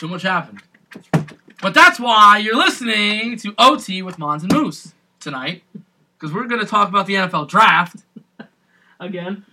[0.00, 0.62] Too much happened.
[1.60, 5.62] But that's why you're listening to OT with Mons and Moose tonight,
[6.18, 7.96] because we're going to talk about the NFL draft
[8.98, 9.44] Again.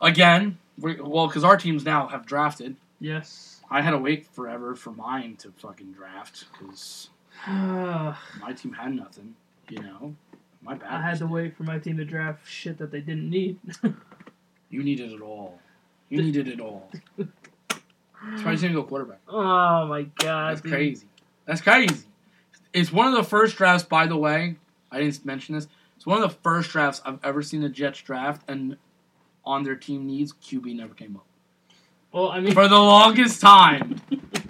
[0.00, 0.58] again.
[0.80, 2.74] we well, because our teams now have drafted.
[2.98, 3.60] Yes.
[3.70, 7.10] I had to wait forever for mine to fucking draft because
[7.46, 9.36] my team had nothing.
[9.68, 10.16] You know,
[10.60, 10.90] my bad.
[10.90, 13.60] I had to wait for my team to draft shit that they didn't need.
[14.70, 15.60] You needed it all.
[16.08, 16.90] You needed it all.
[18.30, 19.20] That's why he's gonna go quarterback.
[19.28, 20.50] oh my god.
[20.50, 20.72] That's dude.
[20.72, 21.06] crazy.
[21.46, 22.04] That's crazy.
[22.72, 24.56] It's one of the first drafts, by the way.
[24.90, 25.68] I didn't mention this.
[25.96, 28.76] It's one of the first drafts I've ever seen the Jets draft, and
[29.44, 31.24] on their team needs, QB never came up
[32.12, 34.00] Well, I mean, for the longest time.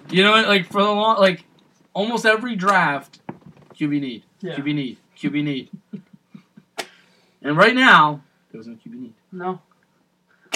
[0.09, 1.43] You know, like for the long, like
[1.93, 3.19] almost every draft,
[3.77, 4.55] QB need, Yeah.
[4.55, 5.69] QB need, QB need.
[7.41, 8.21] and right now,
[8.51, 9.13] there was no QB need.
[9.31, 9.61] no.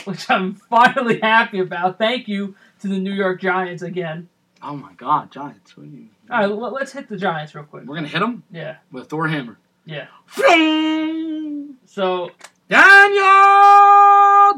[0.05, 1.97] Which I'm finally happy about.
[1.97, 4.29] Thank you to the New York Giants again.
[4.61, 5.75] Oh my God, Giants!
[5.77, 6.07] What are you?
[6.29, 7.85] All right, let- let's hit the Giants real quick.
[7.85, 9.57] We're gonna hit them Yeah, with a Thor hammer.
[9.85, 10.07] yeah.
[10.37, 12.29] Daniel So,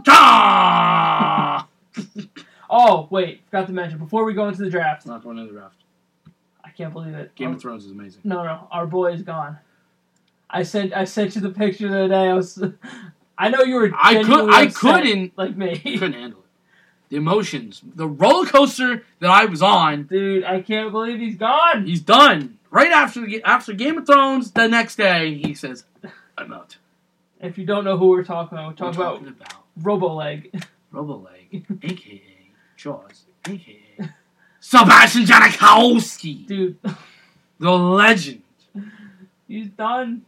[0.03, 1.67] Ta!
[2.69, 5.05] oh wait, forgot to mention before we go into the draft.
[5.05, 5.75] Not going into the draft.
[6.63, 7.35] I can't believe it.
[7.35, 8.21] Game of Thrones is amazing.
[8.23, 9.57] No, no, our boy is gone.
[10.49, 12.29] I sent I sent you the picture the other day.
[12.29, 12.61] I was,
[13.37, 13.91] I know you were.
[13.95, 14.49] I could.
[14.49, 15.37] I couldn't.
[15.37, 16.40] like me, couldn't handle it.
[17.11, 20.03] The emotions, the roller coaster that I was on.
[20.03, 20.43] dude.
[20.45, 21.85] I can't believe he's gone.
[21.85, 22.57] He's done.
[22.71, 25.83] Right after the, after Game of Thrones, the next day he says,
[26.37, 26.77] "I'm out."
[27.41, 30.63] If you don't know who we're talking about, we're talking We're about talking about Roboleg.
[30.93, 32.21] Roboleg, aka
[32.77, 33.77] Jaws, aka
[34.61, 36.77] Sebastian Janikowski, Dude,
[37.59, 38.41] the legend.
[39.49, 40.21] he's done.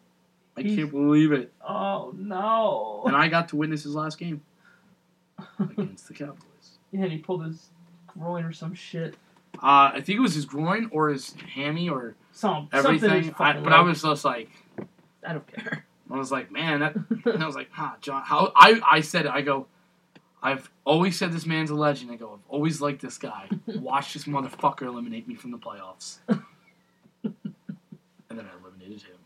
[0.57, 1.53] I He's- can't believe it.
[1.67, 3.03] Oh no.
[3.07, 4.41] And I got to witness his last game
[5.59, 6.39] against the Cowboys.
[6.93, 7.67] Yeah, and he pulled his
[8.07, 9.15] groin or some shit.
[9.55, 12.79] Uh, I think it was his groin or his hammy or Some something.
[13.09, 13.35] everything.
[13.37, 14.49] I, but I was just like,
[15.27, 15.85] I don't care.
[16.11, 16.95] I was like, man, that.
[17.25, 18.21] And I was like, huh, John.
[18.23, 19.31] How I I said it.
[19.31, 19.67] I go.
[20.41, 22.11] I've always said this man's a legend.
[22.11, 22.33] I go.
[22.33, 23.47] I've always liked this guy.
[23.67, 26.17] Watch this motherfucker eliminate me from the playoffs.
[26.27, 26.39] and
[28.29, 29.19] then I eliminated him.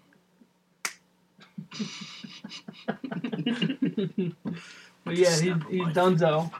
[5.03, 5.93] but yeah, of he's life.
[5.95, 6.51] donezo.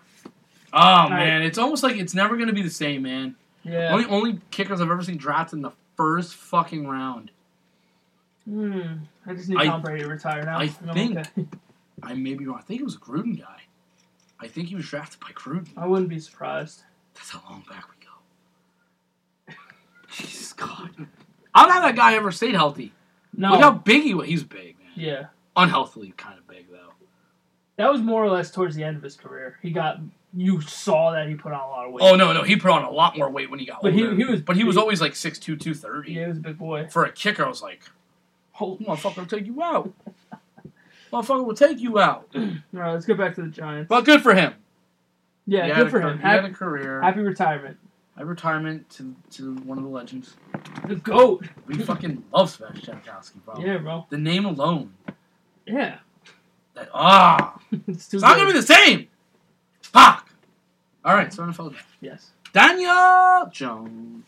[0.74, 3.36] Oh man, it's almost like it's never gonna be the same, man.
[3.64, 3.94] Yeah.
[3.94, 7.32] Only only kickers I've ever seen drafted in the first fucking round.
[8.46, 8.82] Hmm.
[9.26, 10.60] I just need I- Tom Brady to retire now.
[10.60, 11.46] I think- okay.
[12.04, 12.60] I may be wrong.
[12.60, 13.62] I think it was a Gruden guy.
[14.40, 15.68] I think he was drafted by Gruden.
[15.76, 16.84] I wouldn't be surprised.
[17.16, 19.56] That's how long back we go.
[20.12, 20.92] Jesus God.
[21.56, 22.94] I don't know that guy ever stayed healthy.
[23.36, 23.52] No.
[23.52, 24.28] Look how big he was.
[24.28, 24.92] He's big, man.
[24.96, 25.26] yeah.
[25.56, 26.94] Unhealthily kind of big, though.
[27.78, 29.58] That was more or less towards the end of his career.
[29.64, 30.00] He got.
[30.36, 32.04] You saw that he put on a lot of weight.
[32.04, 32.44] Oh, no, no.
[32.44, 34.16] He put on a lot more weight when he got But he- older.
[34.16, 36.12] he was but he was always like 6'2", 230.
[36.14, 36.88] Yeah, he was a big boy.
[36.90, 37.82] For a kicker, I was like,
[38.60, 39.92] oh, motherfucker will take you out.
[41.12, 42.28] motherfucker will take you out.
[42.36, 42.42] All
[42.74, 43.88] right, let's get back to the Giants.
[43.90, 44.54] But good for him.
[45.46, 46.18] yeah, He good a for car- him.
[46.20, 47.02] He had Happy, a career.
[47.02, 47.78] happy retirement.
[48.16, 50.36] Happy retirement to, to one of the legends.
[50.88, 51.46] The goat.
[51.68, 53.64] We fucking love Sebastian Janikowski, bro.
[53.64, 54.06] Yeah, bro.
[54.10, 54.94] The name alone.
[55.66, 56.00] Yeah.
[56.74, 57.60] That, ah.
[57.88, 59.08] it's too It's not gonna be the same.
[59.98, 60.30] Fuck.
[61.04, 61.90] All right, so NFL draft.
[62.02, 62.32] Yes.
[62.54, 64.26] Daniel Jones.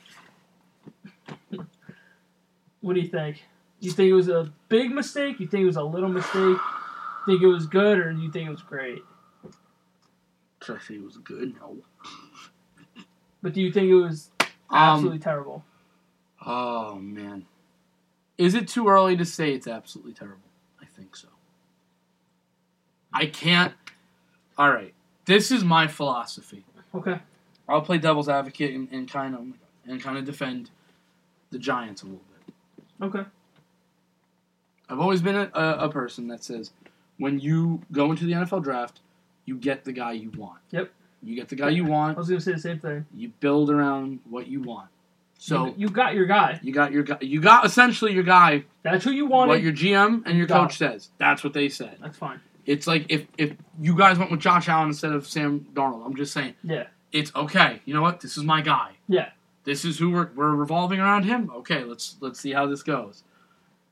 [2.82, 3.44] What do you think?
[3.82, 5.40] You think it was a big mistake?
[5.40, 6.58] You think it was a little mistake?
[7.26, 9.04] Think it was good, or do you think it was great?
[10.64, 11.56] Should I say it was good?
[11.56, 11.78] No.
[13.42, 15.64] But do you think it was um, absolutely terrible?
[16.46, 17.46] Oh man.
[18.38, 20.40] Is it too early to say it's absolutely terrible?
[20.82, 21.28] I think so.
[23.14, 23.74] I can't.
[24.58, 24.94] All right.
[25.30, 26.66] This is my philosophy.
[26.96, 27.20] Okay.
[27.68, 29.46] I'll play devil's advocate and, and kind of
[29.88, 30.72] and kind of defend
[31.52, 32.56] the Giants a little bit.
[33.06, 33.30] Okay.
[34.90, 36.72] I've always been a, a, a person that says
[37.20, 39.02] when you go into the NFL draft,
[39.46, 40.62] you get the guy you want.
[40.72, 40.92] Yep.
[41.22, 42.18] You get the guy you want.
[42.18, 43.06] I was gonna say the same thing.
[43.14, 44.90] You build around what you want.
[45.38, 46.60] So you, you got your guy.
[46.64, 47.20] you got your guy.
[47.22, 48.64] You got essentially your guy.
[48.82, 49.50] That's who you wanted.
[49.50, 51.10] What your GM and your Got coach says.
[51.20, 51.98] That's what they said.
[52.02, 52.42] That's fine.
[52.70, 56.06] It's like if if you guys went with Josh Allen instead of Sam Darnold.
[56.06, 56.54] I'm just saying.
[56.64, 56.86] Yeah.
[57.12, 57.82] It's okay.
[57.86, 58.20] You know what?
[58.20, 58.92] This is my guy.
[59.08, 59.30] Yeah.
[59.64, 61.50] This is who we're, we're revolving around him.
[61.50, 63.24] Okay, let's let's see how this goes.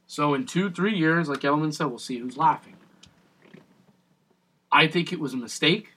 [0.05, 2.75] So in two three years, like Edelman said, we'll see who's laughing.
[4.71, 5.93] I think it was a mistake.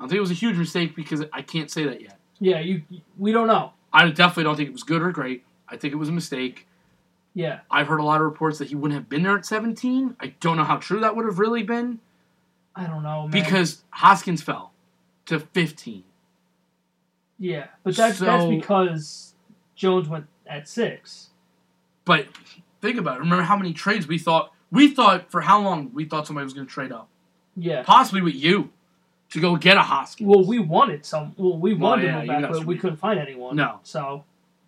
[0.00, 2.18] I think it was a huge mistake because I can't say that yet.
[2.40, 2.60] Yeah.
[2.60, 2.84] You.
[3.18, 3.74] We don't know.
[3.92, 5.44] I definitely don't think it was good or great.
[5.68, 6.67] I think it was a mistake.
[7.38, 7.60] Yeah.
[7.70, 10.16] I've heard a lot of reports that he wouldn't have been there at 17.
[10.18, 12.00] I don't know how true that would have really been
[12.74, 13.30] I don't know, man.
[13.30, 14.72] because Haskins fell
[15.26, 16.02] to 15.
[17.38, 19.34] Yeah, but that's that's because
[19.76, 21.28] Jones went at six.
[22.04, 22.26] But
[22.80, 23.20] think about it.
[23.20, 26.54] Remember how many trades we thought we thought for how long we thought somebody was
[26.54, 27.08] going to trade up,
[27.56, 27.84] Yeah.
[27.84, 28.70] possibly with you,
[29.30, 30.28] to go get a Haskins.
[30.28, 31.34] Well, we wanted some.
[31.36, 33.54] Well, we Well, wanted yeah, him back, but we couldn't find anyone.
[33.54, 33.78] No.
[33.84, 34.24] So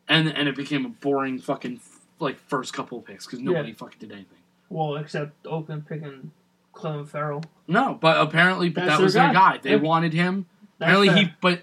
[0.09, 1.81] and and it became a boring fucking
[2.21, 4.39] like first couple of picks because nobody fucking did anything.
[4.69, 6.31] well, except Oakland picking
[6.75, 7.43] Clelin Ferrell.
[7.67, 9.57] No, but apparently, but that was their their guy.
[9.57, 9.61] guy.
[9.63, 10.47] They wanted him.
[10.81, 11.17] Apparently, fair.
[11.17, 11.33] he.
[11.41, 11.63] But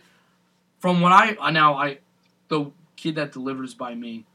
[0.80, 2.00] from what I I now I,
[2.50, 4.26] the kid that delivers by me,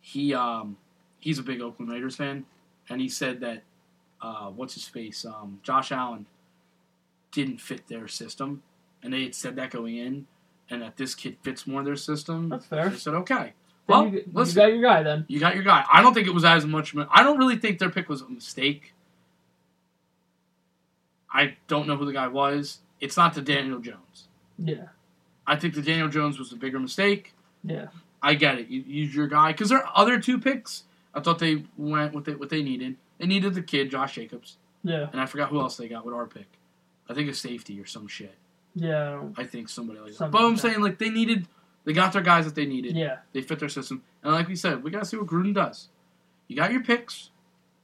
[0.00, 0.76] he um
[1.18, 2.46] he's a big Oakland Raiders fan,
[2.88, 3.62] and he said that
[4.20, 6.26] uh what's his face um Josh Allen
[7.32, 8.62] didn't fit their system,
[9.02, 10.26] and they had said that going in,
[10.70, 12.48] and that this kid fits more their system.
[12.48, 12.88] That's fair.
[12.90, 13.52] They said okay.
[13.92, 15.24] Well, you, you got your guy then.
[15.28, 15.84] You got your guy.
[15.92, 16.94] I don't think it was as much.
[17.10, 18.92] I don't really think their pick was a mistake.
[21.32, 22.78] I don't know who the guy was.
[23.00, 24.28] It's not the Daniel Jones.
[24.58, 24.88] Yeah.
[25.46, 27.32] I think the Daniel Jones was the bigger mistake.
[27.64, 27.86] Yeah.
[28.22, 28.68] I get it.
[28.68, 30.84] You use your guy because their other two picks.
[31.14, 32.38] I thought they went with it.
[32.38, 32.96] What they needed.
[33.18, 35.08] They needed the kid Josh Jacobs, Yeah.
[35.12, 36.46] and I forgot who else they got with our pick.
[37.08, 38.34] I think a safety or some shit.
[38.74, 39.22] Yeah.
[39.36, 40.16] I think somebody like that.
[40.16, 40.60] Something But I'm like that.
[40.68, 41.46] saying like they needed.
[41.84, 42.96] They got their guys that they needed.
[42.96, 43.18] Yeah.
[43.32, 45.88] They fit their system, and like we said, we gotta see what Gruden does.
[46.48, 47.30] You got your picks,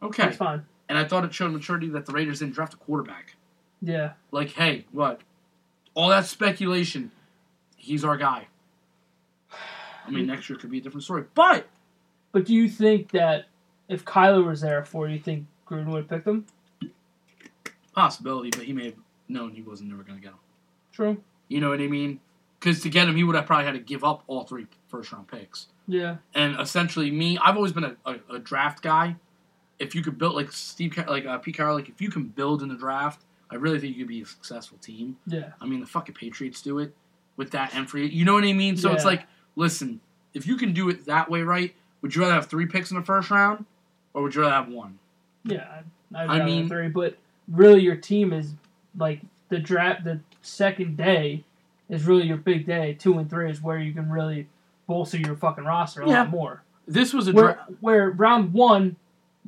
[0.03, 0.25] okay.
[0.25, 0.65] That's fine.
[0.89, 3.37] And I thought it showed maturity that the Raiders didn't draft a quarterback.
[3.83, 4.13] Yeah.
[4.31, 5.21] Like, hey, what?
[5.95, 7.11] All that speculation.
[7.77, 8.49] He's our guy.
[10.07, 11.67] I mean, next year could be a different story, but
[12.33, 13.47] But do you think that
[13.89, 16.47] if Kyler was there for you, you think Gruden would have picked him?
[17.95, 18.51] possibility.
[18.51, 18.95] But he may have
[19.29, 20.39] known he wasn't never gonna get him.
[20.93, 21.23] True.
[21.49, 22.21] You know what I mean?
[22.59, 25.13] Because to get him, he would have probably had to give up all three first
[25.13, 25.67] round picks.
[25.87, 26.17] Yeah.
[26.35, 29.17] And essentially, me, I've always been a, a, a draft guy.
[29.79, 32.63] If you could build like Steve, like uh, Pete Carroll, like if you can build
[32.63, 35.17] in the draft, I really think you could be a successful team.
[35.27, 35.51] Yeah.
[35.61, 36.95] I mean, the fucking Patriots do it
[37.37, 38.09] with that and free.
[38.09, 38.77] You know what I mean?
[38.77, 40.01] So it's like, listen,
[40.35, 41.75] if you can do it that way, right?
[42.03, 43.65] Would you rather have three picks in the first round,
[44.15, 44.99] or would you rather have one?
[45.45, 45.81] Yeah.
[46.15, 47.17] I'd, I'd I mean- three, but
[47.47, 48.53] really your team is
[48.99, 50.05] like the draft.
[50.05, 51.45] The second day
[51.89, 52.95] is really your big day.
[52.99, 54.49] Two and three is where you can really
[54.87, 56.21] bolster your fucking roster a Yeah.
[56.21, 56.63] lot more.
[56.87, 58.97] This was a Where dra- where round one,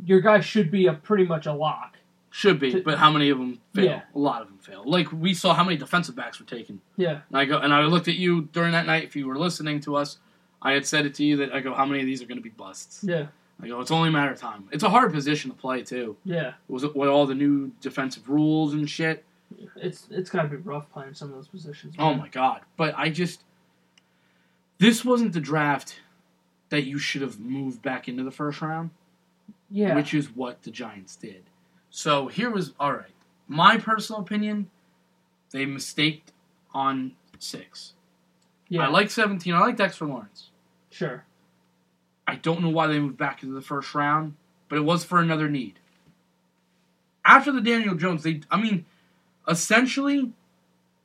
[0.05, 1.97] your guy should be a pretty much a lock.
[2.33, 3.85] should be, to- but how many of them fail?
[3.87, 4.03] Yeah.
[4.15, 4.83] A lot of them fail.
[4.87, 6.81] Like we saw how many defensive backs were taken.
[6.97, 7.23] Yeah.
[7.29, 9.03] And I go and I looked at you during that night.
[9.03, 10.19] If you were listening to us,
[10.63, 12.39] I had said it to you that I go, how many of these are going
[12.39, 13.03] to be busts?
[13.03, 13.27] Yeah.
[13.63, 14.69] I go, it's only a matter of time.
[14.71, 16.17] It's a hard position to play too.
[16.25, 16.53] Yeah.
[16.69, 19.25] Was it with all the new defensive rules and shit?
[19.76, 21.94] It's it's gotta be rough playing some of those positions.
[21.99, 22.61] Oh my god!
[22.76, 23.43] But I just
[24.79, 26.00] this wasn't the draft
[26.70, 28.91] that you should have moved back into the first round,
[29.70, 29.94] Yeah.
[29.97, 31.43] which is what the Giants did.
[31.91, 33.11] So here was all right.
[33.49, 34.70] My personal opinion,
[35.50, 36.32] they mistaked
[36.73, 37.94] on six.
[38.69, 38.87] yeah.
[38.87, 39.55] I like seventeen.
[39.55, 40.50] I like Dexter Lawrence.
[40.91, 41.25] Sure.
[42.29, 44.35] I don't know why they moved back into the first round,
[44.69, 45.81] but it was for another need.
[47.25, 48.87] After the Daniel Jones, they I mean,
[49.50, 50.32] essentially,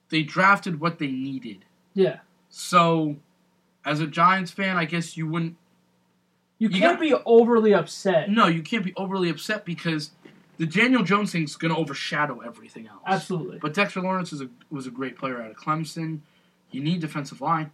[0.09, 1.65] they drafted what they needed.
[1.93, 2.19] Yeah.
[2.49, 3.17] So,
[3.83, 5.55] as a Giants fan, I guess you wouldn't.
[6.57, 8.29] You You can't got- be overly upset.
[8.29, 10.11] No, you can't be overly upset because
[10.57, 13.01] the Daniel Jones thing's going to overshadow everything else.
[13.05, 13.59] Absolutely.
[13.59, 16.19] But Dexter Lawrence is a, was a great player out of Clemson.
[16.71, 17.71] You need defensive line.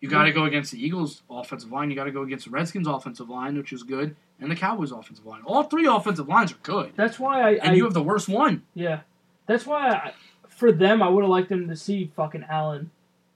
[0.00, 1.88] You got to go against the Eagles' offensive line.
[1.90, 4.92] You got to go against the Redskins' offensive line, which is good, and the Cowboys'
[4.92, 5.42] offensive line.
[5.44, 8.28] All three offensive lines are good, That's why I, and I you have the worst
[8.28, 8.62] one.
[8.74, 9.00] yeah.
[9.46, 10.12] That's why I,
[10.48, 12.90] for them I would have liked them to see fucking Allen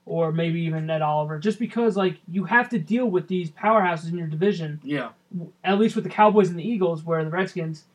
[0.05, 4.09] or maybe even Ed Oliver just because like you have to deal with these powerhouses
[4.09, 5.09] in your division Yeah,
[5.63, 7.85] at least with the Cowboys and the Eagles where the Redskins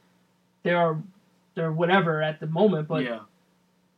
[0.63, 0.99] they are
[1.55, 3.21] they're whatever at the moment but yeah,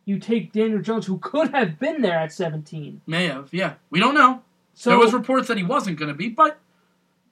[0.04, 3.02] you take Daniel Jones who could have been there at 17.
[3.06, 3.50] may have.
[3.52, 4.42] Yeah, we don't know.
[4.72, 6.58] So there was reports that he wasn't going to be, but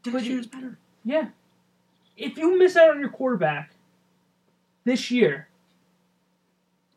[0.05, 0.77] you- is better.
[1.05, 1.29] Yeah.
[2.19, 3.73] If you miss out on your quarterback
[4.85, 5.49] this year,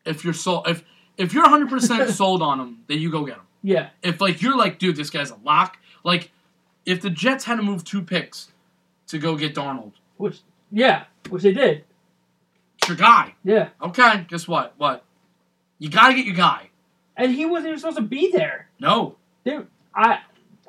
[0.10, 0.84] If you're sold, if
[1.18, 3.44] if you're 100 percent sold on him, then you go get him.
[3.64, 5.78] yeah, If like you're like, dude, this guy's a lock.
[6.04, 6.32] Like,
[6.86, 8.52] if the Jets had to move two picks
[9.08, 10.40] to go get Darnold, which
[10.72, 11.84] yeah, which they did.
[12.78, 13.36] it's your guy.
[13.44, 13.70] Yeah.
[13.82, 14.74] Okay, guess what?
[14.78, 15.04] What?
[15.78, 16.70] You gotta get your guy.
[17.18, 18.70] And he wasn't even supposed to be there.
[18.80, 19.16] No.
[19.44, 19.60] They,
[19.94, 20.20] I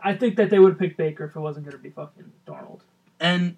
[0.02, 2.32] I think that they would have picked Baker if it wasn't going to be fucking
[2.46, 2.80] Darnold.
[3.20, 3.56] And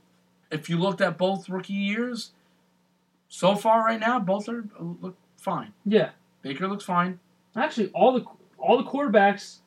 [0.50, 2.32] if you looked at both rookie years,
[3.28, 5.72] so far right now, both are uh, look fine.
[5.84, 6.11] Yeah.
[6.42, 7.18] Baker looks fine.
[7.56, 8.25] Actually, all the
[8.58, 9.58] all the quarterbacks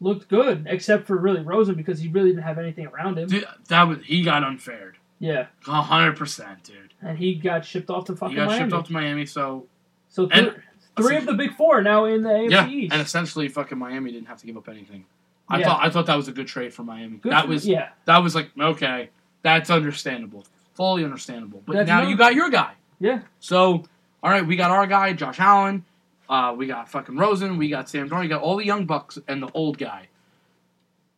[0.00, 3.28] looked good except for really Rosen because he really didn't have anything around him.
[3.28, 4.96] Dude, that was he got unfared.
[5.20, 5.46] Yeah.
[5.64, 6.94] hundred percent, dude.
[7.02, 8.36] And he got shipped off to fucking.
[8.36, 8.36] Miami.
[8.36, 8.64] He got Miami.
[8.70, 9.66] shipped off to Miami, so
[10.08, 10.62] so th- and-
[10.96, 12.92] three of the big four now in the AFC yeah, East.
[12.92, 15.04] and essentially, fucking Miami didn't have to give up anything.
[15.48, 15.66] I Yeah.
[15.66, 17.18] thought I thought that was a good trade for Miami.
[17.18, 19.10] Good that for- was yeah, that was like okay,
[19.42, 20.44] that's understandable,
[20.74, 21.62] fully understandable.
[21.66, 22.74] But That's now you got your guy.
[23.00, 23.20] yeah.
[23.40, 23.84] So
[24.22, 25.84] all right, we got our guy, Josh Allen.
[26.28, 27.56] Uh, we got fucking Rosen.
[27.56, 28.20] We got Sam Darnold.
[28.22, 30.08] We got all the young bucks and the old guy.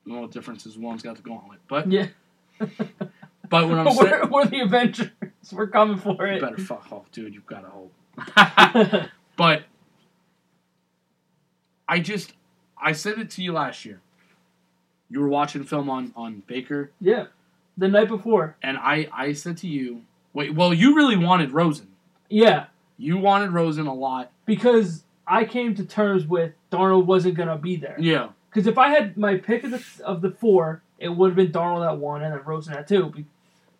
[0.06, 1.58] The only difference is one's got the gauntlet.
[1.68, 2.08] But Yeah.
[2.58, 5.10] but when I'm we're, saying, we're the Avengers.
[5.52, 6.40] We're coming for you it.
[6.40, 7.34] better fuck off, dude.
[7.34, 9.10] You've got to hope.
[9.36, 9.62] But
[11.88, 12.34] I just
[12.80, 14.00] I said it to you last year.
[15.08, 17.26] You were watching film on on Baker, yeah.
[17.78, 18.56] The night before.
[18.62, 20.02] and I I said to you,
[20.34, 21.88] wait, well, you really wanted Rosen.
[22.28, 22.66] Yeah.
[23.00, 24.30] You wanted Rosen a lot.
[24.46, 27.96] Because I came to terms with Darnold wasn't gonna be there.
[27.98, 31.36] Yeah, Because if I had my pick of the of the four, it would have
[31.36, 33.12] been Darnold at one and then Rosen at two.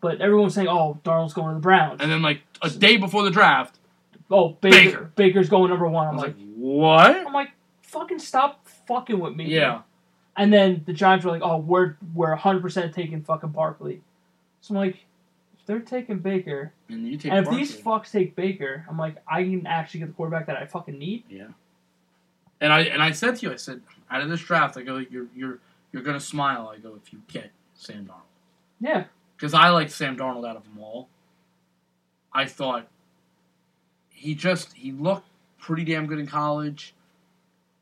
[0.00, 2.96] But everyone was saying, "Oh, Darnold's going to the Browns." and then like a day
[2.96, 3.78] before the draft,
[4.30, 5.12] oh, Baker, Baker.
[5.16, 6.08] Baker's going number one.
[6.08, 7.10] I'm like, like, what?
[7.26, 7.50] I'm like,
[7.82, 9.46] fucking stop fucking with me.
[9.46, 9.82] Yeah,
[10.36, 14.00] And then the Giants were like, "Oh, we're we're 100 percent taking fucking Barkley."
[14.62, 15.04] So I'm like,
[15.70, 19.44] they're taking Baker, and you take and if these fucks take Baker, I'm like, I
[19.44, 21.22] can actually get the quarterback that I fucking need.
[21.30, 21.46] Yeah.
[22.60, 24.96] And I and I said to you, I said, out of this draft, I go,
[24.98, 25.58] you're you're
[25.92, 26.68] you're gonna smile.
[26.74, 28.22] I go, if you get Sam Darnold,
[28.80, 29.04] Yeah,
[29.36, 31.08] because I liked Sam Darnold out of them all.
[32.32, 32.88] I thought
[34.10, 36.94] he just he looked pretty damn good in college.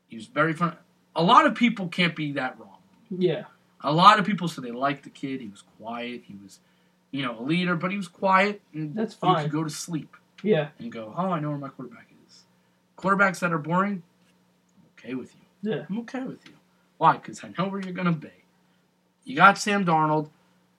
[0.07, 0.75] He was very fun.
[1.15, 2.77] A lot of people can't be that wrong.
[3.09, 3.45] yeah,
[3.81, 5.41] A lot of people said they liked the kid.
[5.41, 6.21] He was quiet.
[6.25, 6.59] He was,
[7.11, 8.61] you know, a leader, but he was quiet.
[8.73, 9.43] And That's fine.
[9.43, 12.43] could go to sleep yeah, and go, oh, I know where my quarterback is.
[12.97, 14.03] Quarterbacks that are boring,
[14.77, 15.71] I'm okay with you.
[15.71, 16.53] yeah, I'm okay with you.
[16.97, 17.13] Why?
[17.13, 18.31] Because I know where you're going to be.
[19.23, 20.29] You got Sam Darnold.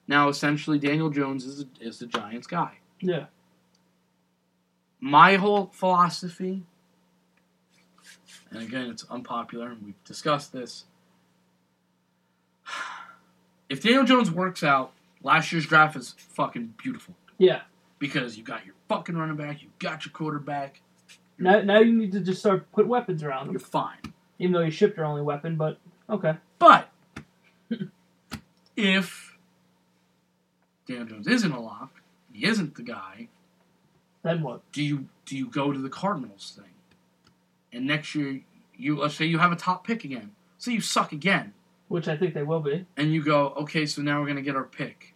[0.06, 2.78] Now, essentially, Daniel Jones is, is the Giants guy.
[3.00, 3.26] yeah.
[5.02, 6.62] My whole philosophy,
[8.50, 10.84] and again, it's unpopular, and we've discussed this.
[13.70, 14.90] If Daniel Jones works out,
[15.22, 17.14] last year's draft is fucking beautiful.
[17.38, 17.62] Yeah.
[17.98, 20.80] Because you got your fucking running back, you got your quarterback,
[21.38, 23.52] Now, now you need to just start put weapons around him.
[23.52, 23.98] you're fine.
[24.38, 26.34] Even though you shipped your only weapon, but okay.
[26.58, 26.90] But
[28.76, 29.36] if
[30.86, 32.00] Daniel Jones isn't a lock,
[32.32, 33.28] he isn't the guy,
[34.22, 34.60] Then what?
[34.72, 36.72] do you do you go to the Cardinals thing?
[37.72, 38.40] And next year
[38.76, 40.32] you let's say you have a top pick again.
[40.58, 41.52] So you suck again.
[41.90, 42.86] Which I think they will be.
[42.96, 45.12] And you go, okay, so now we're gonna get our pick.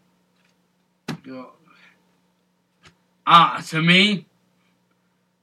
[1.25, 1.51] You go
[3.25, 4.27] Ah, to me,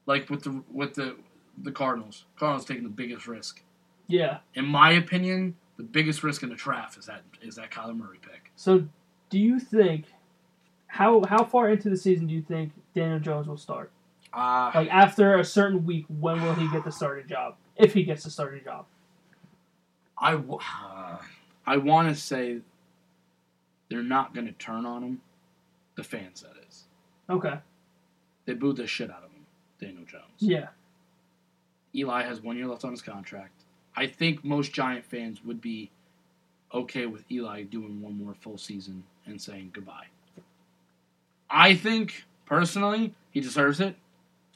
[0.06, 1.16] like with the with the
[1.58, 2.26] the Cardinals.
[2.38, 3.64] Cardinals taking the biggest risk.
[4.08, 4.40] Yeah.
[4.56, 8.20] In my opinion, the biggest risk in the draft is that is that Kyler Murray
[8.22, 8.52] pick.
[8.58, 8.86] So,
[9.30, 10.08] do you think
[10.88, 13.90] how how far into the season do you think Daniel Jones will start?
[14.34, 17.56] Uh, Like after a certain week, when will he get the starting job?
[17.78, 18.86] If he gets the starting job.
[20.22, 21.18] I, w- uh,
[21.66, 22.60] I want to say
[23.90, 25.22] they're not going to turn on him.
[25.96, 26.84] The fans, that is.
[27.30, 27.56] Okay.
[28.46, 29.46] They booed the shit out of him,
[29.80, 30.24] Daniel Jones.
[30.40, 30.68] Yeah.
[31.94, 33.52] Eli has one year left on his contract.
[33.96, 35.92] I think most Giant fans would be
[36.74, 40.06] okay with Eli doing one more full season and saying goodbye.
[41.50, 43.96] I think, personally, he deserves it.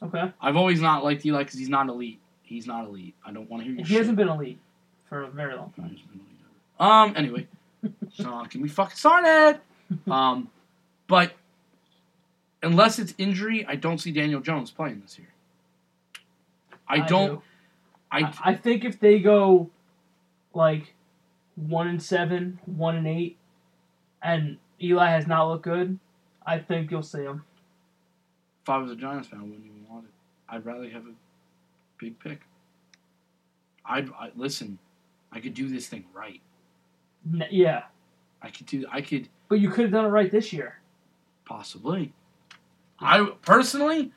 [0.02, 0.32] Okay.
[0.40, 2.20] I've always not liked Eli because he's not elite.
[2.42, 3.14] He's not elite.
[3.26, 3.98] I don't want to hear your He shit.
[3.98, 4.58] hasn't been elite
[5.08, 5.96] for a very long time.
[6.78, 7.14] Um.
[7.16, 7.46] Anyway,
[8.12, 9.60] so can we fucking start it?
[10.10, 10.50] Um,
[11.06, 11.32] but
[12.62, 15.28] unless it's injury, I don't see Daniel Jones playing this year.
[16.88, 17.36] I don't.
[17.36, 17.42] do.
[18.10, 19.70] I, I, I think if they go
[20.54, 20.94] like
[21.56, 23.36] one and seven, one and eight,
[24.22, 25.98] and Eli has not looked good,
[26.44, 27.44] I think you'll see him.
[28.62, 30.10] if I was a Giants fan, I wouldn't even want it.
[30.48, 31.14] I'd rather have a
[31.98, 32.40] big pick.
[33.84, 34.78] I'd I, listen.
[35.36, 36.40] I could do this thing right.
[37.30, 37.82] N- yeah,
[38.40, 38.86] I could do.
[38.90, 40.80] I could but you could have done it right this year.
[41.44, 42.12] possibly.
[42.98, 44.12] I personally,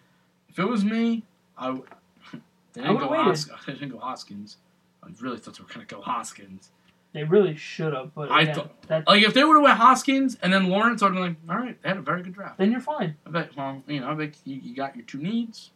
[0.48, 1.24] if it was me,
[1.58, 1.66] I.
[1.68, 1.86] w-
[2.74, 3.24] They I didn't would've go.
[3.24, 3.58] Haskins.
[3.66, 4.58] They didn't go Haskins.
[5.04, 6.72] I really thought they were gonna go Haskins.
[7.12, 9.78] They really should have, but I again, thought- that Like if they would have went
[9.78, 12.60] Haskins and then Lawrence, I'd be like, all right, they had a very good draft.
[12.60, 13.16] then you're fine.
[13.26, 13.56] I bet.
[13.58, 15.72] Well, you know, I bet you, you got your two needs.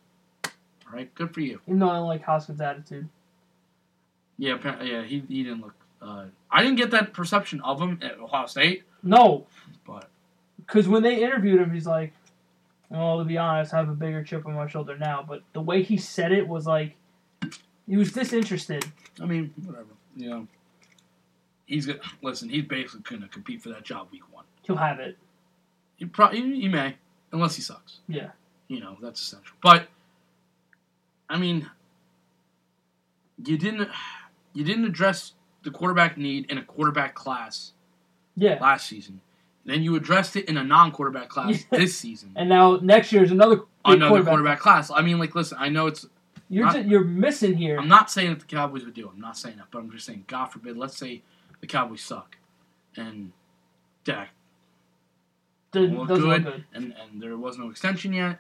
[0.46, 0.52] All
[0.94, 1.60] right, good for you.
[1.68, 3.10] Even though I don't like Haskins' attitude.
[4.38, 5.76] Yeah, yeah, he he didn't look.
[6.02, 9.48] Uh, I didn't get that perception of him at Ohio State, No,
[9.86, 10.10] but
[10.58, 12.14] because when they interviewed him, he's like,
[12.90, 15.62] "Well, to be honest, I have a bigger chip on my shoulder now." But the
[15.62, 16.96] way he said it was like
[17.88, 18.86] he was disinterested.
[19.22, 19.88] I mean, whatever.
[20.16, 20.48] You know,
[21.66, 22.50] he's gonna listen.
[22.50, 24.46] He's basically gonna compete for that job week one.
[24.64, 25.18] He'll have it.
[25.96, 26.96] He probably he, he may,
[27.32, 28.00] unless he sucks.
[28.08, 28.32] Yeah.
[28.68, 29.56] You know, that's essential.
[29.62, 29.88] But
[31.30, 31.70] I mean,
[33.46, 33.90] you didn't
[34.54, 35.34] you didn't address
[35.64, 37.74] the quarterback need in a quarterback class
[38.36, 38.58] Yeah.
[38.62, 39.22] last season.
[39.66, 41.80] Then you addressed it in a non-quarterback class Yeah.
[41.80, 42.32] this season.
[42.36, 44.32] And now next year is another Another quarterback.
[44.32, 44.60] quarterback.
[44.60, 44.92] class.
[44.92, 46.06] I mean, like, listen, I know it's.
[46.50, 47.80] You're Not- ju- you're missing here.
[47.80, 49.10] I'm not saying that the Cowboys would do.
[49.10, 51.22] I'm not saying that, but I'm just saying, God forbid, let's say
[51.62, 52.38] the Cowboys suck,
[52.98, 53.32] and
[54.04, 54.30] Dak
[55.72, 56.64] Doesn't, look good, look good.
[56.74, 58.40] and and there was no extension yet.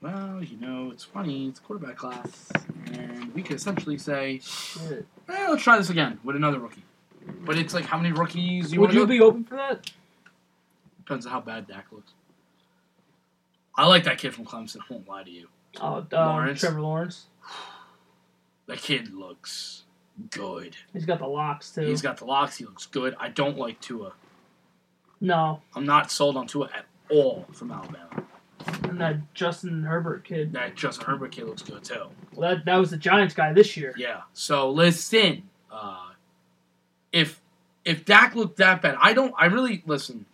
[0.00, 1.48] Well, you know, it's funny.
[1.48, 2.50] It's quarterback class,
[2.92, 5.06] and we could essentially say, Shit.
[5.28, 6.84] eh, let's try this again with another rookie.
[7.40, 9.90] But it's like, how many rookies you Would you be open for that?
[10.98, 12.12] Depends on how bad Dak looks.
[13.74, 14.78] I like that kid from Clemson.
[14.78, 15.48] I won't lie to you.
[15.80, 16.60] Oh, um, Lawrence.
[16.60, 17.26] Trevor Lawrence.
[18.66, 19.84] That kid looks
[20.30, 20.76] good.
[20.92, 21.82] He's got the locks too.
[21.82, 22.56] He's got the locks.
[22.58, 23.14] He looks good.
[23.18, 24.12] I don't like Tua.
[25.20, 28.24] no, I'm not sold on Tua at all from Alabama.
[28.84, 30.52] And that Justin Herbert kid.
[30.52, 32.04] That Justin Herbert kid looks good too.
[32.34, 33.94] Well, that that was the Giants guy this year.
[33.96, 34.22] Yeah.
[34.32, 36.10] So listen, uh,
[37.12, 37.40] if
[37.84, 39.34] if Dak looked that bad, I don't.
[39.38, 40.26] I really listen.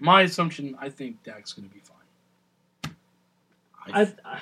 [0.00, 2.94] My assumption, I think Dak's going to be fine.
[3.92, 4.40] I, I, I,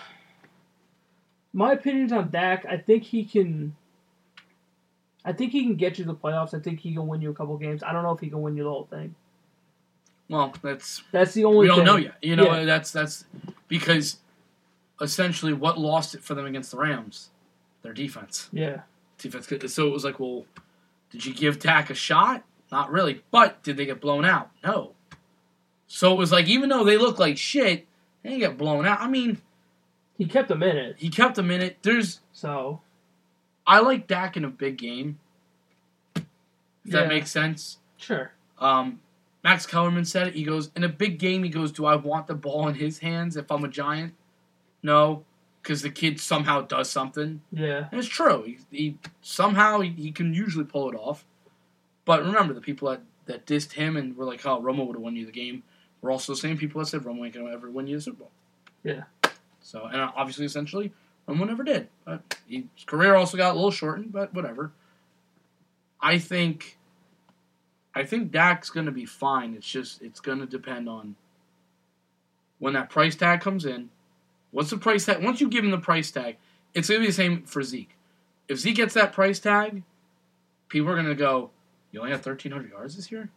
[1.52, 3.74] my opinions on Dak, I think he can.
[5.24, 6.54] I think he can get you the playoffs.
[6.54, 7.82] I think he can win you a couple games.
[7.82, 9.14] I don't know if he can win you the whole thing.
[10.28, 11.61] Well, that's That's the only.
[11.61, 11.85] we don't thing.
[11.87, 12.14] know yet.
[12.23, 12.64] You know, Yeah.
[12.64, 13.25] that's that's
[13.68, 14.18] because
[15.00, 17.30] essentially what lost it for them against the Rams,
[17.83, 18.49] their defense.
[18.52, 18.83] Yeah,
[19.18, 19.49] defense.
[19.73, 20.45] So it was like, well,
[21.11, 22.45] did you give Dak a shot?
[22.73, 23.23] Not really.
[23.30, 24.50] But did they get blown out?
[24.64, 24.92] No.
[25.87, 27.87] So it was like, even though they look like shit,
[28.23, 29.00] they didn't get blown out.
[29.00, 29.40] I mean,
[30.18, 30.97] he kept them in it.
[30.99, 31.76] he kept them in it.
[31.83, 32.80] There's, So
[33.66, 35.21] I like Dak in a big game.
[36.16, 36.25] If
[36.85, 37.00] Yeah.
[37.00, 37.78] that makes sense.
[37.99, 38.33] sure.
[38.59, 39.00] Um,
[39.46, 40.34] Max Kellerman said it.
[40.34, 42.98] He goes, in a big game, he goes, do I want the ball in his
[42.98, 44.14] hands if I'm a giant?
[44.82, 45.24] No.
[45.62, 47.42] Because the kid somehow does something.
[47.52, 48.42] Yeah, And it's true.
[48.42, 51.24] He, he somehow he, he can usually pull it off.
[52.04, 55.02] But remember, the people that, that dissed him and were like, "Oh, Romo would have
[55.02, 55.62] won you the game,"
[56.02, 58.18] were also the same people that said Romo ain't gonna ever win you the Super
[58.18, 58.30] Bowl.
[58.82, 59.04] Yeah.
[59.60, 60.92] So, and uh, obviously, essentially,
[61.28, 61.88] Romo never did.
[62.04, 64.12] But his career also got a little shortened.
[64.12, 64.73] But whatever.
[66.00, 66.75] I think.
[67.97, 69.54] I think Dak's gonna be fine.
[69.54, 71.17] It's just it's gonna depend on
[72.59, 73.89] when that price tag comes in.
[74.50, 75.25] What's the price tag?
[75.25, 76.37] Once you give him the price tag,
[76.75, 77.97] it's gonna be the same for Zeke.
[78.49, 79.82] If Zeke gets that price tag,
[80.69, 81.50] people are gonna go,
[81.91, 83.30] "You only have thirteen hundred yards this year."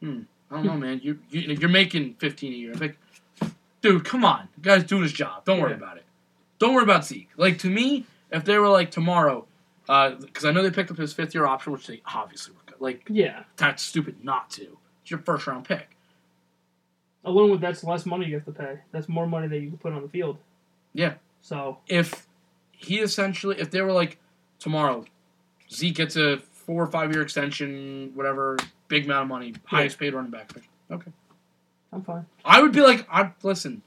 [0.00, 0.22] Hmm.
[0.50, 1.00] I don't know, man.
[1.02, 2.74] You, you you're making fifteen a year.
[2.74, 2.96] Like,
[3.82, 5.44] dude, come on, the guy's doing his job.
[5.44, 5.76] Don't worry Yeah.
[5.76, 6.04] about it.
[6.58, 7.28] Don't worry about Zeke.
[7.36, 9.46] Like to me, if they were like tomorrow,
[9.86, 12.60] because I know they picked up his fifth year option, which they obviously were.
[12.84, 13.44] Like yeah.
[13.56, 14.78] that's stupid not to.
[15.02, 15.96] It's your first round pick.
[17.24, 18.78] Along with that's less money you have to pay.
[18.92, 20.36] That's more money that you can put on the field.
[20.92, 21.14] Yeah.
[21.40, 22.26] So if
[22.72, 24.18] he essentially, if they were like
[24.58, 25.04] tomorrow,
[25.70, 28.56] Zeke gets a four or five year extension, whatever,
[28.88, 30.50] big amount of money, highest paid running back.
[30.90, 31.10] Okay,
[31.92, 32.26] I'm fine.
[32.44, 33.82] I would be like, I listen,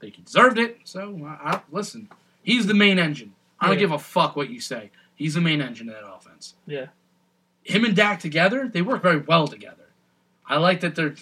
[0.00, 0.78] they deserved it.
[0.84, 2.08] So I, I listen.
[2.42, 3.34] He's the main engine.
[3.60, 3.80] I don't Yeah.
[3.80, 4.90] give a fuck what you say.
[5.16, 6.54] He's the main engine of that offense.
[6.66, 6.86] Yeah.
[7.68, 9.74] Him and Dak together, they work very well together.
[10.46, 11.14] I like that they're,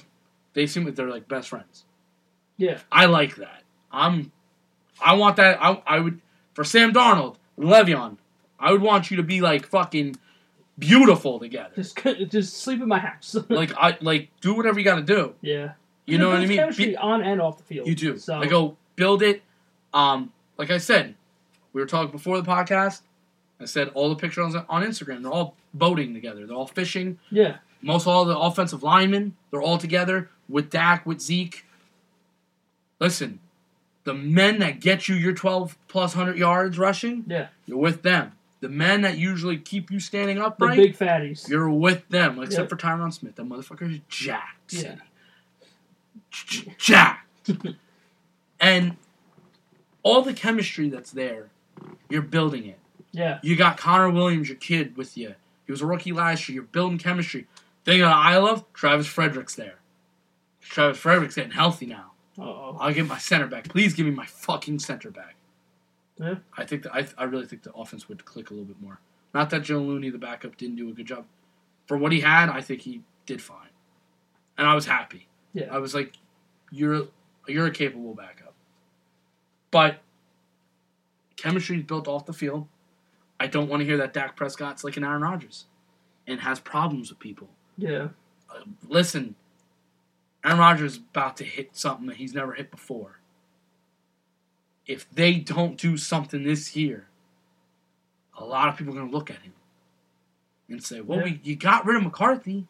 [0.54, 1.84] they seem like they're like best friends.
[2.56, 2.78] Yeah.
[2.92, 3.62] I like that.
[3.90, 4.30] I'm,
[5.04, 5.58] I want that.
[5.60, 6.20] I, I would
[6.54, 8.16] for Sam Darnold, Le'Veon.
[8.58, 10.16] I would want you to be like fucking
[10.78, 11.70] beautiful together.
[11.74, 13.36] Just just sleep in my house.
[13.48, 15.34] Like I like do whatever you got to do.
[15.42, 15.72] yeah.
[16.06, 16.72] You know what I mean?
[16.76, 17.88] Be- on and off the field.
[17.88, 18.16] you do.
[18.16, 19.42] So I go build it.
[19.92, 21.16] Um, like I said,
[21.72, 23.00] we were talking before the podcast.
[23.60, 25.22] I said all the pictures on, on Instagram.
[25.22, 26.46] They're all boating together.
[26.46, 27.18] They're all fishing.
[27.30, 27.56] yeah.
[27.82, 29.36] Most all the offensive linemen.
[29.50, 31.64] They're all together with Dak, with Zeke.
[32.98, 33.38] Listen,
[34.04, 37.24] the men that get you your twelve plus hundred yards rushing.
[37.28, 37.48] Yeah.
[37.66, 38.32] You're with them.
[38.60, 41.48] The men that usually keep you standing upright, The big fatties.
[41.48, 42.40] you're with them.
[42.42, 42.70] Except Yep.
[42.70, 43.36] for Tyron Smith.
[43.36, 44.72] That motherfucker is jacked.
[44.72, 44.80] Yeah.
[44.80, 45.00] City.
[46.30, 47.50] J- j- Jacked.
[48.60, 48.96] and
[50.02, 51.50] all the chemistry that's there,
[52.08, 52.78] you're building it.
[53.16, 53.38] Yeah.
[53.42, 55.34] You got Connor Williams, your kid, with you.
[55.64, 56.56] He was a rookie last year.
[56.56, 57.46] You're building chemistry.
[57.84, 59.76] Thing that I love, Travis Frederick's there.
[60.60, 62.12] Travis Frederick's getting healthy now.
[62.38, 62.76] Oh.
[62.78, 63.68] I'll get my center back.
[63.68, 65.36] Please give me my fucking center back.
[66.18, 66.36] Yeah.
[66.58, 69.00] I think that I, I really think the offense would click a little bit more.
[69.32, 71.24] Not that Joe Looney, the backup, didn't do a good job.
[71.86, 73.68] For what he had, I think he did fine,
[74.58, 75.28] and I was happy.
[75.52, 75.68] Yeah.
[75.70, 76.14] I was like,
[76.72, 77.06] "You're
[77.46, 78.54] you're a capable backup,"
[79.70, 79.98] but
[81.36, 82.66] chemistry is built off the field.
[83.38, 85.66] I don't want to hear that Dak Prescott's like an Aaron Rodgers,
[86.26, 87.48] and has problems with people.
[87.76, 88.08] Yeah.
[88.50, 89.34] Uh, listen,
[90.44, 93.18] Aaron Rodgers is about to hit something that he's never hit before.
[94.86, 97.08] If they don't do something this year,
[98.38, 99.52] a lot of people are going to look at him.
[100.68, 101.24] and say, "Well, Yeah.
[101.26, 102.66] we you got rid of McCarthy,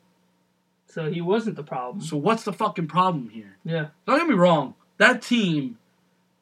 [0.87, 2.03] So he wasn't the problem.
[2.05, 3.89] so what's the fucking problem here?" Yeah.
[4.07, 5.79] Don't get me wrong, that team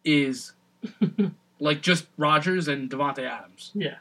[0.05, 0.53] is
[1.61, 3.71] like just Rodgers and Davante Adams.
[3.73, 3.99] Yeah.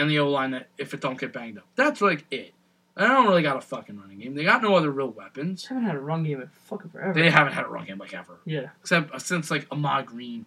[0.00, 2.54] And the O line that if it don't get banged up, that's like it.
[2.96, 4.34] They don't really got a fucking running game.
[4.34, 5.62] They got no other real weapons.
[5.68, 7.12] They haven't had a run game in fucking forever.
[7.12, 8.70] They haven't had a run game like ever, Yeah.
[8.80, 10.46] except uh, since like Ahmad Green,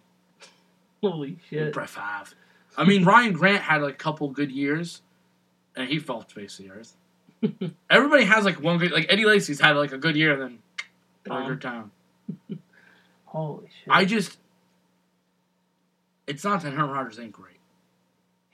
[1.00, 1.72] Holy shit.
[1.72, 2.36] Brett Favre.
[2.76, 5.02] I mean, Ryan Grant had like a couple good years,
[5.76, 6.94] and he fell face the earth.
[7.90, 10.58] Everybody has like one good, like Eddie Lacy's had like a good year, and then.
[11.24, 11.90] Burger Town.
[13.24, 13.88] Holy shit.
[13.88, 14.38] I just,
[16.26, 17.53] it's not that Aaron Rodgers ain't great.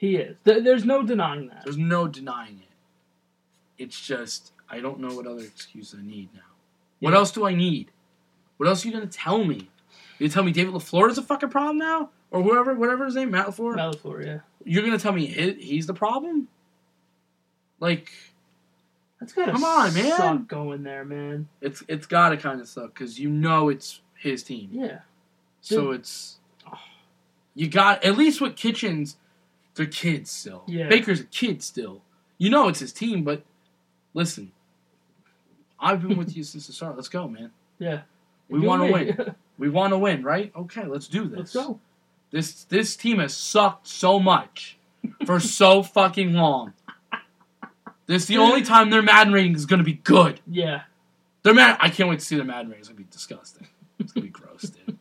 [0.01, 0.37] He is.
[0.47, 1.63] Th- there's no denying that.
[1.65, 3.83] There's no denying it.
[3.83, 6.41] It's just I don't know what other excuse I need now.
[7.01, 7.19] What Yeah.
[7.19, 7.91] else do I need?
[8.57, 9.69] What else are you gonna tell me?
[10.19, 13.15] You gonna tell me David LaFleur is a fucking problem now, or whoever, whatever his
[13.15, 13.75] name, Matt LaFleur?
[13.77, 14.39] Malafleur, yeah.
[14.65, 16.49] You're gonna tell me he, he's the problem?
[17.79, 18.11] Like
[19.19, 20.17] That's gotta Come on, man.
[20.17, 21.49] suck going there, man.
[21.61, 25.01] it's it's gotta kind of suck because you know it's his team, Yeah.
[25.61, 26.01] so Dude.
[26.01, 26.37] it's
[27.55, 29.17] you got at least with Kitchens,
[29.75, 30.65] they're kids still.
[30.67, 30.89] Yeah.
[30.89, 32.03] Baker's a kid still.
[32.39, 33.45] You know it's his team, but
[34.15, 34.53] listen,
[35.79, 36.97] I've been with you since the start.
[36.97, 37.51] Let's go, man.
[37.79, 38.03] Yeah.
[38.49, 39.35] We want to win.
[39.59, 40.51] We want to win, right?
[40.57, 41.39] Okay, let's do this.
[41.39, 41.81] Let's go.
[42.31, 44.79] This this team has sucked so much
[45.27, 46.73] for so fucking long.
[48.07, 50.41] This is the only time their Madden rating is going to be good.
[50.47, 50.85] Yeah.
[51.43, 52.81] Their Mad I can't wait to see their Madden rating.
[52.81, 53.69] It's going to be disgusting.
[53.99, 54.99] It's going to be gross, dude.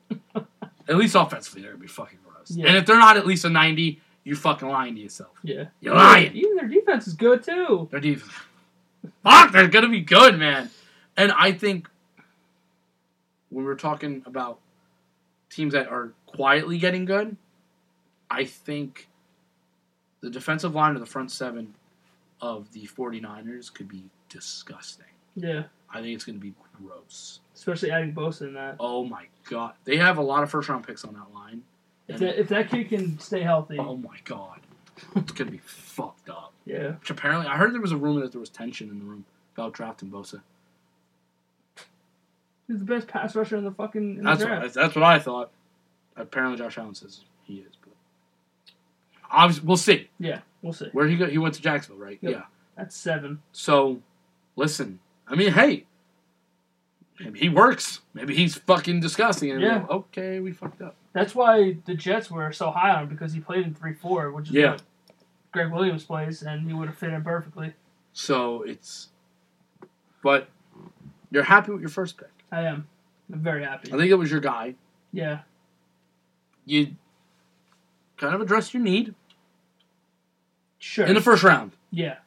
[0.89, 2.51] At least offensively, they're going to be fucking gross.
[2.51, 2.67] Yeah.
[2.67, 5.38] And if they're not at least a 90, you fucking lying to yourself.
[5.43, 5.65] Yeah.
[5.79, 6.36] You're lying.
[6.36, 7.88] Even their defense is good too.
[7.91, 8.32] Their defense.
[9.23, 10.69] Fuck, they're gonna be good, man.
[11.17, 11.89] And I think
[13.49, 14.60] when we're talking about
[15.49, 17.36] teams that are quietly getting good,
[18.29, 19.08] I think
[20.21, 21.75] the defensive line of the front seven
[22.41, 25.05] of the 49ers could be disgusting.
[25.36, 25.63] Yeah.
[25.91, 27.39] I think it's gonna be gross.
[27.55, 28.75] Especially adding Bosa in that.
[28.79, 29.73] Oh my god.
[29.86, 31.63] They have a lot of first round picks on that line.
[32.10, 34.60] If that if that kid can stay healthy, oh my god.
[35.15, 36.52] It's gonna be fucked up.
[36.65, 36.95] yeah.
[37.00, 39.26] Which apparently I heard there was a rumor that there was tension in the room
[39.56, 40.41] about drafting Bosa.
[42.67, 45.19] He's the best pass rusher in the fucking in That's the what, that's what I
[45.19, 45.52] thought.
[46.15, 47.93] Apparently, Josh Allen says he is, but
[49.32, 50.10] obviously, we'll see.
[50.19, 50.89] Yeah, we'll see.
[50.91, 51.28] Where he go?
[51.28, 52.19] He went to Jacksonville, right?
[52.22, 52.32] Yep.
[52.32, 52.41] Yeah.
[52.76, 53.41] That's seven.
[53.54, 54.02] So,
[54.56, 55.00] listen.
[55.28, 55.86] I mean, hey,
[57.19, 58.02] maybe he works.
[58.13, 59.52] Maybe he's fucking disgusting.
[59.52, 59.80] And Yeah.
[59.80, 59.86] yeah.
[59.89, 60.95] Okay, we fucked up.
[61.13, 64.32] That's why the Jets were so high on him because he played in three four,
[64.32, 64.72] which is Yeah.
[64.72, 64.84] what
[65.52, 67.74] Gregg Williams plays, and he would have fit in perfectly.
[68.13, 69.10] So it's,
[70.24, 70.50] but
[71.32, 72.30] you're happy with your first pick.
[72.52, 72.88] I am.
[73.32, 73.91] I'm very happy.
[73.93, 74.76] I think it was your guy.
[75.12, 75.39] Yeah.
[76.65, 76.95] You
[78.17, 79.15] kind of addressed your need
[80.78, 81.06] Sure.
[81.06, 81.72] in the first round.
[81.91, 82.17] yeah.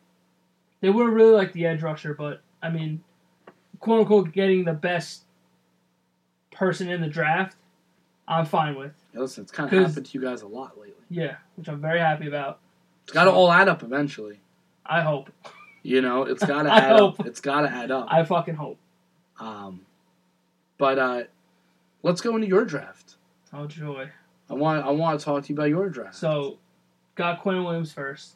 [0.81, 3.05] They would have really liked the edge rusher, but I mean,
[3.79, 5.23] quote unquote, getting the best
[6.51, 7.57] person in the draft,
[8.33, 8.93] I'm fine with.
[9.15, 10.95] Yeah, listen, it's kind of happened to you guys a lot lately.
[11.11, 12.59] Yeah, which I'm very happy about.
[13.05, 14.41] It's got to all add up eventually.
[14.87, 15.31] I hope.
[15.83, 17.21] You know, it's got to I add hope.
[17.21, 17.27] up.
[17.27, 18.07] It's got to add up.
[18.11, 18.79] I fucking hope.
[19.41, 19.81] Um,
[20.79, 21.23] but uh,
[22.03, 23.17] let's go into your draft.
[23.53, 24.09] Oh joy.
[24.51, 26.15] I want I want to talk to you about your draft.
[26.17, 26.59] So,
[27.15, 28.33] got Quinn Williams first.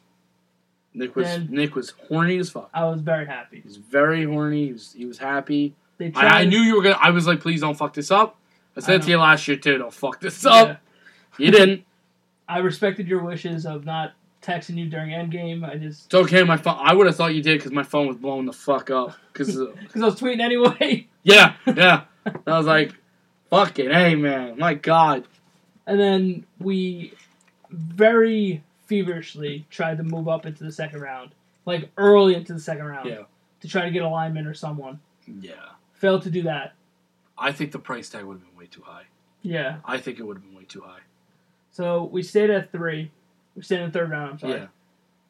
[0.93, 2.69] Nick was then- Nick was horny as fuck.
[2.73, 3.57] I was very happy.
[3.61, 4.67] He was very horny.
[4.67, 5.75] He was he was happy.
[5.97, 6.25] They tried.
[6.25, 6.97] I, I knew you were gonna.
[6.99, 8.37] I was like, please don't fuck this up.
[8.77, 9.77] I I said to you last year too.
[9.77, 10.51] Don't fuck this Yeah.
[10.51, 10.81] up.
[11.37, 11.83] You didn't.
[12.49, 15.67] I respected your wishes of not texting you during Endgame.
[15.67, 16.43] I just It's okay.
[16.43, 16.77] My phone.
[16.79, 19.15] I would have thought you did because my phone was blowing the fuck up.
[19.33, 21.07] Because because I was tweeting anyway.
[21.23, 22.03] yeah, yeah.
[22.25, 22.93] I was like,
[23.49, 25.25] fuck it, hey man, my god.
[25.85, 27.13] And then we
[27.71, 31.31] very feverishly tried to move up into the second round,
[31.65, 33.23] like early into the second round, Yeah.
[33.61, 34.99] to try to get a lineman or someone.
[35.25, 35.53] Yeah.
[35.93, 36.73] Failed to do that.
[37.37, 39.03] I think the price tag would have been way too high.
[39.41, 39.77] Yeah.
[39.85, 41.01] I think it would have been way too high.
[41.71, 43.11] So we stayed at three.
[43.55, 44.31] We stayed in the third round.
[44.31, 44.53] I'm sorry.
[44.53, 44.67] Yeah.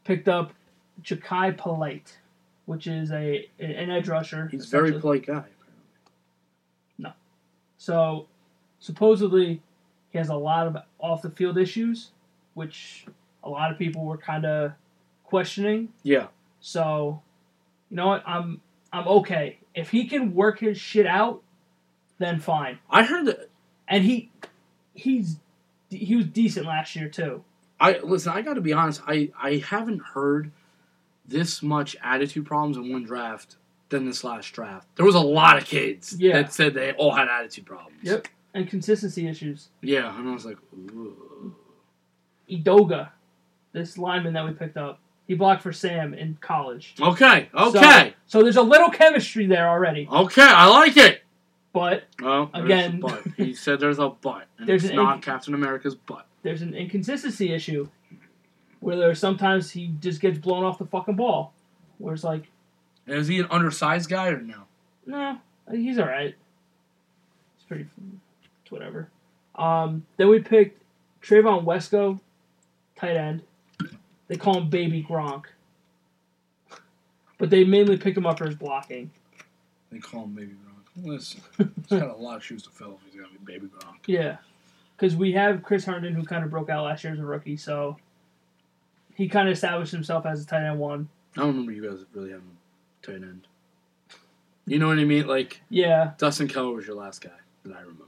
[0.04, 0.54] Picked up
[1.04, 2.18] Jachai Polite,
[2.66, 4.48] which is a an edge rusher.
[4.50, 5.34] He's a very polite guy.
[5.34, 5.52] Apparently.
[6.98, 7.12] No.
[7.78, 8.28] So
[8.80, 9.62] supposedly
[10.10, 12.12] he has a lot of off the field issues,
[12.54, 13.06] which
[13.44, 14.72] a lot of people were kind of
[15.24, 15.90] questioning.
[16.04, 16.28] Yeah.
[16.60, 17.22] So,
[17.90, 18.24] you know what?
[18.26, 19.60] I'm I'm okay.
[19.76, 21.44] If he can work his shit out,
[22.20, 22.80] then fine.
[22.90, 23.50] I heard that.
[23.88, 24.32] And he
[24.94, 25.38] he's
[25.90, 27.44] he was decent last year too.
[27.80, 28.32] I listen.
[28.34, 29.02] I got to be honest.
[29.08, 30.52] I I haven't heard
[31.28, 33.56] this much attitude problems in one draft
[33.90, 34.88] than this last draft.
[34.96, 36.42] There was a lot of kids Yeah.
[36.42, 38.00] that said they all had attitude problems.
[38.02, 38.28] Yep.
[38.54, 39.70] And consistency issues.
[39.82, 41.54] Yeah, and I was like, Ooh.
[42.50, 43.10] Edoga,
[43.74, 46.96] this lineman that we picked up, He blocked for Sam in college.
[47.00, 50.08] Okay, okay, So there's a little chemistry there already.
[50.12, 50.42] okay.
[50.42, 51.22] I like it.
[51.78, 53.22] But Well, Again- but.
[53.38, 56.26] He said there's a but, and There's it's an not Captain America's butt.
[56.42, 57.88] there's an inconsistency issue
[58.80, 61.54] where there's sometimes he just gets blown off the fucking ball.
[62.00, 62.44] Where it's like,
[63.06, 64.64] Is he an undersized guy or no?
[65.06, 65.38] no,
[65.72, 66.36] he's all right.
[67.56, 67.86] It's pretty,
[68.64, 69.10] it's whatever.
[69.56, 70.82] Um, then we picked
[71.24, 72.20] Trevon Wesco,
[72.96, 73.42] tight end.
[74.28, 75.46] They call him Baby Gronk,
[77.38, 79.10] but they mainly picked him up for his blocking.
[79.92, 80.67] They call him Baby Gronk.
[81.04, 83.96] Listen, he's got a lot of shoes to fill if he's gonna be Baby Gronk.
[84.08, 84.38] Yeah,
[84.96, 87.58] because we have Chris Herndon who kind of broke out last year as a rookie,
[87.58, 87.98] so
[89.16, 91.10] he kind of established himself as a tight end one.
[91.36, 92.58] I don't remember you guys really having
[93.04, 93.48] a tight end.
[94.66, 95.28] You know what I mean?
[95.28, 97.30] Like Yeah, Dustin Keller was your last guy
[97.64, 98.04] that I remember.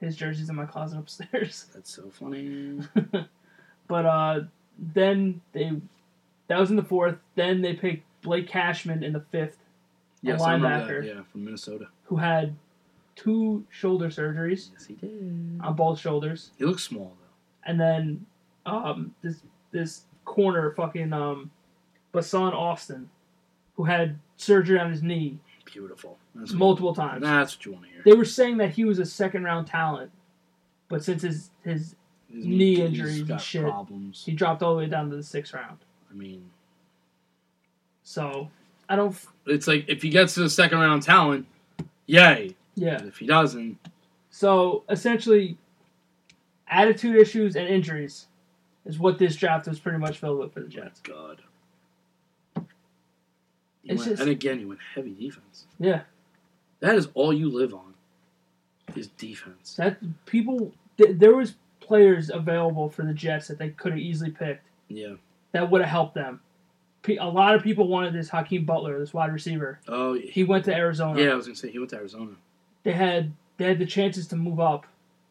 [0.00, 1.66] his jersey's in my closet upstairs.
[1.74, 2.80] That's so funny.
[3.86, 4.40] But uh,
[4.78, 5.72] then they
[6.48, 7.16] that was in the fourth.
[7.36, 9.58] Then they picked Blake Cashman in the fifth,
[10.24, 11.02] Yes, remember linebacker.
[11.02, 11.14] that.
[11.16, 11.88] Yeah, from Minnesota.
[12.04, 12.54] who had
[13.16, 15.60] two shoulder surgeries Yes, he did.
[15.62, 17.70] on both shoulders, He looks small though.
[17.70, 18.26] and then
[18.66, 21.50] um, this this corner fucking um,
[22.12, 23.10] Blessuan Austin,
[23.76, 26.18] who had surgery on his knee Beautiful.
[26.34, 27.22] That's what, multiple times.
[27.22, 28.02] that's what you want to hear.
[28.04, 30.10] They were saying that he was a second round talent,
[30.88, 31.96] but since his his
[32.32, 33.62] His knee he's injuries and shit.
[33.64, 34.22] Problems.
[34.24, 35.78] he dropped all the way down to the sixth round.
[36.10, 36.48] I mean,
[38.02, 38.50] So
[38.88, 39.10] I don't.
[39.12, 41.46] f- it's like if he gets to the second round talent,
[42.06, 42.54] yay.
[42.76, 42.98] Yeah.
[42.98, 43.78] But if he doesn't,
[44.30, 45.56] So essentially,
[46.68, 48.26] attitude issues and injuries
[48.84, 51.00] is what this draft was pretty much filled with for the oh Jets.
[51.00, 51.40] God.
[53.86, 55.66] Went- just- and again, he went heavy defense.
[55.78, 56.02] Yeah,
[56.80, 57.94] That is all you live on.
[58.96, 59.74] Is defense.
[59.76, 64.30] that people th- there was players available for the Jets that they could have easily
[64.30, 65.14] picked Yeah.
[65.52, 66.40] that would have helped them.
[67.08, 69.78] A lot of people wanted this Hakeem Butler, this wide receiver.
[69.88, 71.20] Oh, He went to Arizona.
[71.22, 71.30] yeah.
[71.30, 72.32] I was gonna say he went to Arizona.
[72.82, 74.86] They had they had the chances to move up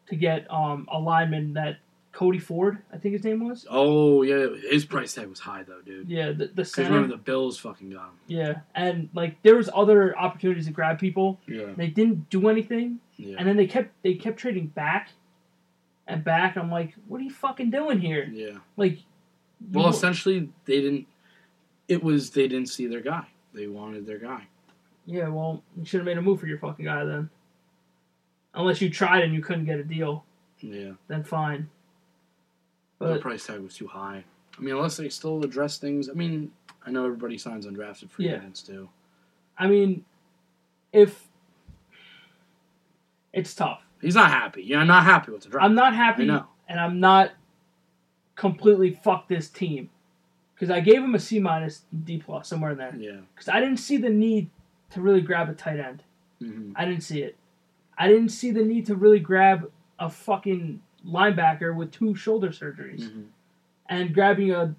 [0.08, 1.78] to get um, a lineman that
[2.12, 3.66] Cody Ford, I think his name was.
[3.68, 6.08] Oh yeah, his price tag was high though, dude.
[6.08, 6.90] Yeah, the, the center.
[6.90, 8.10] remember the Bills fucking got him.
[8.28, 11.40] Yeah, and like there was other opportunities to grab people.
[11.48, 11.72] Yeah.
[11.76, 13.34] They didn't do anything, Yeah.
[13.38, 15.10] and then they kept they kept trading back
[16.06, 16.56] and back.
[16.56, 18.28] I'm like, what are you fucking doing here?
[18.32, 18.58] yeah.
[18.76, 18.98] Like,
[19.72, 21.06] Well, essentially, they didn't.
[21.88, 23.26] It was they didn't see their guy.
[23.52, 24.46] They wanted their guy.
[25.06, 27.28] yeah, well, you should have made a move for your fucking guy then.
[28.54, 30.24] Unless you tried and you couldn't get a deal,
[30.60, 30.92] Yeah.
[31.08, 31.68] then fine.
[33.00, 34.24] the price tag was too high.
[34.56, 36.08] I mean, unless they still address things.
[36.08, 36.50] I mean,
[36.86, 38.36] I know everybody signs undrafted free Yeah.
[38.36, 38.88] agents too.
[39.58, 40.04] I mean,
[40.92, 41.28] if
[43.32, 44.62] it's tough, He's not happy.
[44.62, 45.64] Yeah, I'm not happy with the draft.
[45.64, 46.46] I'm not I happy, know.
[46.68, 47.32] and I'm not
[48.36, 49.88] completely fuck this team
[50.54, 53.16] because I gave him a C minus D plus somewhere in there Yeah.
[53.34, 54.50] because I didn't see the need
[54.90, 56.02] to really grab a tight end.
[56.42, 56.72] Mm-hmm.
[56.76, 57.36] I didn't see it.
[57.98, 63.10] I didn't see the need to really grab a fucking linebacker with two shoulder surgeries
[63.10, 63.22] hmm
[63.90, 64.74] and grabbing a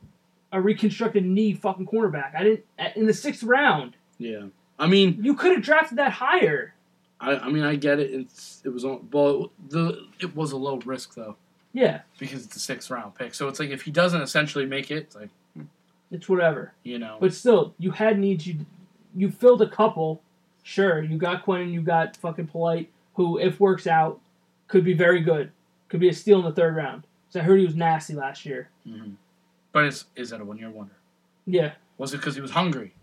[0.52, 2.34] a reconstructed knee fucking cornerback.
[2.36, 2.64] I didn't
[2.96, 3.96] in the sixth round.
[4.18, 4.46] Yeah.
[4.80, 6.74] I mean, You could have drafted that higher.
[7.20, 8.12] I, I mean, I get it.
[8.12, 9.08] It's it was on.
[9.12, 11.36] Well, the it was a low risk though
[11.72, 13.34] Yeah, because it's a sixth round pick.
[13.36, 15.30] So it's like if he doesn't essentially make it, it's like
[16.12, 16.74] it's whatever.
[16.84, 17.18] you know.
[17.20, 18.46] But still, you had needs.
[18.48, 18.66] You
[19.16, 20.22] you filled a couple.
[20.64, 21.70] Sure, you got Quinn.
[21.72, 24.20] You got fucking Polite, who if works out,
[24.68, 25.52] could be very good.
[25.90, 27.04] Could be a steal in the third round.
[27.30, 28.70] So I heard he was nasty last year.
[28.88, 29.12] hmm
[29.72, 30.96] But it's, is that a one year wonder?
[31.46, 31.74] Yeah.
[31.98, 32.94] Was it because he was hungry?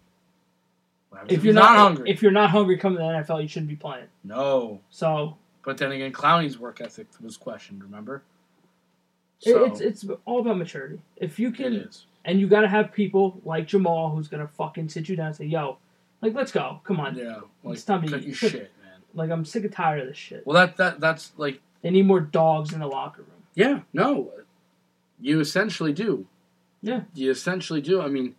[1.13, 3.49] Happens If you're he's not, hungry, if you're not hungry coming to the NFL, you
[3.49, 4.07] shouldn't be playing.
[4.25, 4.81] no.
[4.91, 7.83] So But then again, Clowney's work ethic was questioned.
[7.83, 8.23] Remember?
[9.39, 11.01] So it's it's all about maturity.
[11.17, 12.07] If you can, is.
[12.25, 15.37] And you got to have people like Jamal who's gonna fucking sit you down and
[15.37, 15.79] say, "Yo,
[16.21, 18.27] like let's go, come on." Yeah, like It's time to cut eat.
[18.27, 18.93] your shit, man.
[19.15, 20.47] Like I'm sick and tired of this shit.
[20.47, 23.43] Well, that that that's like They need more dogs in the locker room.
[23.55, 24.31] yeah, no,
[25.21, 26.27] you essentially do.
[26.81, 27.03] Yeah.
[27.15, 28.01] you essentially do.
[28.03, 28.35] I mean,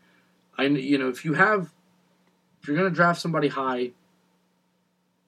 [0.58, 1.72] I you know if you have
[2.62, 3.92] if you're gonna draft somebody high,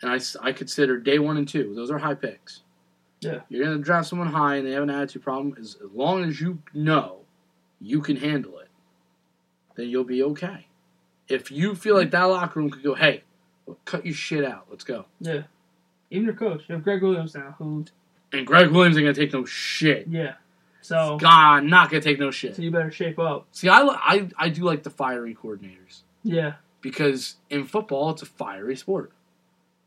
[0.01, 2.61] and I I consider day one and two those are high picks.
[3.21, 3.39] Yeah.
[3.49, 5.55] you're gonna draft someone high and they have an attitude problem.
[5.59, 7.19] As, as long as you know
[7.81, 8.69] you can handle it,
[9.75, 10.67] then you'll be okay.
[11.27, 13.23] If you feel like that locker room could go, hey,
[13.85, 15.05] cut your shit out, let's go.
[15.19, 15.43] Yeah.
[16.11, 17.85] Even your coach, you have Gregg Williams now, who
[18.31, 20.07] And Gregg Williams ain't gonna take no shit.
[20.09, 20.35] yeah.
[20.81, 22.55] So God, not gonna take no shit.
[22.55, 23.47] so you better shape up.
[23.51, 26.53] See, I, I I do like the fiery coordinators Yeah.
[26.81, 29.11] because in football it's a fiery sport,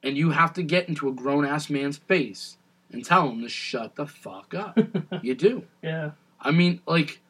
[0.02, 2.56] and you have to get into a grown ass man's face
[2.90, 4.76] and tell him to shut the fuck up.
[5.22, 5.62] you do.
[5.82, 6.10] yeah.
[6.40, 7.20] I mean, like,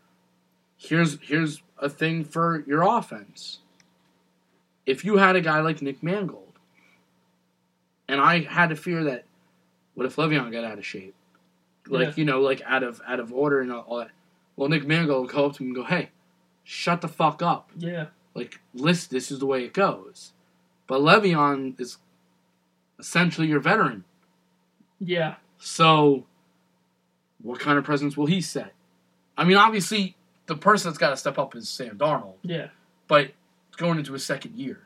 [0.79, 3.59] here's here's a thing for your offense.
[4.87, 6.55] If you had a guy like Nick Mangold,
[8.09, 9.25] and I had to fear that,
[9.95, 11.14] what if Le'Veon got out of shape,
[11.87, 12.14] like Yeah.
[12.17, 14.11] you know, like out of out of order and all, that?
[14.57, 16.11] Well, Nick Mangold would go up to him and go, "Hey,
[16.64, 17.71] shut the fuck up!
[17.77, 18.07] Yeah.
[18.35, 20.33] Like, list, this is the way it goes."
[20.87, 21.99] But Le'Veon is
[22.99, 24.05] essentially your veteran,
[24.99, 25.37] Yeah.
[25.59, 26.27] so
[27.41, 28.73] what kind of presence will he set?
[29.37, 30.17] I mean, obviously,
[30.49, 32.69] the person that's got to step up is Sam Darnold Yeah.
[33.07, 33.27] but
[33.69, 34.81] it's going into his second year.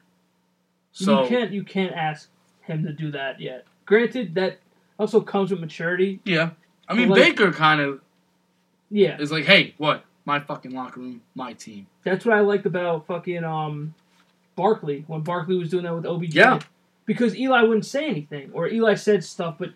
[0.92, 2.28] So you can't you can't ask
[2.62, 3.64] him to do that yet.
[3.86, 4.58] Granted, that
[4.98, 6.20] also comes with maturity.
[6.24, 6.50] yeah,
[6.88, 8.00] I mean Like- Baker kind of
[8.90, 9.18] Yeah.
[9.18, 10.04] is like, hey, what?
[10.24, 11.86] My fucking locker room, my team.
[12.04, 13.94] That's what I liked about fucking um
[14.54, 16.34] Barkley when Barkley was doing that with OBJ.
[16.34, 16.60] Yeah.
[17.06, 19.70] Because Eli wouldn't say anything, or Eli said stuff, but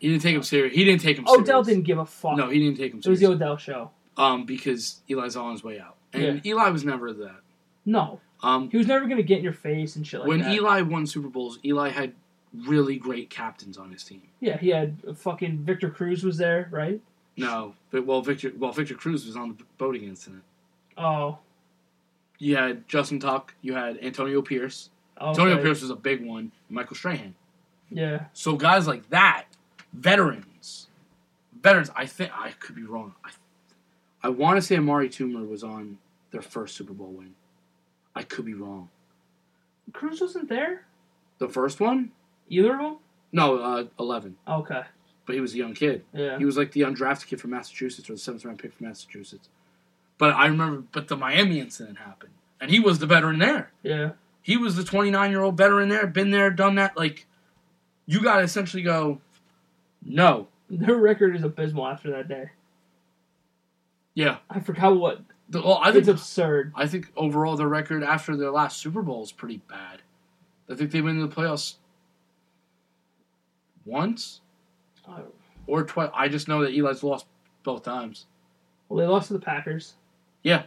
[0.00, 0.74] He didn't take him serious.
[0.74, 1.42] He didn't take him serious.
[1.48, 2.36] Odell didn't give a fuck.
[2.36, 3.90] No, he didn't take him it was the Odell show.
[4.22, 7.40] Um, because Eli's on his way out, and Eli was never that.
[7.84, 10.52] No, Um, he was never gonna get in your face and shit like when that.
[10.52, 12.12] Eli won Super Bowls, Eli had
[12.66, 14.22] really great captains on his team.
[14.40, 17.00] yeah, he had fucking Victor Cruz was there, right?
[17.36, 20.42] No, but well, Victor, well, Victor Cruz was on the boating incident.
[20.98, 21.38] Oh,
[22.38, 23.54] You had Justin Tuck.
[23.62, 24.90] You had Antonio Pierce.
[25.18, 25.28] okay.
[25.30, 26.52] Antonio Pierce was a big one.
[26.68, 27.34] Michael Strahan.
[27.90, 29.44] Yeah, So guys like that,
[29.94, 30.88] veterans,
[31.62, 31.90] veterans.
[31.96, 33.14] I think I could be wrong.
[33.24, 33.30] I,
[34.22, 35.98] I want to say Amani Toomer was on
[36.30, 37.34] their first Super Bowl win.
[38.14, 38.88] I could be wrong.
[39.92, 40.86] Cruz wasn't there.
[41.38, 42.12] The first one?
[42.48, 42.96] Either of them.
[43.32, 44.36] No, uh, eleven.
[44.46, 44.82] Okay.
[45.26, 46.04] But he was a young kid.
[46.12, 46.38] Yeah.
[46.38, 49.48] He was like the undrafted kid from Massachusetts or the seventh round pick from Massachusetts.
[50.18, 53.72] But I remember, but the Miami incident happened, and he was the veteran there.
[53.82, 54.12] Yeah.
[54.42, 56.96] He was the 29 year old veteran there, been there, done that.
[56.96, 57.26] Like,
[58.06, 59.20] you got to essentially go,
[60.04, 62.50] no, Their record is abysmal after that day.
[64.14, 64.38] Yeah.
[64.50, 65.20] I forgot what.
[65.48, 66.72] The, well, I it's absurd.
[66.74, 70.00] I think overall their record after their last Super Bowl is pretty bad.
[70.70, 71.74] I think they went been in the playoffs
[73.84, 74.40] once
[75.06, 75.20] Uh,
[75.66, 76.10] or twice.
[76.14, 77.26] I just know that Eli's lost
[77.64, 78.26] both times,
[78.88, 79.94] Well, they lost to the Packers.
[80.42, 80.64] Yeah.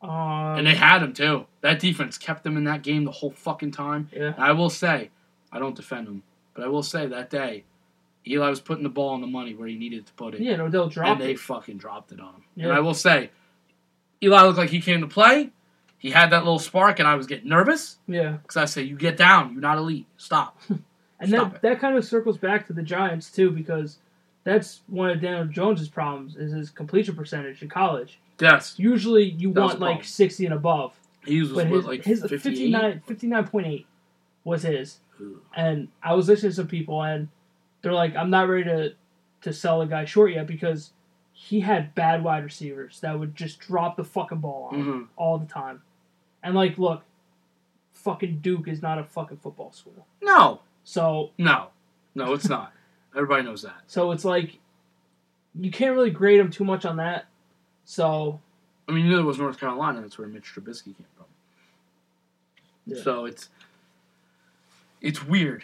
[0.00, 0.10] Um,
[0.58, 1.46] and they had him too.
[1.60, 4.08] That defense kept them in that game the whole fucking time.
[4.12, 4.34] yeah.
[4.34, 5.10] And I will say,
[5.52, 6.22] I don't defend them,
[6.54, 7.64] but I will say that day,
[8.26, 10.52] Eli was putting the ball on the money where he needed to put it, Yeah,
[10.52, 11.40] and Odell and dropped they it.
[11.40, 12.44] fucking dropped it on him.
[12.56, 12.64] Yeah.
[12.66, 13.30] And I will say,
[14.22, 15.50] Eli looked like he came to play.
[15.98, 17.98] He had that little spark, and I was getting nervous.
[18.06, 18.32] Yeah.
[18.42, 19.52] Because I say, you get down.
[19.52, 20.06] You're not elite.
[20.16, 20.60] Stop.
[21.20, 21.62] And Stop that, it.
[21.62, 23.98] that kind of circles back to the Giants, too, because
[24.42, 28.18] that's one of Daniel Jones's problems is his completion percentage in college.
[28.40, 28.74] yes.
[28.76, 30.98] Usually you That want like 60 and above.
[31.24, 33.84] He was But his, like his 59, 59.8
[34.42, 34.98] was his.
[35.20, 35.40] Ooh.
[35.54, 37.28] And I was listening to some people, and
[37.82, 38.94] they're like, I'm not ready to,
[39.42, 40.92] to sell a guy short yet because
[41.32, 45.08] he had bad wide receivers that would just drop the fucking ball on him Mhm.
[45.16, 45.82] all the time.
[46.42, 47.02] And, like, look,
[47.92, 50.06] fucking Duke is not a fucking football school.
[50.20, 50.60] No.
[50.84, 51.68] So No.
[52.14, 52.72] No, it's not.
[53.14, 53.82] Everybody knows that.
[53.86, 54.58] So it's like
[55.54, 57.26] you can't really grade him too much on that.
[57.84, 58.40] So
[58.88, 60.00] I mean, you know it was North Carolina.
[60.00, 61.26] That's where Mitch Trubisky came from.
[62.86, 63.02] Yeah.
[63.02, 63.48] So it's
[65.00, 65.62] it's weird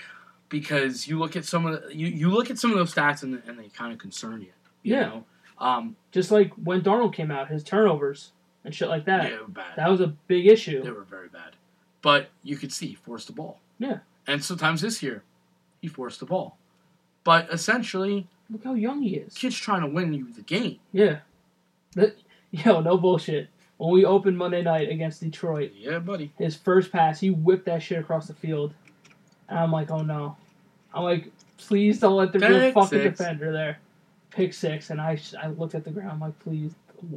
[0.48, 3.22] because you look at some of the, you, you look at some of those stats
[3.22, 4.52] and, and they kind of concern you.
[4.82, 5.00] You Yeah.
[5.06, 5.24] know,
[5.58, 8.32] um, just like when Darnold came out, his turnovers
[8.64, 9.30] and shit like that.
[9.30, 9.76] they were bad.
[9.76, 10.82] That was a big issue.
[10.82, 11.56] They were very bad.
[12.02, 13.58] But you could see he forced the ball.
[13.78, 13.98] Yeah.
[14.26, 15.22] And sometimes this year,
[15.80, 16.56] he forced the ball.
[17.24, 19.34] But essentially, Look how young he is.
[19.34, 20.78] kid's trying to win you the game.
[20.92, 21.18] Yeah.
[21.94, 22.16] That,
[22.50, 23.48] yo, no bullshit.
[23.76, 26.32] When we opened Monday night against Detroit, Yeah, buddy.
[26.38, 28.74] his first pass, he whipped that shit across the field.
[29.48, 30.36] And I'm like, oh no.
[30.94, 33.18] I'm like, please don't let the real Pick fucking six.
[33.18, 33.78] defender there.
[34.30, 34.90] Pick six.
[34.90, 36.72] And I, I looked at the ground, I'm like, please,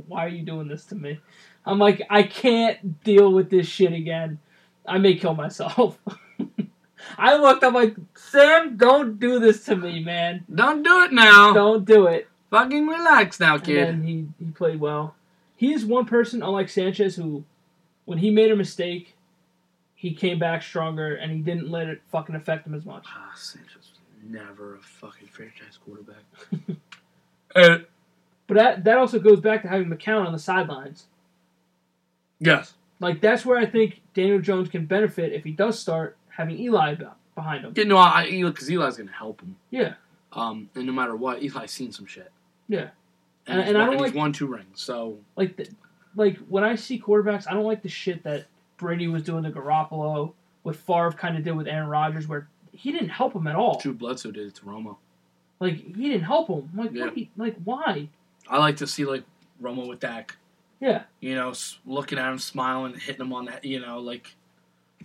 [0.07, 1.19] why are you doing this to me?
[1.65, 4.39] I'm like, I can't deal with this shit again.
[4.87, 5.97] I may kill myself.
[7.17, 10.45] I looked, I'm like, Sam, don't do this to me, man.
[10.53, 11.53] Don't do it now.
[11.53, 12.27] Don't do it.
[12.49, 13.87] Fucking relax now, And kid.
[13.87, 15.15] then he, he played well.
[15.55, 17.43] He is one person, unlike Sanchez, who,
[18.05, 19.15] when he made a mistake,
[20.01, 23.03] he came back stronger and he didn't let it fucking affect him as much.
[23.07, 26.23] Ah, Sanchez was never a fucking franchise quarterback.
[27.55, 27.85] uh,
[28.47, 31.05] But that, that also goes back to having McCown on the sidelines.
[32.39, 32.73] yes.
[32.99, 36.95] Like, that's where I think Daniel Jones can benefit if he does start having Eli
[36.95, 37.73] be- behind him.
[37.75, 39.55] Yeah, no, I because Eli's gonna help him.
[39.71, 39.93] Yeah.
[40.33, 42.31] Um, and no matter what, Eli's seen some shit.
[42.67, 42.89] Yeah.
[43.47, 44.81] And, And- he's and I don't and he's like- won two rings.
[44.81, 45.67] So Like, the,
[46.15, 48.45] like when I see quarterbacks, I don't like the shit that
[48.81, 52.91] Brady was doing to Garoppolo, what Favre kind of did with Aaron Rodgers, where he
[52.91, 53.79] didn't help him at all.
[53.79, 54.97] Drew Bledsoe did it to Romo.
[55.59, 56.69] Like, he didn't help him.
[56.75, 57.11] Like, Yeah.
[57.13, 58.09] he, like, why?
[58.49, 59.23] I like to see like
[59.61, 60.35] Romo with Dak
[60.79, 61.03] Yeah.
[61.19, 61.53] You know,
[61.85, 63.63] looking at him, smiling, hitting him on that.
[63.63, 64.35] You know, like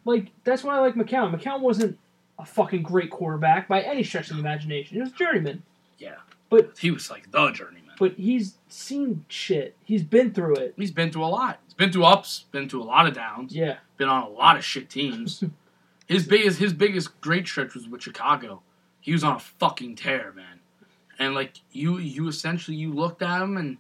[0.04, 1.34] Like that's why I like McCown.
[1.38, 1.98] McCown wasn't
[2.38, 4.94] a fucking great quarterback by any stretch of the imagination.
[4.94, 5.62] He was a journeyman,
[5.98, 6.16] yeah.
[6.48, 7.82] But- he was like the journeyman.
[7.98, 9.74] but he's seen shit.
[9.84, 10.74] He's been through it.
[10.76, 11.60] He's been through a lot.
[11.76, 13.76] Been through ups, been through a lot of downs, Yeah.
[13.98, 15.44] been on a lot of shit teams.
[16.06, 18.62] his biggest his biggest great stretch was with Chicago.
[19.00, 20.60] He was on a fucking tear, man.
[21.18, 23.76] And like you you essentially you looked at him and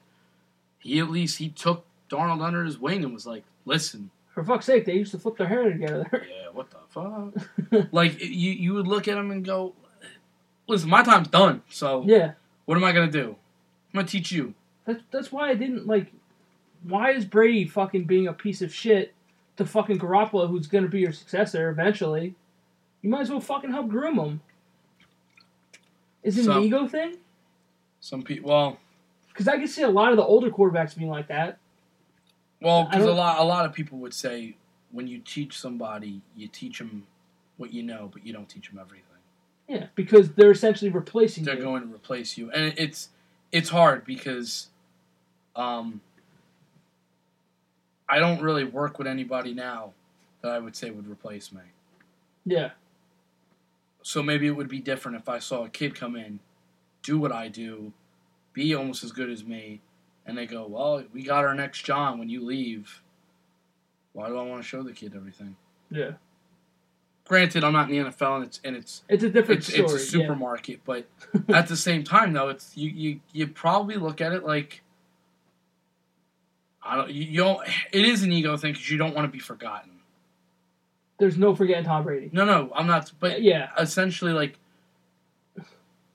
[0.78, 4.66] he at least he took Darnold under his wing and was like, listen, For fuck's
[4.66, 6.06] sake, they used to flip their hair together.
[6.12, 7.88] yeah, what the fuck?
[7.92, 9.74] like you you would look at him and go,
[10.68, 11.62] listen, my time's done.
[11.70, 12.32] So yeah.
[12.66, 13.36] what am I gonna do?
[13.94, 14.54] I'm gonna teach you.
[14.84, 16.12] That's that's why I didn't like.
[16.82, 19.14] Why is Brady fucking being a piece of shit
[19.56, 22.34] to fucking Garoppolo, who's gonna be your successor eventually?
[23.02, 24.40] You might as well fucking help groom him.
[26.22, 27.16] Is it So- an ego thing?
[28.00, 28.78] Some people, well,
[29.28, 31.58] Because I can see a lot of the older quarterbacks being like that.
[32.62, 34.56] well, because a lot a lot of people would say
[34.92, 37.06] when you teach somebody, you teach them
[37.58, 39.02] what you know, but you don't teach them everything.
[39.68, 41.46] Yeah, because they're essentially replacing you.
[41.46, 41.62] they're you.
[41.64, 43.10] going to replace you, and it's
[43.52, 44.68] it's hard because,
[45.54, 46.00] um,
[48.08, 49.92] I don't really work with anybody now
[50.42, 51.60] that I would say would replace me.
[52.44, 52.70] yeah,
[54.02, 56.38] So maybe it would be different if I saw a kid come in,
[57.02, 57.92] do what I do,
[58.52, 59.80] be almost as good as me,
[60.24, 63.02] and they go, "Well, we got our next John when you leave."
[64.12, 65.56] Why do I want to show the kid everything?
[65.90, 66.12] yeah.
[67.28, 69.82] Granted, I'm not in the NFL, and it's and it's It's a different it's, story.
[69.84, 71.06] it's a supermarket, but
[71.48, 74.82] at the same time, though, it's you you you probably look at it like
[76.86, 77.66] I don't you, don't.
[77.92, 79.90] It is an ego thing because you don't want to be forgotten.
[81.18, 82.30] There's no forgetting Tom Brady.
[82.32, 83.12] No, no, I'm not.
[83.18, 84.58] But uh, yeah, essentially, like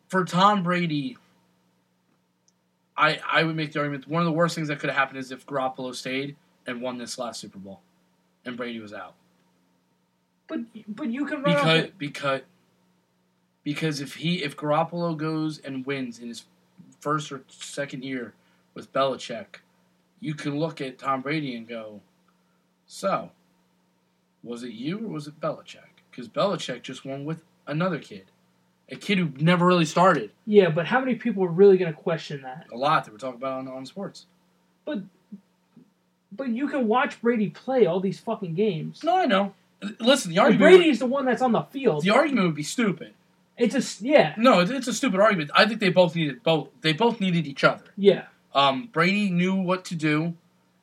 [0.08, 1.18] for Tom Brady,
[2.96, 5.20] I I would make the argument one of the worst things that could have happened
[5.20, 6.36] is if Garoppolo stayed
[6.68, 7.82] and won this last Super Bowl,
[8.46, 9.16] and Brady was out
[10.52, 12.42] but but you can run because off because
[13.64, 16.44] because if he if Garoppolo goes and wins in his
[17.00, 18.34] first or second year
[18.74, 19.62] with Belichick,
[20.22, 22.00] you can look at Tom Brady and go,
[22.88, 23.32] so
[24.44, 25.80] was it you or was it Belichick?
[26.10, 28.26] Because Belichick just won with another kid,
[28.90, 30.32] a kid who never really started.
[30.46, 32.68] Yeah, but how many people are really going to question that?
[32.72, 34.26] A lot that we're talking about on, on sports.
[34.86, 35.00] But
[36.32, 39.04] but you can watch Brady play all these fucking games.
[39.04, 39.54] No, I know.
[40.00, 42.04] Listen, the And argument Brady's the one that's on the field.
[42.04, 43.14] the argument would be stupid.
[43.58, 45.52] It's a yeah, No, it's a stupid argument.
[45.54, 46.70] I think they both needed both.
[46.82, 47.84] They both needed each other.
[47.98, 50.34] yeah, Um, Brady knew what to do,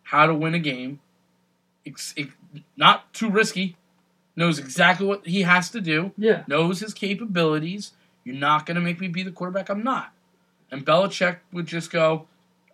[0.05, 1.01] how to win a game.
[1.85, 2.29] It's it,
[2.77, 3.77] not too risky.
[4.37, 6.13] Knows exactly what he has to do.
[6.17, 6.45] yeah.
[6.47, 7.93] Knows his capabilities.
[8.25, 9.69] You're not going to make me be the quarterback.
[9.69, 10.13] I'm not.
[10.71, 12.27] And Belichick would just go,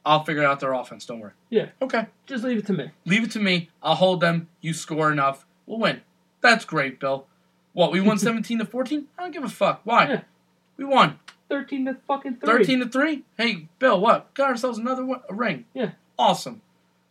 [0.04, 1.06] "I'll figure out their offense.
[1.06, 1.68] Don't worry." Yeah.
[1.80, 2.06] Okay.
[2.26, 2.90] Just leave it to me.
[3.06, 3.70] Leave it to me.
[3.82, 4.48] I'll hold them.
[4.60, 6.02] You score enough, we'll win.
[6.40, 7.26] That's great, Bill.
[7.72, 9.06] What we won 17 to 14?
[9.18, 9.80] I don't give a fuck.
[9.84, 10.08] Why?
[10.08, 10.20] Yeah.
[10.76, 11.18] We won
[11.48, 12.64] Thirteen to fucking three.
[12.64, 13.22] 13 to 3.
[13.36, 14.32] Hey, Bill, what?
[14.34, 15.66] Got ourselves another one, a ring.
[15.74, 15.90] Yeah.
[16.18, 16.62] Awesome.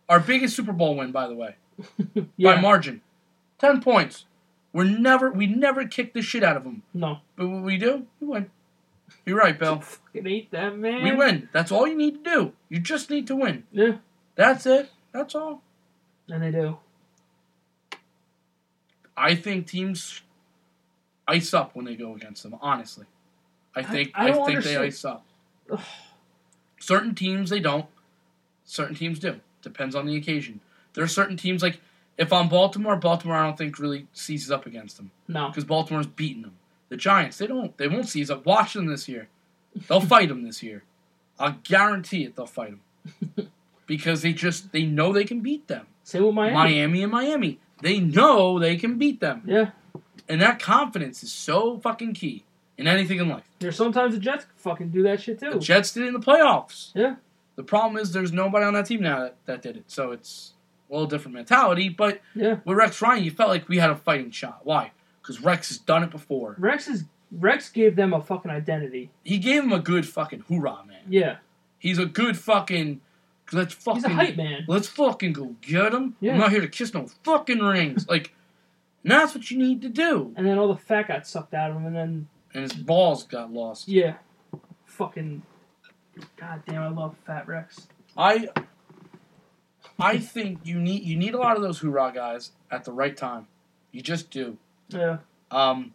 [0.09, 1.55] Our biggest Super Bowl win, by the way,
[2.37, 2.55] yeah.
[2.55, 3.01] by margin.
[3.59, 4.25] 10 points.
[4.73, 6.81] We're never we never kick the shit out of them.
[6.93, 7.19] no.
[7.35, 8.49] But what we do, we win.
[9.25, 9.79] You're right, Bill.
[9.81, 11.03] Fucking hate that man.
[11.03, 11.47] We win.
[11.53, 12.53] That's all you need to do.
[12.69, 13.63] You just need to win.
[13.71, 13.97] Yeah,
[14.35, 14.89] That's it.
[15.11, 15.61] That's all.
[16.27, 16.77] and they do.
[19.15, 20.21] I think teams
[21.27, 22.55] ice up when they go against them.
[22.59, 23.05] Honestly,
[23.75, 25.25] I think I I, don't think they ice up.
[26.79, 27.85] certain teams they don't.
[28.65, 29.39] Certain teams do.
[29.61, 30.59] Depends on the occasion.
[30.93, 31.79] There are certain teams like
[32.17, 35.47] if I'm Baltimore, Baltimore I don't think really seizes up against them No.
[35.47, 36.53] because Baltimore's beating them.
[36.89, 38.45] The Giants they don't they won't seize up.
[38.45, 39.27] Watch them this year.
[39.87, 40.83] They'll fight them this year.
[41.39, 42.35] I'll guarantee it.
[42.35, 42.75] They'll fight
[43.35, 43.49] them
[43.87, 45.87] because they just they know they can beat them.
[46.03, 46.53] Same with Miami.
[46.53, 47.59] Miami and Miami.
[47.81, 49.41] They know they can beat them.
[49.45, 49.71] Yeah.
[50.29, 52.43] And that confidence is so fucking key
[52.77, 53.43] in anything in life.
[53.59, 55.51] There's sometimes the Jets fucking do that shit too.
[55.51, 55.59] The.
[55.59, 56.91] Jets did it in the playoffs.
[56.93, 57.15] Yeah.
[57.55, 59.83] The problem is there's nobody on that team now that, that did it.
[59.87, 60.53] So it's
[60.89, 61.89] a little different mentality.
[61.89, 62.57] But Yeah.
[62.65, 64.61] with Rex Ryan, you felt like we had a fighting shot.
[64.63, 64.91] Why?
[65.21, 66.55] Because Rex has done it before.
[66.57, 69.09] Rex is Rex gave them a fucking identity.
[69.23, 71.01] He gave them a good fucking hoorah, man.
[71.09, 71.37] Yeah.
[71.79, 73.01] He's a good fucking.
[73.51, 74.03] Let's fucking.
[74.03, 74.65] He's a hype man.
[74.67, 76.15] Let's fucking go get him.
[76.19, 76.33] Yeah.
[76.33, 78.07] I'm not here to kiss no fucking rings.
[78.09, 78.33] like,
[79.03, 80.33] that's what you need to do.
[80.35, 83.23] And then all the fat got sucked out of him and then And his balls
[83.23, 83.87] got lost.
[83.87, 84.15] yeah.
[84.85, 85.41] Fucking
[86.37, 87.87] God damn, I love Fat Rex.
[88.15, 88.49] I
[89.99, 93.15] I think you need you need a lot of those hoorah guys at the right
[93.17, 93.47] time.
[93.91, 94.57] You just do.
[94.89, 95.17] Yeah.
[95.49, 95.93] Um,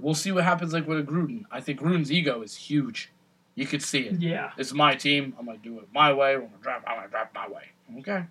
[0.00, 1.44] we'll see what happens like with a Gruden.
[1.50, 3.10] I think Gruden's ego is huge.
[3.54, 4.20] You could see it.
[4.20, 4.52] Yeah.
[4.56, 5.34] It's my team.
[5.38, 6.36] I'm gonna do it my way.
[6.36, 6.84] We're gonna draft.
[6.86, 7.64] I'm gonna drive my way.
[7.98, 8.24] Okay.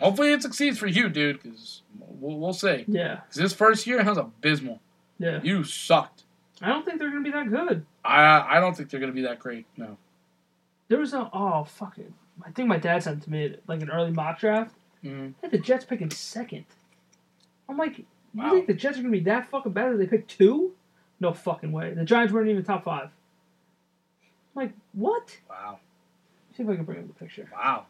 [0.00, 1.40] Hopefully it succeeds for you, dude.
[1.42, 2.84] Because we'll, we'll see.
[2.88, 3.18] Yeah.
[3.26, 4.80] 'Cause this first year was abysmal.
[5.18, 5.40] Yeah.
[5.42, 6.24] You sucked.
[6.60, 7.84] I don't think they're gonna be that good.
[8.04, 9.66] I I don't think they're gonna be that great.
[9.76, 9.96] No.
[10.88, 12.12] There was a oh fuck it.
[12.44, 14.74] I think my dad sent it to me like an early mock draft.
[15.04, 15.30] Mm-hmm.
[15.42, 16.64] Had the Jets picking second.
[17.68, 18.04] I'm like, you
[18.34, 18.50] Wow.
[18.50, 19.96] think the Jets are gonna be that fucking bad better?
[19.96, 20.72] They picked two?
[21.20, 21.92] No fucking way.
[21.94, 23.10] The Giants weren't even top five.
[24.56, 25.38] I'm like, what?
[25.48, 25.78] Wow.
[26.56, 27.48] See if I can bring up the picture.
[27.52, 27.86] Wow.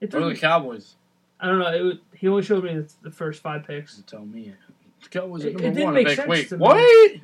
[0.00, 0.94] It What are the Cowboys?
[1.40, 1.72] I don't know.
[1.74, 3.96] It was, he only showed me the, the first five picks.
[4.06, 4.54] Tell me.
[5.02, 5.94] The Cowboys It- are it number didn't one.
[5.94, 6.60] make sense Wait, to me.
[6.60, 7.20] what?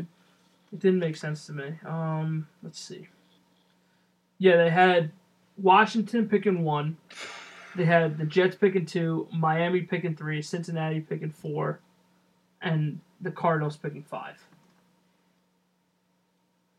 [0.76, 1.72] It didn't make sense to me.
[1.86, 3.08] Um, let's see.
[4.36, 5.10] Yeah, they had
[5.56, 6.98] Washington picking one.
[7.76, 11.80] They had the Jets picking two, Miami picking three, Cincinnati picking four,
[12.60, 14.36] and the Cardinals picking five.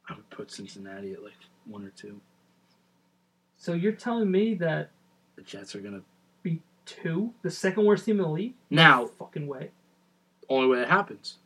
[0.07, 1.33] I would put Cincinnati at like
[1.65, 2.21] one or two.
[3.57, 4.91] So you're telling me that
[5.37, 6.01] The Jets are gonna.
[6.43, 8.53] be two, the second worst team in the league?
[8.69, 9.71] Now, No fucking way.
[10.49, 11.37] only way it happens.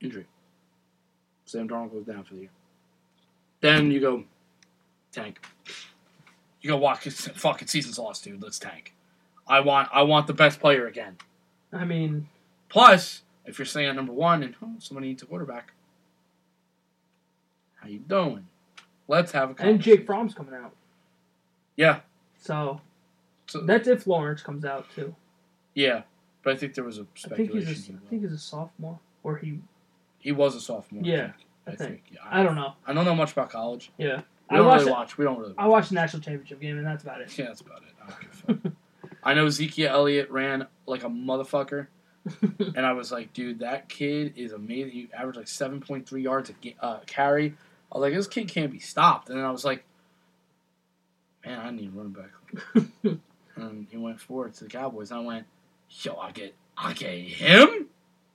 [0.00, 0.24] Injury.
[1.52, 2.50] Sam Darnold goes down for the year.
[3.60, 4.24] Then you go
[5.12, 5.38] tank.
[6.60, 7.06] You go walk.
[7.06, 8.42] It's fucking season's lost, dude.
[8.42, 8.94] Let's tank.
[9.46, 9.88] I want.
[9.92, 11.16] I want the best player again.
[11.72, 12.28] I mean,
[12.68, 15.72] Plus, if you're staying at number one and oh, somebody needs a quarterback,
[17.76, 18.46] how you doing?
[19.08, 20.06] Let's have a and Jake conversation.
[20.06, 20.72] Fromm's coming out.
[21.76, 22.00] Yeah.
[22.38, 22.80] So
[23.46, 25.14] So, that's if Lawrence comes out too.
[25.74, 26.02] yeah.
[26.42, 28.98] But I think there was a I think he's a, I think he's a sophomore,
[29.22, 29.60] or he.
[30.22, 31.02] He was a sophomore.
[31.04, 31.32] Yeah,
[31.66, 31.80] I I think.
[31.80, 32.02] I, think.
[32.12, 32.72] Yeah, I don't know.
[32.86, 33.92] I don't know much about college.
[33.98, 35.18] Yeah, We I don't really watch.
[35.18, 35.54] We don't really.
[35.58, 37.30] I watched the national championship game, and that's about it.
[37.38, 37.94] Yeah, that's about it.
[38.02, 38.72] I don't give a fuck.
[39.24, 41.88] I know Ezekiel Elliott ran like a motherfucker,
[42.76, 44.92] and I was like, dude, that kid is amazing.
[44.92, 47.54] He averaged like seven point three yards a ga- uh, carry.
[47.92, 49.28] I was like, this kid can't be stopped.
[49.28, 49.84] And then I was like,
[51.44, 53.20] man, I need a running back.
[53.56, 55.10] and he went forward to the Cowboys.
[55.10, 55.46] And I went,
[55.90, 57.88] yo, I get, I get him.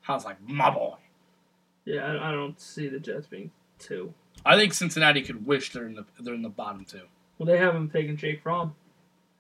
[0.08, 0.94] I was like, my boy.
[1.88, 4.14] Yeah, I, I don't see the Jets being two.
[4.46, 7.04] I think Cincinnati could wish they're in the they're in the bottom two.
[7.38, 8.76] Well, they have him taking Jake Fromm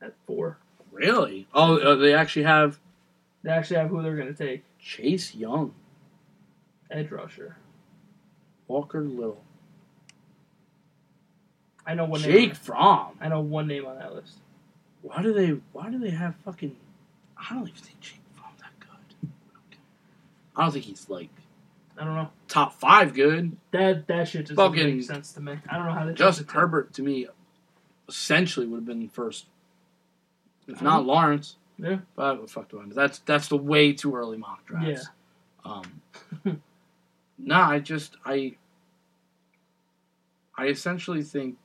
[0.01, 0.57] at four.
[0.91, 1.47] Really?
[1.53, 2.79] Oh, uh, they actually have
[3.43, 4.63] They actually have who they're going to take.
[4.79, 5.73] Chase Young,
[6.89, 7.57] Edge rusher.
[8.69, 9.43] Walker Little,
[11.85, 12.55] I know one Jake name.
[12.55, 13.17] Fromm.
[13.19, 14.39] I know one name on that list.
[15.01, 15.59] Why do they?
[15.73, 16.75] Why do they have fucking?
[17.37, 19.29] I don't even think Jake Fromm that good.
[20.55, 21.29] I don't think he's like
[21.99, 22.29] I don't know.
[22.47, 23.57] top five good.
[23.71, 25.57] That that shit just doesn't Fucking- make sense to me.
[25.69, 26.59] I don't know how they Justin took the two.
[26.59, 27.27] Herbert to me,
[28.07, 29.47] essentially would have been first,
[30.67, 31.55] if not don't- Lawrence.
[31.79, 31.99] Yeah.
[32.15, 32.93] But what the fuck do I know?
[32.95, 35.07] That's that's the way too early mock drafts.
[35.65, 35.71] Yeah.
[36.45, 36.61] Um.
[37.37, 38.55] nah, I just I.
[40.59, 41.57] I essentially think,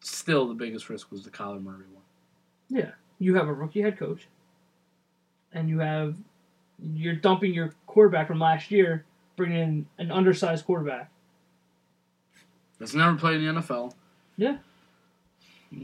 [0.00, 2.04] still the biggest risk was the Kyler Murray one.
[2.68, 4.28] Yeah, you have a rookie head coach,
[5.52, 6.16] and you have
[6.94, 9.04] you're dumping your quarterback from last year,
[9.36, 11.10] bringing in an undersized quarterback.
[12.78, 13.94] That's never played in the NFL.
[14.36, 14.58] Yeah.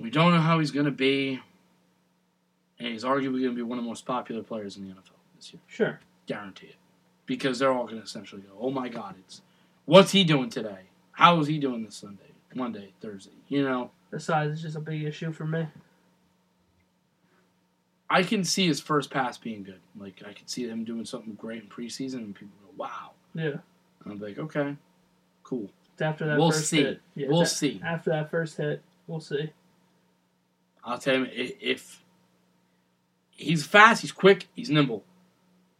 [0.01, 1.41] We don't know how he's going to be.
[2.79, 5.13] And he's arguably going to be one of the most popular players in the NFL
[5.37, 5.61] this year.
[5.67, 6.01] Sure.
[6.27, 6.77] Guarantee it.
[7.27, 9.43] Because they're all going to essentially go, oh my God, it's
[9.85, 10.81] what's he doing today?
[11.13, 13.33] How is he doing this Sunday, Monday, Thursday?
[13.49, 15.67] You know, The size is just a big issue for me.
[18.09, 19.81] I can see his first pass being good.
[19.97, 23.13] Like, I can see him doing something great in preseason, and people go, wow.
[23.35, 23.59] Yeah.
[24.05, 24.77] And I'm like, okay,
[25.43, 25.71] cool.
[25.93, 26.83] It's after that We'll first see.
[26.83, 27.01] hit.
[27.15, 27.81] Yeah, We'll it's a- see.
[27.85, 29.51] After that first hit, we'll see.
[30.85, 32.03] I'll tell you, i- if
[33.31, 35.05] he's fast, he's quick, he's nimble,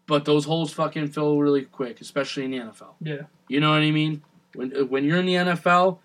[0.07, 2.95] but those holes fucking fill really quick, especially in the NFL.
[3.01, 3.23] Yeah.
[3.49, 4.23] You know what I mean?
[4.55, 5.99] When when you're in the NFL,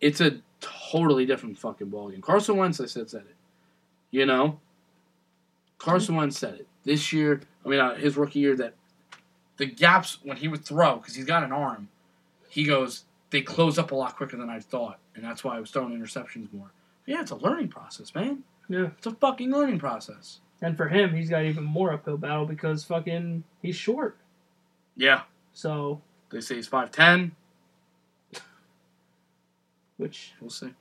[0.00, 2.20] it's a totally different fucking ballgame.
[2.22, 3.36] Carson Wentz, I said, said it.
[4.10, 4.60] You know,
[5.78, 7.40] Carson Wentz said it this year.
[7.64, 8.74] I mean, uh, his rookie year that
[9.58, 11.88] the gaps when he would throw because he's got an arm,
[12.48, 15.60] he goes they close up a lot quicker than I thought, and that's why I
[15.60, 16.70] was throwing interceptions more.
[17.04, 18.42] Yeah, it's a learning process, man.
[18.68, 18.88] Yeah.
[18.96, 20.40] It's a fucking learning process.
[20.60, 24.16] And for him, he's got even more uphill battle because fucking he's short.
[24.96, 25.22] Yeah.
[25.52, 26.00] So,
[26.30, 27.32] They say he's 5'10.
[29.96, 30.72] which We'll see.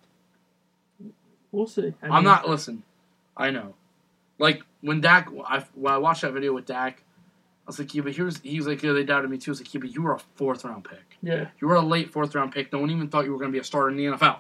[1.52, 1.94] we'll see.
[2.02, 2.84] I I'm mean, not, listen,
[3.36, 3.74] I know.
[4.40, 7.04] Like, when Dak, I, when I watched that video with Dak,
[7.68, 9.52] I was like, yeah, but here's, he was like, yeah, they doubted me too.
[9.52, 11.18] I was like, yeah, but you were a fourth round pick.
[11.22, 11.48] Yeah.
[11.60, 12.72] You were a late fourth round pick.
[12.72, 14.38] No one even thought you were going to be a starter in the NFL.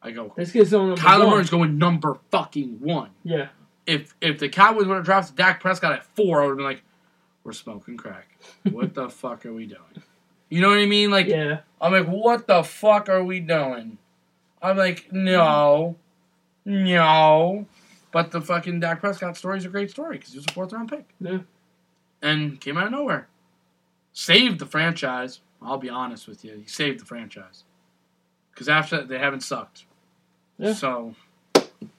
[0.00, 1.28] I go, This kid's on Kyler.
[1.30, 3.10] Murray's going number fucking one.
[3.24, 3.48] Yeah.
[3.86, 6.66] If if the Cowboys would have drafted Dak Prescott at four, I would have been
[6.66, 6.84] like,
[7.42, 8.28] we're smoking crack.
[8.70, 9.80] What the fuck are we doing?
[10.48, 11.10] You know what I mean?
[11.10, 11.60] Like, Yeah.
[11.80, 13.98] I'm like, what the fuck are we doing?
[14.62, 15.96] I'm like, no,
[16.64, 17.66] no.
[18.12, 20.72] But the fucking Dak Prescott story is a great story because he was a fourth
[20.72, 21.04] round pick.
[21.20, 21.38] Yeah.
[22.24, 23.28] And came out of nowhere.
[24.12, 25.40] Saved the franchise.
[25.60, 26.56] I'll be honest with you.
[26.56, 27.64] He saved the franchise.
[28.52, 29.84] Because after that, they haven't sucked.
[30.58, 30.72] Yeah.
[30.74, 31.14] So,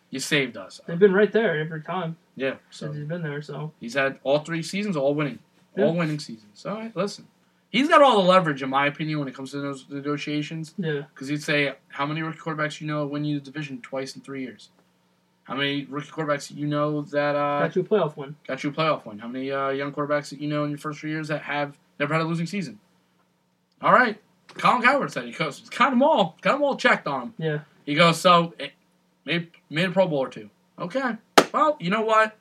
[0.10, 0.82] you saved us.
[0.88, 2.56] They've been right there every time Yeah.
[2.70, 3.42] So, since he's been there.
[3.42, 5.40] So he's had all three seasons, all winning.
[5.76, 5.86] Yeah.
[5.86, 6.66] All winning seasons.
[6.66, 7.28] All right, listen.
[7.70, 10.74] He's got all the leverage, in my opinion, when it comes to those negotiations.
[10.78, 14.22] yeah, Because he'd say, how many quarterbacks you know win you the division twice in
[14.22, 14.70] three years?
[15.46, 18.36] How many rookie quarterbacks that you know that uh, got you a playoff win.
[18.48, 19.20] got you a playoff win?
[19.20, 21.78] How many uh, young quarterbacks that you know in your first three years that have
[22.00, 22.80] never had a losing season?
[23.82, 24.20] All right.
[24.56, 27.34] Colin Cowherd said he goes, got them all, got them all checked on him.
[27.38, 28.70] Yeah, He goes, so eh,
[29.26, 30.50] made made a Pro Bowl or two.
[30.80, 31.16] Okay.
[31.54, 32.36] Well, you know what?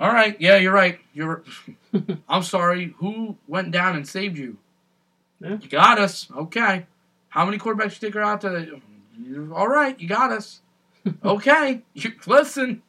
[0.00, 0.34] All right.
[0.40, 0.98] Yeah, you're right.
[1.14, 1.44] You're.
[2.28, 2.94] I'm sorry.
[2.98, 4.56] Who went down and saved you?
[5.40, 5.58] Yeah.
[5.60, 6.28] You got us.
[6.36, 6.86] Okay.
[7.28, 8.42] How many quarterbacks you take her out?
[8.42, 9.98] You- All right.
[10.00, 10.60] You got us.
[11.24, 11.82] Okay.
[11.94, 12.82] You, listen.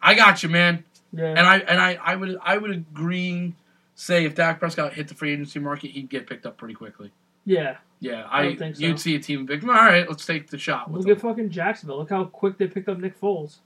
[0.00, 0.84] I got you, man.
[1.12, 1.24] yeah.
[1.26, 3.54] And I and I, I would I would agree.
[3.96, 7.12] Say if Dak Prescott hit the free agency market, he'd get picked up pretty quickly.
[7.44, 7.76] yeah.
[8.00, 8.82] Yeah, I I, don't think so.
[8.82, 9.64] you'd see a team big.
[9.64, 10.92] All right, let's take the shot.
[10.92, 11.96] Look at fucking Jacksonville.
[11.98, 13.58] Look how quick they picked up Nick Foles.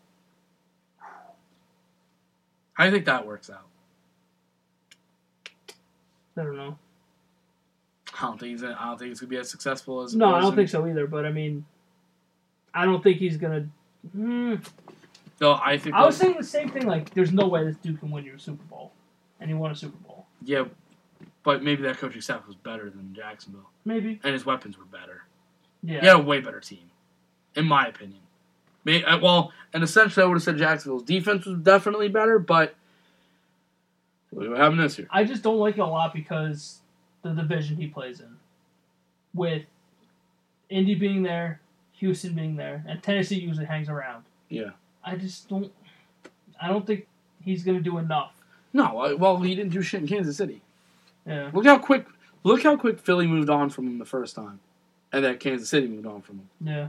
[2.76, 3.66] I think that works out.
[6.36, 6.78] I don't know.
[8.16, 8.62] I don't think he's.
[8.62, 10.14] I don't think it's gonna be as successful as.
[10.14, 11.08] No, I don't think so either.
[11.08, 11.64] But I mean,
[12.78, 13.66] I don't think he's gonna.
[14.12, 14.54] Hmm.
[15.40, 15.94] No, I think.
[15.94, 16.86] I was saying the same thing.
[16.86, 18.92] Like, there's no way this dude can win you a Super Bowl,
[19.40, 20.26] and he won a Super Bowl.
[20.44, 20.64] yeah,
[21.42, 24.20] but maybe that coaching staff was better than Jacksonville, Maybe.
[24.22, 25.24] and his weapons were better.
[25.82, 26.00] Yeah.
[26.00, 26.90] He had a way better team,
[27.56, 28.20] in my opinion.
[28.84, 32.74] May, uh, well, and essentially, I would have said Jacksonville's defense was definitely better, but
[34.32, 35.08] look what happened this year.
[35.10, 36.80] I just don't like it a lot because
[37.22, 38.36] the division he plays in,
[39.34, 39.62] with
[40.68, 41.60] Indy being there,
[41.98, 44.24] Houston being there, and Tennessee usually hangs around.
[44.48, 44.70] Yeah.
[45.04, 45.72] I just don't.
[46.60, 47.06] I don't think
[47.42, 48.32] he's gonna do enough.
[48.72, 50.62] No, I, well, he didn't do shit in Kansas City.
[51.26, 51.50] Yeah.
[51.52, 52.06] Look how quick.
[52.44, 54.60] Look how quick Philly moved on from him the first time,
[55.12, 56.48] and that Kansas City moved on from him.
[56.60, 56.88] Yeah.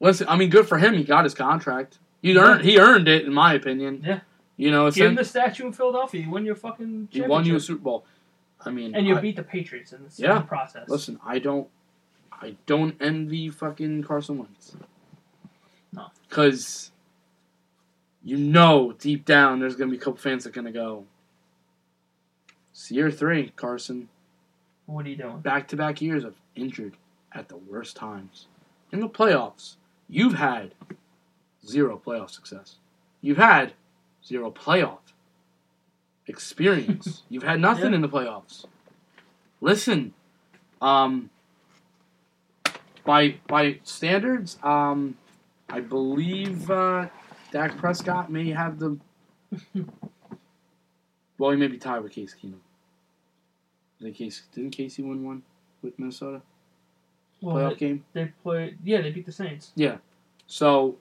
[0.00, 0.94] Listen, I mean, good for him.
[0.94, 1.98] He got his contract.
[2.22, 2.62] He earned.
[2.64, 4.02] He earned it, in my opinion.
[4.06, 4.20] Yeah.
[4.56, 6.22] You know, it's Give him the statue in Philadelphia.
[6.22, 7.60] You win your fucking he won you a.
[7.60, 8.04] Super Bowl.
[8.64, 10.38] I mean, and you I- beat the Patriots in the, in Yeah.
[10.38, 10.88] the process.
[10.88, 11.18] listen.
[11.24, 11.68] I don't.
[12.40, 14.76] I don't envy fucking Carson Wentz.
[15.92, 16.06] No.
[16.28, 16.90] Because
[18.22, 21.04] you know deep down there's gonna be a couple fans that are gonna go.
[22.70, 24.08] It's year three, Carson.
[24.86, 25.40] What are you doing?
[25.40, 26.96] Back to back years of injured
[27.32, 28.46] at the worst times.
[28.92, 29.76] In the playoffs,
[30.08, 30.74] you've had
[31.66, 32.76] zero playoff success.
[33.20, 33.72] You've had
[34.24, 34.98] zero playoff
[36.26, 37.22] experience.
[37.28, 37.96] You've had nothing Yeah.
[37.96, 38.64] in the playoffs.
[39.60, 40.12] Listen,
[40.82, 41.30] um,
[43.06, 45.16] by by standards, um,
[45.68, 47.08] I believe uh,
[47.52, 48.98] Dak Prescott may have the.
[51.38, 52.58] well, he may be tied with Case Keenum.
[54.00, 55.42] Did Casey, didn't Casey win one
[55.80, 56.42] with Minnesota
[57.40, 58.04] Well, playoff they, game?
[58.12, 58.76] they played.
[58.84, 59.96] Yeah, they beat the Saints, Yeah.
[60.46, 60.96] So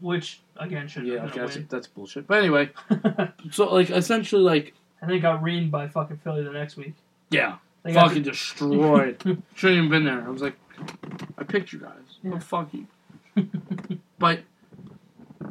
[0.00, 2.26] which again should yeah, okay, that's, that's bullshit.
[2.26, 2.70] But anyway,
[3.50, 6.94] so like essentially, like and they got reamed by fucking Philly the next week.
[7.30, 9.20] yeah, They got fucking destroyed.
[9.54, 10.24] Shouldn't even been there.
[10.24, 10.54] I was like,
[11.44, 12.18] I picked you guys.
[12.22, 12.30] Yeah.
[12.32, 12.86] But fuck you.
[14.18, 14.40] But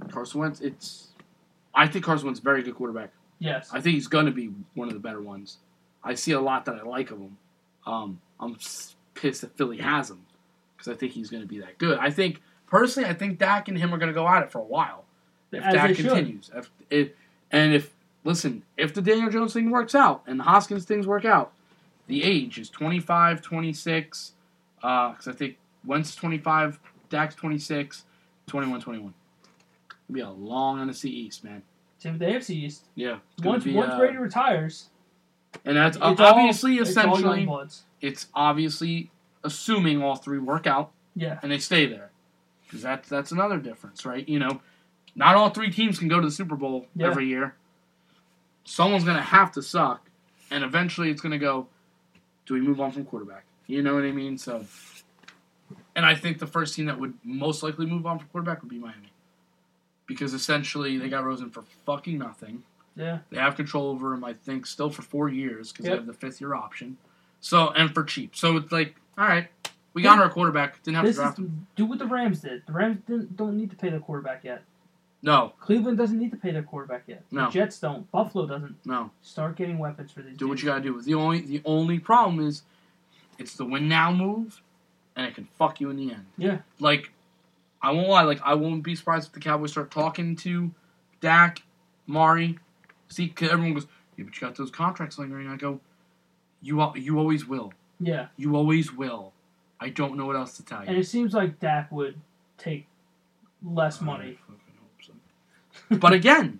[0.10, 1.10] Carson Wentz, it's.
[1.76, 3.12] I think Carson Wentz is a very good quarterback.
[3.39, 3.70] yes.
[3.72, 5.58] I think he's going to be one of the better ones.
[6.04, 7.38] I see a lot that I like of him.
[7.86, 8.58] Um, I'm
[9.14, 10.26] pissed that Philly has him
[10.76, 12.00] because I think he's going to be that good.
[12.00, 14.60] I think personally, I think Dak and him are going to go at it for
[14.60, 15.04] a while
[15.52, 16.50] if As Dak continues.
[16.56, 17.10] If, if
[17.52, 21.26] and if listen, if the Daniel Jones thing works out and the Haskins things work
[21.26, 21.52] out,
[22.08, 24.32] the age is 25, 26.
[24.82, 26.80] Because I think Wentz 25,
[27.10, 28.06] Dax 26,
[28.48, 29.14] 21, 21.
[30.10, 31.62] It'll be a long NFC East, man.
[31.98, 32.84] Same with the AFC East.
[32.96, 33.18] Yeah.
[33.38, 34.90] it's Once be, once uh, Brady retires,
[35.66, 37.84] and that's it's obviously, all, it's all essentially, bloods.
[38.02, 39.12] it's obviously
[39.44, 41.40] assuming all three work out Yeah.
[41.42, 42.12] and they stay there,
[42.66, 44.28] because that's that's another difference, right?
[44.28, 44.62] You know,
[45.16, 47.08] not all three teams can go to the Super Bowl Yeah.
[47.08, 47.56] every year.
[48.66, 50.10] Someone's gonna have to suck,
[50.52, 51.68] and eventually it's gonna go.
[52.46, 53.46] Do we move on from quarterback?
[53.68, 54.38] You know what I mean?
[54.38, 54.66] So,
[55.96, 58.70] and I think the first team that would most likely move on for quarterback would
[58.70, 59.12] be Miami,
[60.08, 62.64] because essentially they got Rosen for fucking nothing.
[62.96, 63.20] Yeah.
[63.32, 65.91] They have control over him, I think, still for four years because Yep.
[65.91, 66.98] they have the fifth year option.
[67.41, 68.36] So and for cheap.
[68.36, 69.48] So it's like, all right,
[69.94, 70.82] we got our quarterback.
[70.84, 71.68] Didn't have This to is draft him.
[71.76, 72.64] do what the Rams did.
[72.68, 74.64] The Rams didn't, don't need to pay their quarterback yet.
[75.26, 77.24] No, Cleveland doesn't need to pay their quarterback yet.
[77.32, 77.46] No.
[77.46, 78.12] The Jets don't.
[78.12, 78.76] Buffalo doesn't.
[78.86, 79.10] no.
[79.22, 80.36] Start getting weapons for these.
[80.38, 81.02] Do what you gotta do.
[81.02, 82.64] The only the only problem is,
[83.39, 84.62] it's the win now move,
[85.16, 86.26] and it can fuck you in the end.
[86.38, 86.59] Yeah.
[86.80, 87.11] Like,
[87.82, 88.24] I won't lie.
[88.24, 90.72] Like, I won't be surprised if the Cowboys start talking to
[91.22, 91.61] Dak,
[92.07, 92.59] Mari.
[93.09, 93.88] See, 'cause everyone goes,
[94.18, 95.80] "Yeah, but you got those contracts lingering." I go,
[96.61, 97.74] "You, you always will.
[97.99, 98.28] Yeah.
[98.38, 99.34] You always will."
[99.80, 100.88] I don't know what else to tell you.
[100.89, 102.20] And it seems like Dak would
[102.57, 102.88] take
[103.61, 104.38] less money.
[104.47, 105.20] I fucking hope
[105.91, 105.97] so.
[105.97, 106.59] but again,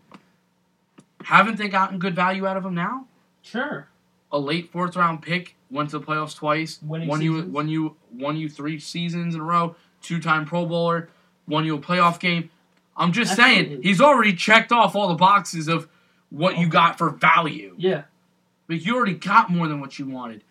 [1.24, 3.08] haven't they gotten good value out of him now?
[3.45, 3.89] Sure.
[4.34, 6.80] A late fourth round pick went to the playoffs twice.
[6.82, 7.54] Winning won you seasons.
[7.54, 9.76] won you won you three seasons in a row.
[10.02, 11.10] Two time Pro Bowler.
[11.48, 12.50] Won you a playoff game.
[12.98, 15.88] I'm just saying he's already checked off all the boxes of
[16.30, 17.76] what you got for value.
[17.78, 18.04] Yeah.
[18.68, 20.44] but you already got more than what you wanted.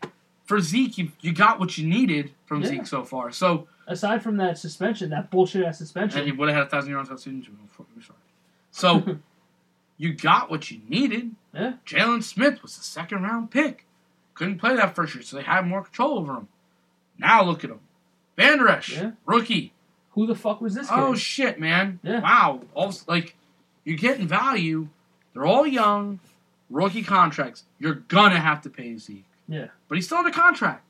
[0.44, 2.68] For Zeke, you, you got what you needed from Yeah.
[2.68, 3.32] Zeke so far.
[3.32, 6.90] So Aside from that suspension, that bullshit ass and he would have had a thousand
[6.92, 7.42] yards too.
[8.00, 8.18] Sorry.
[8.70, 9.18] So
[10.02, 11.30] you got what you needed.
[11.54, 11.74] Yeah.
[11.86, 13.86] Jaylon Smith was the second round pick.
[14.34, 16.48] Couldn't play that first year, so they had more control over him.
[17.18, 17.78] Now look at him.
[18.36, 19.12] Vander Esch, Yeah.
[19.26, 19.72] rookie.
[20.12, 21.02] Who the fuck was this oh, kid?
[21.02, 22.00] Oh shit, man!
[22.02, 22.20] Yeah.
[22.20, 23.36] Wow, all like
[23.84, 24.88] you're getting value.
[25.32, 26.18] They're all young,
[26.68, 27.64] rookie contracts.
[27.78, 29.24] You're gonna have to pay Zeke.
[29.48, 29.68] Yeah.
[29.88, 30.82] but he's still under contract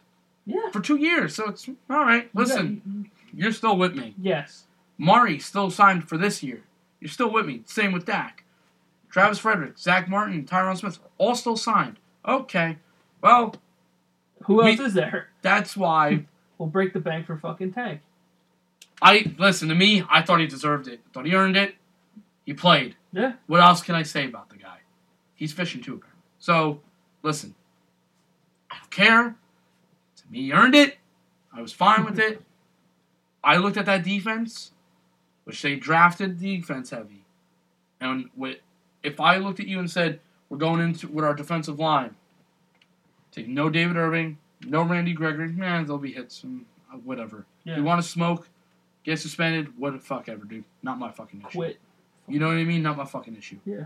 [0.47, 0.71] yeah.
[0.73, 2.25] for two years, so it's all right.
[2.25, 4.15] You got- Listen, you're still with me.
[4.21, 4.65] yes.
[4.97, 6.63] Mari still signed for this year.
[7.01, 7.63] You're still with me.
[7.67, 8.42] Same with Dak.
[9.13, 11.99] Travis Frederick, Zack Martin, Tyron Smith, all still signed.
[12.27, 12.79] Okay.
[13.21, 13.55] Well,
[14.47, 15.29] Who We- else is there?
[15.43, 16.25] that's why
[16.59, 18.01] We'll break the bank for fucking Tank.
[19.01, 20.05] I listen to me.
[20.09, 21.01] I thought he deserved it.
[21.13, 21.75] Thought he earned it.
[22.47, 22.95] He played.
[23.13, 23.33] Yeah.
[23.49, 24.79] What else can I say about the guy?
[25.35, 26.23] He's fishing too, apparently.
[26.39, 26.81] So,
[27.25, 27.57] listen.
[28.71, 29.35] I don't care.
[30.17, 30.99] To me, he earned it.
[31.53, 32.41] I was fine with it.
[33.45, 34.71] I looked at that defense,
[35.43, 37.25] which they drafted defense heavy,
[38.01, 38.59] and with,
[39.03, 42.15] if I looked at you and said we're going into with our defensive line,
[43.31, 47.47] take no David Irving, no Randy Gregory, man, there'll be hits and uh, whatever.
[47.65, 47.77] Yeah.
[47.77, 48.49] You want to smoke,
[49.05, 50.65] get suspended, what the fuck ever, dude.
[50.83, 51.59] Not my fucking issue.
[51.59, 51.79] Quit.
[52.29, 52.83] You know what I mean?
[52.83, 53.59] Not my fucking issue.
[53.65, 53.85] Yeah.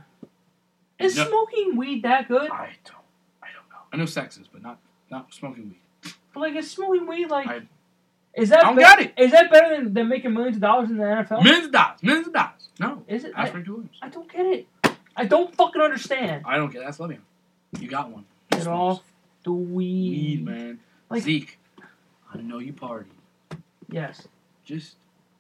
[0.99, 1.27] Is No.
[1.29, 2.51] smoking weed that good?
[2.51, 2.97] I don't.
[3.43, 3.77] I don't know.
[3.93, 4.79] I know sex is, but not
[5.11, 6.13] not smoking weed.
[6.33, 7.47] But like, is smoking weed like?
[7.47, 7.63] I-
[8.35, 9.15] is that I don't be- get it.
[9.17, 11.43] Is that better than, than making millions of dollars in the NFL?
[11.43, 12.03] Millions of dollars.
[12.03, 12.69] Millions of dollars.
[12.79, 13.03] No.
[13.09, 13.33] Is it?
[13.35, 13.97] Ask I, Williams.
[14.03, 14.67] I don't get it.
[15.17, 16.45] I don't fucking understand.
[16.47, 16.83] I don't get.
[16.85, 17.19] That's Le'Veon.
[17.81, 18.25] You got one.
[18.51, 19.03] Get off
[19.45, 20.39] the weed.
[20.41, 20.81] Weed, man.
[21.09, 21.59] Like- Zeke.
[22.33, 23.11] I know you party.
[23.89, 24.27] Yes.
[24.65, 24.97] Just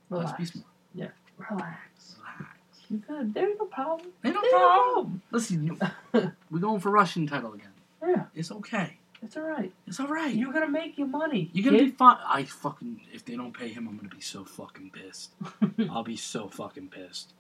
[0.09, 0.31] Relax.
[0.39, 1.12] let's be smart.
[1.51, 2.16] Relax.
[2.18, 2.59] Relax.
[2.89, 3.35] You good?
[3.35, 4.09] There's no problem.
[4.24, 5.22] Ain't no There's no problem.
[5.31, 5.79] Listen, you,
[6.51, 7.68] we're going for rushing title again.
[8.03, 8.97] Yeah, It's okay.
[9.22, 9.70] it's all right.
[9.87, 10.33] It's all right.
[10.35, 11.51] You're gonna make your money.
[11.53, 12.16] You're gonna be fine.
[12.27, 15.33] I fucking if they don't pay him, I'm gonna be so fucking pissed.
[15.91, 17.35] I'll be so fucking pissed.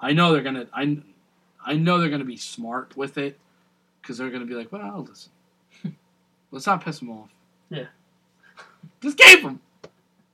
[0.00, 0.66] I know they're gonna.
[0.72, 0.98] I,
[1.64, 3.38] I know they're gonna be smart with it,
[4.00, 5.32] because they're gonna be like, well, listen,
[6.50, 7.30] let's not piss them off.
[7.70, 7.86] Yeah.
[9.02, 9.60] Just gave them.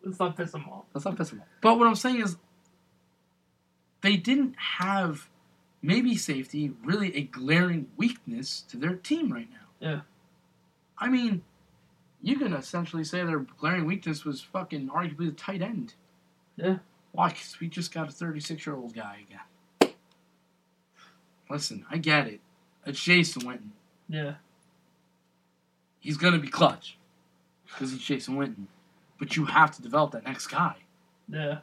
[0.04, 0.84] Let's not piss them off.
[0.92, 1.46] Let's not piss them off.
[1.60, 2.36] But what I'm saying is,
[4.00, 5.28] they didn't have
[5.82, 9.88] maybe safety really a glaring weakness to their team right now.
[9.88, 10.00] Yeah.
[10.98, 11.42] I mean,
[12.22, 15.94] you can essentially say their glaring weakness was fucking arguably the tight end.
[16.56, 16.78] Yeah.
[17.12, 17.28] Why?
[17.28, 19.40] Because we just got a 36 year old guy again.
[21.50, 22.40] Listen, I get it.
[22.86, 23.70] It's Jason Witten.
[24.08, 24.34] Yeah.
[25.98, 26.96] He's going to be clutch
[27.66, 28.66] because he's Jason Witten.
[29.18, 30.76] But you have to develop that next guy.
[31.28, 31.58] Yeah.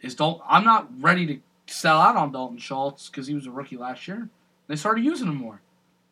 [0.00, 0.46] Is Dalton?
[0.48, 4.06] I'm not ready to sell out on Dalton Schultz because he was a rookie last
[4.06, 4.28] year.
[4.68, 5.60] They started using him more.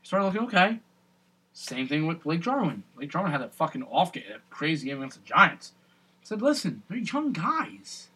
[0.03, 0.81] He started looking okay.
[1.55, 2.83] Same thing with Blake Jarwin.
[2.97, 5.73] Blake Jarwin had that fucking off game, that crazy game against the Giants.
[6.23, 8.09] I said, listen, they're young guys.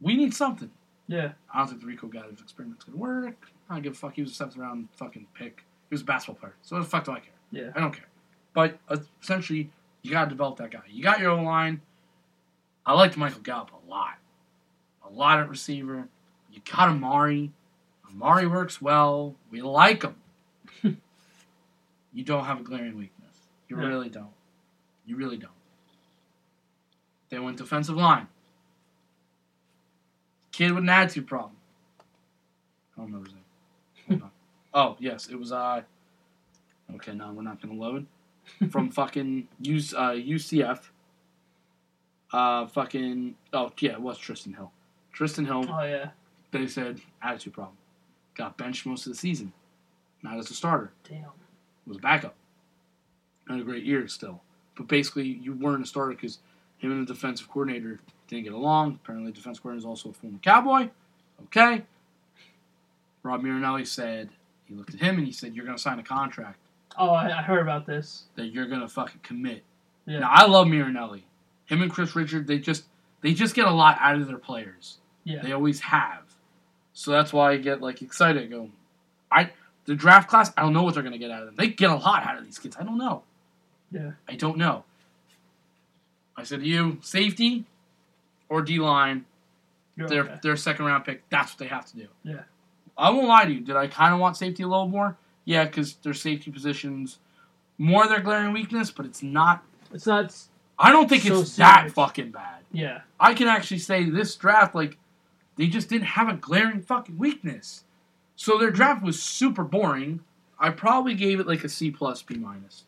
[0.00, 0.70] We need something.
[1.08, 1.32] Yeah.
[1.52, 3.50] I don't think the Rico guy's experiment's gonna work.
[3.68, 4.14] I don't give a fuck.
[4.14, 5.64] He was a seventh round fucking pick.
[5.88, 6.54] He was a basketball player.
[6.62, 7.32] So what the fuck do I care?
[7.50, 7.70] Yeah.
[7.74, 8.08] I don't care.
[8.52, 9.70] But uh, essentially,
[10.02, 10.82] you gotta develop that guy.
[10.88, 11.80] You got your own line.
[12.84, 14.18] I liked Michael Gallup a lot.
[15.04, 16.08] A lot at receiver.
[16.52, 17.52] You got Amari.
[18.10, 19.34] Amari works well.
[19.50, 20.16] We like him.
[22.12, 23.36] you don't have a glaring weakness.
[23.68, 24.32] You really don't.
[25.06, 25.52] You really don't.
[27.30, 28.28] They went defensive line.
[30.58, 31.52] Kid with an attitude problem.
[32.96, 33.44] I don't remember his name.
[34.08, 34.30] Hold on.
[34.74, 35.82] Oh, yes, it was uh
[36.96, 38.06] Okay, no, we're not gonna load.
[38.70, 40.80] From fucking UC, uh, UCF.
[42.32, 44.72] Uh fucking oh yeah, it was Trysten Hill.
[45.16, 46.10] Trysten Hill, Oh yeah.
[46.50, 47.76] they said attitude problem.
[48.34, 49.52] Got benched most of the season.
[50.24, 50.90] Not as a starter.
[51.08, 51.26] Damn.
[51.86, 52.34] Was a backup.
[53.48, 54.42] Had a great year still.
[54.76, 56.40] But basically you weren't a starter because
[56.78, 58.98] him and the defensive coordinator didn't get along.
[59.02, 60.88] Apparently the defense coordinator is also a former cowboy.
[61.44, 61.84] Okay.
[63.22, 64.30] Rod Marinelli said
[64.64, 66.58] he looked at him and he said, You're gonna sign a contract
[66.96, 68.24] Oh, I, I heard about this.
[68.36, 69.62] that you're gonna fucking commit
[70.06, 70.20] Yeah.
[70.20, 71.24] Now I love Marinelli.
[71.66, 72.84] Him and Kris Richard, they just
[73.20, 74.98] they just get a lot out of their players.
[75.24, 75.42] Yeah.
[75.42, 76.22] They always have.
[76.92, 78.42] So that's why I get like excited.
[78.42, 78.70] I go,
[79.30, 79.50] I
[79.84, 80.52] the draft class.
[80.56, 81.56] I don't know what they're gonna get out of them.
[81.56, 82.76] They get a lot out of these kids.
[82.78, 83.22] I don't know.
[83.90, 84.12] Yeah.
[84.28, 84.84] I don't know.
[86.38, 87.64] I said to you, safety
[88.48, 89.24] or D line,
[89.96, 90.38] their okay.
[90.42, 91.28] their second round pick.
[91.28, 92.06] That's what they have to do.
[92.22, 92.42] Yeah.
[92.96, 93.60] I won't lie to you.
[93.60, 95.16] Did I kind of want safety a little more?
[95.44, 97.18] Yeah, because their safety positions
[97.78, 99.64] more their glaring weakness, but it's not.
[99.92, 100.34] It's not.
[100.78, 102.60] I don't think So it's that fucking bad.
[102.72, 103.00] Yeah.
[103.18, 104.98] I can actually say this draft, like,
[105.56, 107.84] they just didn't have a glaring fucking weakness.
[108.36, 110.20] So their draft was super boring.
[110.58, 112.84] I probably gave it like a C plus, B minus.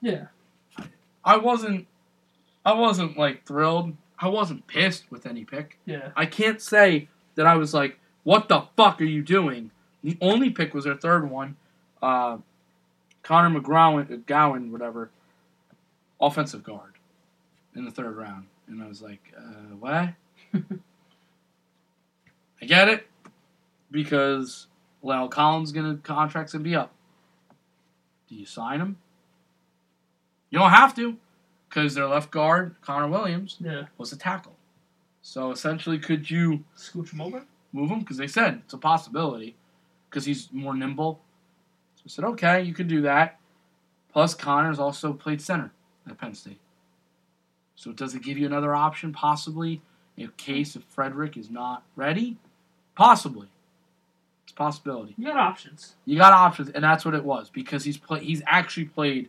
[0.00, 0.26] Yeah.
[1.24, 1.86] I wasn't,
[2.64, 3.94] I wasn't like thrilled.
[4.18, 5.78] I wasn't pissed with any pick.
[5.84, 6.10] Yeah.
[6.16, 9.70] I can't say that I was like, what the fuck are you doing?
[10.02, 11.56] The only pick was their third one,
[12.02, 12.38] uh,
[13.22, 15.10] Connor McGowan, uh, Gowan, whatever,
[16.20, 16.92] offensive guard
[17.74, 18.46] in the third round.
[18.68, 20.14] And I was like, uh, what?
[22.62, 23.06] I get it
[23.90, 24.66] because
[25.02, 26.92] La'el Collins gonna contract's gonna be up.
[28.28, 28.96] Do you sign him?
[30.50, 31.16] You don't have to,
[31.74, 33.86] because their left guard Connor Williams Yeah.
[33.98, 34.56] was a tackle.
[35.22, 37.44] So essentially, could you Scooch him over.
[37.72, 38.00] move him?
[38.00, 39.56] Because they said it's a possibility,
[40.08, 41.20] because he's more nimble.
[41.96, 43.40] So I said, okay, you could do that.
[44.12, 45.72] Plus, Connor's also played center
[46.08, 46.60] at Penn State.
[47.74, 49.82] So does it give you another option, possibly,
[50.16, 52.36] in case if Frederick is not ready?
[52.94, 53.48] Possibly.
[54.44, 55.14] It's a possibility.
[55.18, 55.96] You got options.
[56.04, 59.28] You got options, and that's what it was because he's play, he's actually played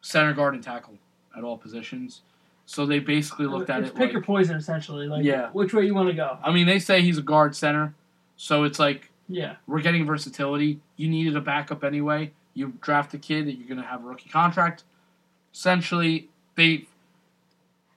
[0.00, 0.94] center guard and tackle
[1.36, 2.22] at all positions.
[2.66, 5.08] So they basically looked at it's it pick like, your poison, essentially.
[5.08, 5.50] Like, Yeah.
[5.50, 6.38] which way you want to go.
[6.42, 7.94] I mean, they say he's a guard center,
[8.36, 9.56] so it's like Yeah.
[9.66, 10.80] we're getting versatility.
[10.96, 12.32] You needed a backup anyway.
[12.54, 14.84] You draft a kid that you're going to have a rookie contract.
[15.52, 16.86] Essentially, they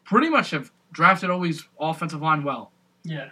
[0.04, 2.72] pretty much have drafted always offensive line well.
[3.04, 3.30] Yeah.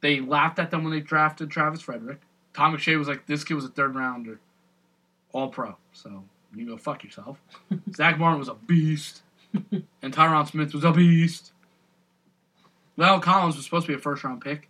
[0.00, 2.20] They laughed at them when they drafted Travis Frederick.
[2.52, 4.40] Todd McShay was like, "This kid was a third rounder,
[5.32, 6.24] all pro." So
[6.54, 7.40] you go fuck yourself.
[7.94, 9.22] Zack Martin was a beast,
[9.52, 11.52] and Tyron Smith was a beast.
[12.98, 14.68] La'el Collins was supposed to be a first round pick,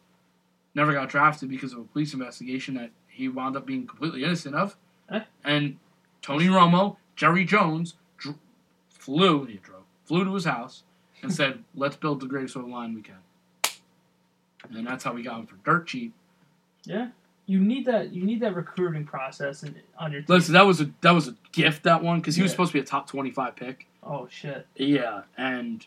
[0.74, 4.54] never got drafted because of a police investigation that he wound up being completely innocent
[4.54, 4.76] of.
[5.10, 5.20] Eh?
[5.44, 5.78] And
[6.22, 8.36] Tony Romo, Jerry Jones, dr-
[8.88, 10.82] flew he drove flew to his house
[11.22, 13.16] and said, "Let's build the greatest O line we can."
[14.70, 16.12] And that's how we got him for dirt cheap.
[16.84, 17.08] Yeah.
[17.46, 18.12] You need that.
[18.12, 20.26] You need that recruiting process and on your team.
[20.36, 22.78] Listen, that was a that was a gift that one because he was supposed to
[22.78, 23.86] be a top twenty five pick.
[24.02, 24.66] Oh shit.
[24.76, 25.84] Yeah, and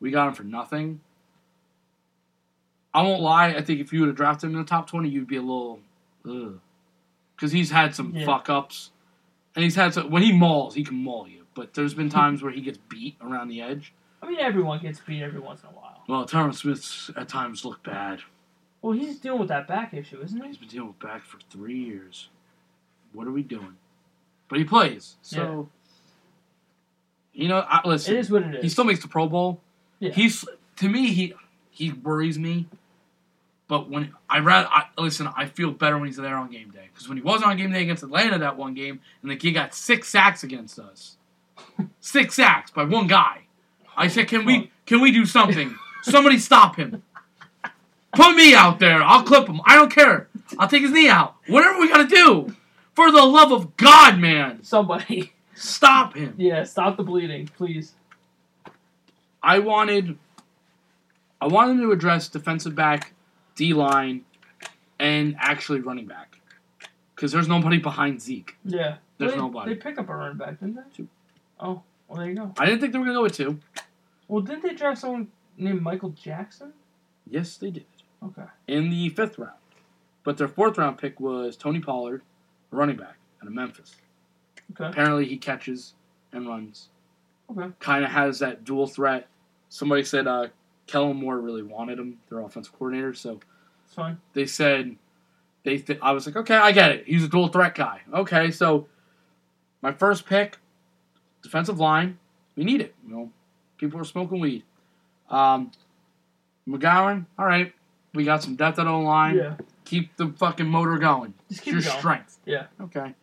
[0.00, 1.00] we got him for nothing.
[2.92, 3.48] I won't lie.
[3.54, 5.42] I think if you would have drafted him in the top twenty, you'd be a
[5.42, 5.80] little,
[6.22, 8.24] because he's had some Yeah.
[8.26, 8.90] fuck ups,
[9.54, 10.10] and he's had some.
[10.10, 11.46] When he mauls, he can maul you.
[11.54, 13.92] But there's been times where he gets beat around the edge.
[14.22, 16.02] I mean, everyone gets beat every once in a while.
[16.08, 18.20] Well, Tyron Smith's at times looked bad.
[18.86, 20.46] Well, he's dealing with that back issue, isn't he?
[20.46, 22.28] He's been dealing with back for three years.
[23.12, 23.74] What are we doing?
[24.48, 25.68] But he plays, so
[27.32, 27.66] you know.
[27.68, 28.62] I, listen, It is what it is.
[28.62, 29.60] he still makes the Pro Bowl.
[29.98, 30.12] Yeah.
[30.12, 30.44] He's
[30.76, 31.34] to me he
[31.68, 32.68] he worries me.
[33.66, 36.88] But when I rather I, listen, I feel better when he's there on game day
[36.94, 39.50] because when he wasn't on game day against Atlanta that one game, and the kid
[39.50, 41.16] got six sacks against us,
[42.00, 43.46] six sacks by one guy.
[43.96, 45.74] I said, can we can we do something?
[46.04, 47.02] Somebody stop him.
[48.16, 49.02] Put me out there.
[49.02, 49.60] I'll clip him.
[49.64, 50.28] I don't care.
[50.58, 51.36] I'll take his knee out.
[51.46, 52.54] Whatever we gotta do.
[52.94, 55.32] For the love of God, man, Somebody.
[55.54, 56.34] stop him.
[56.38, 56.64] yeah.
[56.64, 57.92] Stop the bleeding, please.
[59.42, 60.16] I wanted
[61.40, 63.12] I wanted to address defensive back,
[63.54, 64.24] D line,
[64.98, 66.38] and actually running back.
[67.14, 68.56] Because there's nobody behind Zeke.
[68.64, 68.96] Yeah.
[69.18, 69.74] There's they, nobody.
[69.74, 70.82] They pick up a running back, didn't they?
[70.94, 71.08] Two.
[71.60, 71.82] Oh.
[72.08, 72.52] Well, there you go.
[72.58, 73.58] I didn't think they were gonna go with two.
[74.28, 76.72] Well, didn't they draft someone named Michael Jackson?
[77.28, 77.84] Yes, they did.
[78.26, 78.48] Okay.
[78.68, 79.52] In the fifth round.
[80.24, 82.22] But their fourth round pick was Tony Pollard,
[82.72, 83.94] a running back out of Memphis.
[84.72, 84.88] Okay.
[84.90, 85.94] Apparently he catches
[86.32, 86.88] and runs.
[87.50, 87.72] Okay.
[87.78, 89.28] Kind of has that dual threat.
[89.68, 90.48] Somebody said uh,
[90.86, 93.38] Kellen Moore really wanted him, their offensive coordinator, so
[93.84, 94.18] It's fine.
[94.32, 94.96] they said
[95.62, 97.04] they th- I was like, okay, I get it.
[97.06, 98.00] He's a dual threat guy.
[98.12, 98.86] Okay, so
[99.82, 100.58] my first pick,
[101.42, 102.18] defensive line,
[102.56, 102.94] we need it.
[103.06, 103.30] You know,
[103.78, 104.64] people are smoking weed.
[105.30, 105.70] Um,
[106.68, 107.72] McGowan, all right,
[108.16, 109.36] we got some depth at O line.
[109.36, 109.54] Yeah.
[109.84, 111.34] Keep the fucking motor going.
[111.48, 111.98] Just keep your going.
[111.98, 112.38] strength.
[112.44, 112.66] Yeah.
[112.80, 113.14] Okay.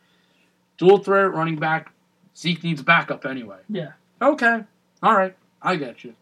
[0.78, 1.91] Dual threat running back.
[2.38, 3.60] Zeke needs backup anyway.
[3.70, 3.91] Yeah.
[4.22, 4.64] Okay.
[5.02, 5.36] All right.
[5.62, 6.16] I get you.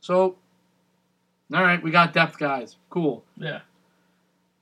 [0.00, 0.36] So,
[1.52, 2.76] all right, we got depth guys.
[2.90, 3.24] Cool.
[3.36, 3.60] Yeah.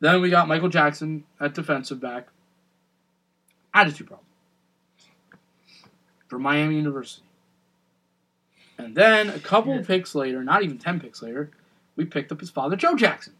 [0.01, 2.29] Then we got Michael Jackson at defensive back.
[3.73, 4.27] Attitude problem.
[6.29, 7.25] For Miami University.
[8.79, 9.83] And then a couple Yeah.
[9.87, 11.51] picks later, not even 10 picks later,
[11.97, 13.35] we picked up his father, Joe Jackson.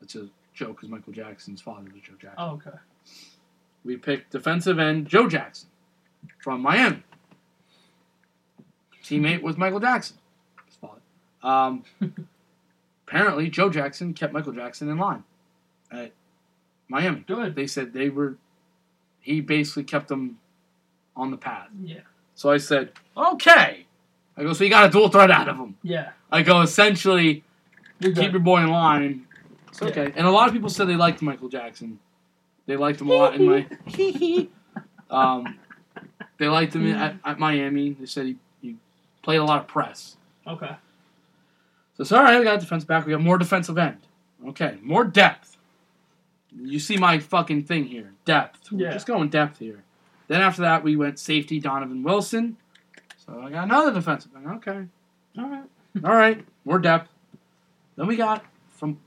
[0.00, 2.36] That's a joke because Michael Jackson's father was Joe Jackson.
[2.38, 2.76] Oh, okay.
[3.84, 5.68] We picked defensive end Joe Jackson
[6.38, 7.02] from Miami.
[9.02, 10.18] Teammate was Michael Jackson.
[10.66, 11.00] His father.
[11.42, 11.84] Um,
[13.06, 15.24] apparently, Joe Jackson kept Michael Jackson in line
[15.90, 16.12] at
[16.88, 17.24] Miami.
[17.26, 17.54] Good.
[17.54, 18.36] They said they were.
[19.20, 20.38] He basically kept them
[21.16, 21.68] on the path.
[21.82, 22.00] Yeah.
[22.34, 23.86] So I said, okay.
[24.36, 25.76] I go, so you got a dual threat out of him.
[25.82, 26.10] Yeah.
[26.30, 27.42] I go, essentially,
[28.00, 29.26] You're keep your boy in line.
[29.68, 29.88] It's Yeah.
[29.88, 30.12] okay.
[30.16, 31.98] And a lot of people said they liked Michael Jackson.
[32.66, 33.66] They liked him a lot in my.
[35.10, 35.58] um,
[36.38, 37.94] they liked him at, at Miami.
[37.94, 38.76] They said he, he
[39.22, 40.16] played a lot of press.
[40.46, 40.70] Okay.
[41.96, 42.38] So it's all right.
[42.38, 43.06] We got a defense back.
[43.06, 43.98] We got more defensive end.
[44.48, 45.56] Okay, more depth.
[46.56, 48.12] You see my fucking thing here.
[48.24, 48.70] Depth.
[48.70, 48.92] We're Yeah.
[48.92, 49.82] just going depth here.
[50.28, 52.56] Then after that, we went safety Donovan Wilson.
[53.26, 54.46] So I got another defensive end.
[54.46, 54.84] Okay.
[55.38, 55.64] All right.
[56.04, 56.44] All right.
[56.64, 57.10] More depth.
[57.98, 58.98] Then we got from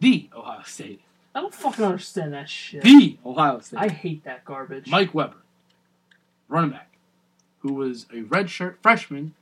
[0.00, 1.00] the Ohio State.
[1.34, 2.82] I don't fucking understand that shit.
[2.82, 3.78] The Ohio State.
[3.78, 4.88] I hate that garbage.
[4.88, 5.36] Mike Weber,
[6.48, 6.90] running back,
[7.60, 9.34] who was a redshirt freshman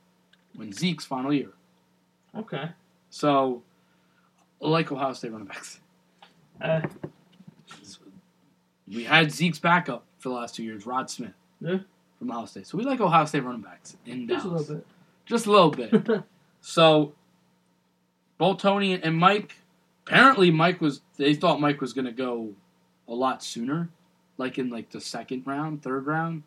[0.55, 1.49] when Zeke's final year.
[2.37, 2.69] Okay.
[3.09, 3.63] So,
[4.59, 5.79] like Ohio State running backs.
[6.61, 6.81] Uh,
[8.87, 11.33] We had Zeke's backup for the last two years, Rod Smith.
[11.61, 11.77] Yeah.
[12.17, 12.67] From Ohio State.
[12.67, 14.69] So we like Ohio State running backs in just a Dallas.
[14.69, 14.83] little
[15.25, 16.03] Just a little bit.
[16.03, 16.23] bit.
[16.61, 17.13] so,
[18.39, 19.57] both Tony and Mike,
[20.07, 22.53] apparently Mike was, they thought Mike was going to go
[23.07, 23.89] a lot sooner,
[24.39, 26.41] like in like the second round, third round.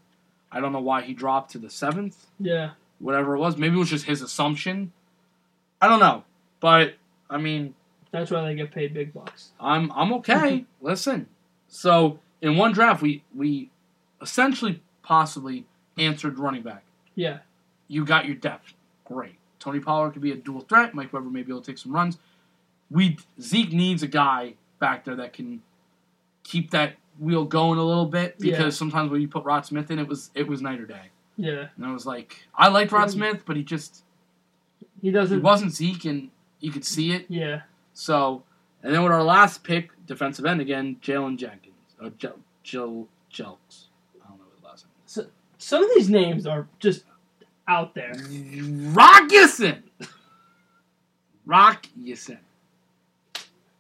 [0.51, 2.27] I don't know why he dropped to the seventh.
[2.41, 2.71] yeah.
[2.99, 3.57] whatever it was.
[3.57, 4.93] Maybe it was just his assumption.
[5.81, 6.25] I don't know,
[6.61, 6.95] but
[7.31, 7.75] I mean,
[8.11, 9.51] That's why they get paid big bucks.
[9.61, 10.65] I'm I'm okay.
[10.81, 11.27] Listen,
[11.69, 13.71] so in one draft, we we
[14.21, 15.67] essentially possibly
[15.99, 16.85] answered running back.
[17.15, 17.39] Yeah.
[17.89, 18.75] You got your depth,
[19.05, 19.37] great.
[19.63, 20.93] Tony Pollard could be a dual threat.
[20.93, 22.19] Mike Weber may be able to take some runs.
[22.91, 25.63] We Zeke needs a guy back there that can
[26.43, 28.71] keep that wheel going a little bit because Yeah.
[28.71, 31.11] sometimes when you put Rod Smith in, it was it was night or day.
[31.37, 31.69] Yeah.
[31.77, 33.11] And I was like, I liked Rod.
[33.11, 34.03] Smith, but he just
[35.01, 35.39] He doesn't.
[35.39, 37.27] He wasn't Zeke, and you could see it.
[37.29, 37.63] Yeah.
[37.95, 38.43] So,
[38.83, 43.87] and then with our last pick, defensive end again, Jalen Jenkins, or Jill, Jelks.
[44.23, 44.93] I don't know his last name.
[45.07, 45.27] So
[45.59, 47.05] Some of these names are just
[47.73, 48.13] out there.
[48.13, 48.93] name.
[48.95, 49.83] Rock Yison.
[51.47, 52.39] Rock Yison.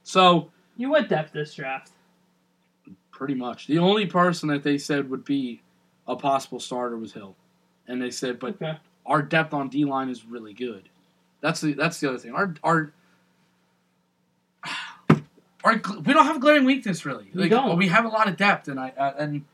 [0.02, 1.90] So, You went depth this draft.
[3.10, 5.60] pretty much the only person that they said would be
[6.08, 7.36] a possible starter was Hill,
[7.86, 8.76] and they said, but Okay.
[9.06, 10.88] our depth on D line is really good.
[11.40, 12.32] That's the that's the other thing.
[12.34, 12.92] Our our
[15.64, 17.30] our we don't have a glaring weakness really.
[17.32, 17.76] We Like, don't.
[17.78, 19.44] We have a lot of depth, and I uh, and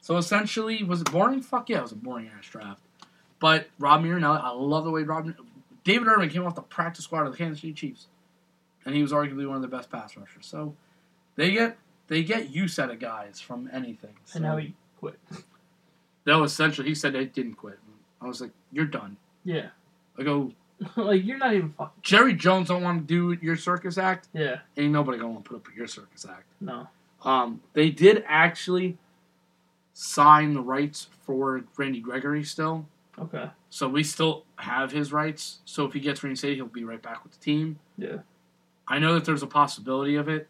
[0.00, 1.40] so essentially, was it boring?
[1.42, 2.80] Fuck yeah, it was a boring ass draft.
[3.38, 5.32] But Rod Marinelli, I love the way Rob
[5.84, 8.06] David Irving came off the practice squad of the Kansas City Chiefs,
[8.84, 10.46] and he was arguably one of the best pass rushers.
[10.46, 10.74] So
[11.36, 11.76] they get
[12.08, 14.14] they get use out of guys from anything.
[14.24, 15.18] So And now he quit.
[16.26, 17.78] no, essentially, he said they didn't quit.
[18.20, 19.16] I was like, you're done.
[19.44, 19.68] Yeah.
[20.18, 20.52] I go,
[20.96, 22.00] like you're not even fucking.
[22.02, 24.28] Jerry Jones don't want to do your circus act.
[24.32, 24.60] Yeah.
[24.76, 26.44] Ain't nobody gonna want to put up with your circus act.
[26.60, 26.88] No.
[27.22, 28.98] Um, they did actually
[29.92, 32.86] sign the rights for Randy Gregory still,
[33.18, 33.48] Okay.
[33.70, 35.60] so we still have his rights.
[35.64, 37.78] So if he gets reinstated, he'll be right back with the team.
[37.96, 38.18] Yeah.
[38.86, 40.48] I know that there's a possibility of it.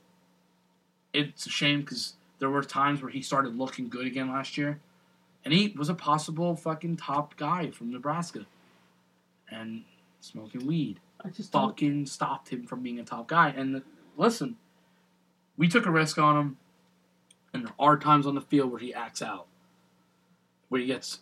[1.12, 4.80] It's a shame because there were times where he started looking good again last year,
[5.44, 8.46] and he was a possible fucking top guy from Nebraska,
[9.50, 9.84] and
[10.20, 11.00] smoking weed.
[11.24, 11.70] I just don't.
[11.70, 13.54] fucking stopped him from being a top guy.
[13.56, 13.82] And
[14.16, 14.56] listen,
[15.56, 16.56] we took a risk on him,
[17.54, 19.46] and there are times on the field where he acts out,
[20.68, 21.20] where he gets.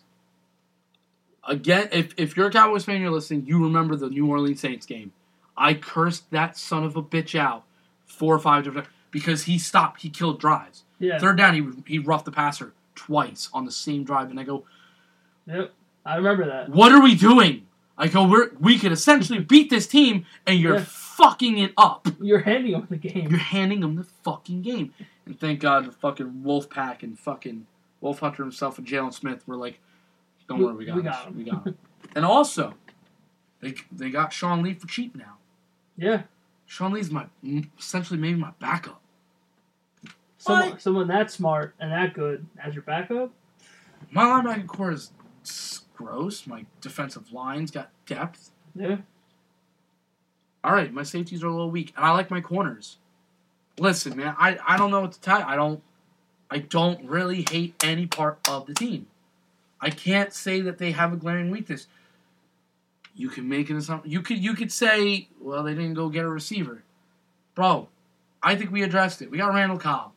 [1.47, 3.45] Again, if if you're a Cowboys fan, you're listening.
[3.45, 5.11] You remember the New Orleans Saints game.
[5.57, 7.63] I cursed that son of a bitch out
[8.05, 10.01] four or five different because he stopped.
[10.01, 10.83] He killed drives.
[10.99, 11.19] Yeah.
[11.19, 14.63] Third down, he he roughed the passer twice on the same drive, and I go,
[15.47, 15.71] Yep.
[16.05, 16.69] I remember that.
[16.69, 17.67] what are we doing?
[17.97, 20.85] I go, we're, we could essentially beat this team, and you're Yeah.
[20.85, 22.07] fucking it up.
[22.21, 23.29] You're handing him the game.
[23.29, 24.93] You're handing them the fucking game.
[25.25, 27.65] And thank God the fucking Wolfpack and fucking
[28.01, 29.79] Wolf Hunter himself and Jaylon Smith were like,
[30.47, 31.11] don't We- worry, we got, we this.
[31.11, 31.77] got 'em." We got him.
[32.15, 32.73] and also,
[33.61, 35.37] they, they got Sean Lee for cheap now.
[35.97, 36.23] Yeah.
[36.65, 37.27] Sean Lee's my,
[37.79, 39.01] essentially maybe my backup.
[40.37, 43.31] Someone, someone that smart and that good as your backup.
[44.11, 45.11] My linebacker corps is
[45.95, 46.45] gross.
[46.45, 48.51] My defensive line's got depth.
[48.75, 48.97] Yeah.
[50.63, 52.97] all right, my safeties are a little weak, and I like my corners.
[53.79, 55.45] Listen, man, I, I don't know what to tell you.
[55.45, 55.81] I don't
[56.51, 59.07] I don't really hate any part of the team.
[59.81, 61.87] I can't say that they have a glaring weakness.
[63.15, 64.11] you can make an assumption.
[64.11, 66.83] You could you could say, well, they didn't go get a receiver,
[67.53, 67.87] bro.
[68.43, 69.31] I think we addressed it.
[69.31, 70.11] We got Randall Cobb.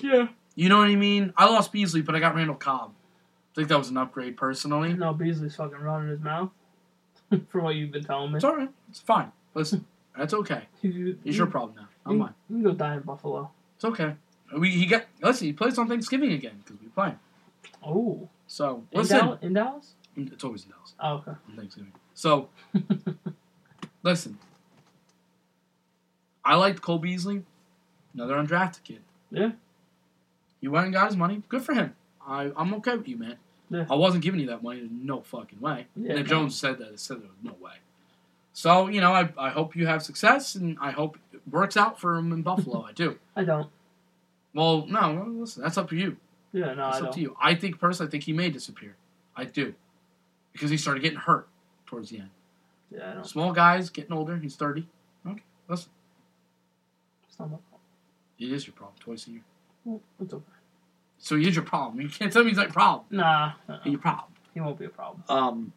[0.00, 0.28] Yeah.
[0.54, 1.32] You know what I mean?
[1.36, 2.92] I lost Beasley, but I got Randall Cobb.
[2.92, 4.92] I think that was an upgrade personally.
[4.94, 6.50] No, Beasley's fucking running his mouth.
[7.48, 8.36] From what you've been telling me.
[8.36, 8.68] It's all right.
[8.90, 9.32] It's fine.
[9.54, 9.84] Listen,
[10.16, 10.62] that's okay.
[10.82, 11.88] You, It's your problem now.
[12.04, 12.34] I'm you, mine.
[12.48, 13.50] you can go die in Buffalo.
[13.76, 14.14] It's okay.
[14.56, 15.46] We he got listen.
[15.48, 17.14] He plays on Thanksgiving again because we play.
[17.84, 18.28] Oh.
[18.46, 19.92] So In, listen, Dal- in Dallas?
[20.16, 21.30] Mm, it's always in Dallas Oh, okay.
[21.50, 21.92] on Thanksgiving.
[22.14, 22.48] So
[24.02, 24.38] listen,
[26.44, 27.42] I liked Cole Beasley,
[28.14, 29.00] another undrafted kid.
[29.30, 29.52] Yeah.
[30.60, 31.42] He went and got his money.
[31.48, 31.94] Good for him.
[32.26, 33.36] I I'm okay with you, man.
[33.68, 33.84] Yeah.
[33.90, 34.78] I wasn't giving you that money.
[34.80, 35.86] There's no fucking way.
[35.96, 36.30] Yeah, and if no.
[36.36, 37.74] Jones said that, it said there was no way.
[38.52, 42.00] So you know, I I hope you have success, and I hope it works out
[42.00, 42.82] for him in Buffalo.
[42.88, 43.18] I do.
[43.36, 43.68] I don't.
[44.54, 46.16] Well, no, listen, that's up to you.
[46.56, 47.12] Yeah, no, It's I up don't.
[47.14, 47.36] to you.
[47.40, 48.96] I think personally, I think he may disappear.
[49.36, 49.74] I do,
[50.52, 51.48] because he started getting hurt
[51.84, 52.30] towards the end.
[52.90, 53.26] Yeah, I don't.
[53.26, 54.36] Small guys getting older.
[54.38, 54.88] He's thirty.
[55.26, 55.90] Okay, listen,
[57.28, 57.80] It's not my fault.
[58.38, 59.42] it is your problem twice a year.
[59.84, 60.44] Well, it's okay.
[61.18, 62.00] So he is your problem.
[62.00, 63.04] You can't tell me he's like problem.
[63.10, 63.80] Nah, uh-uh.
[63.84, 64.32] He's your problem.
[64.54, 65.22] he won't be a problem.
[65.28, 65.72] Um,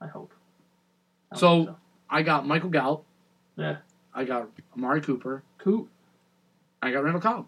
[0.00, 0.32] I hope.
[1.32, 1.78] I So- hope
[2.08, 3.04] I got Michael Gallup.
[3.56, 3.78] Yeah.
[4.14, 5.42] I got Amari Cooper.
[5.58, 5.88] Coop.
[6.82, 7.46] I got Randall Cobb.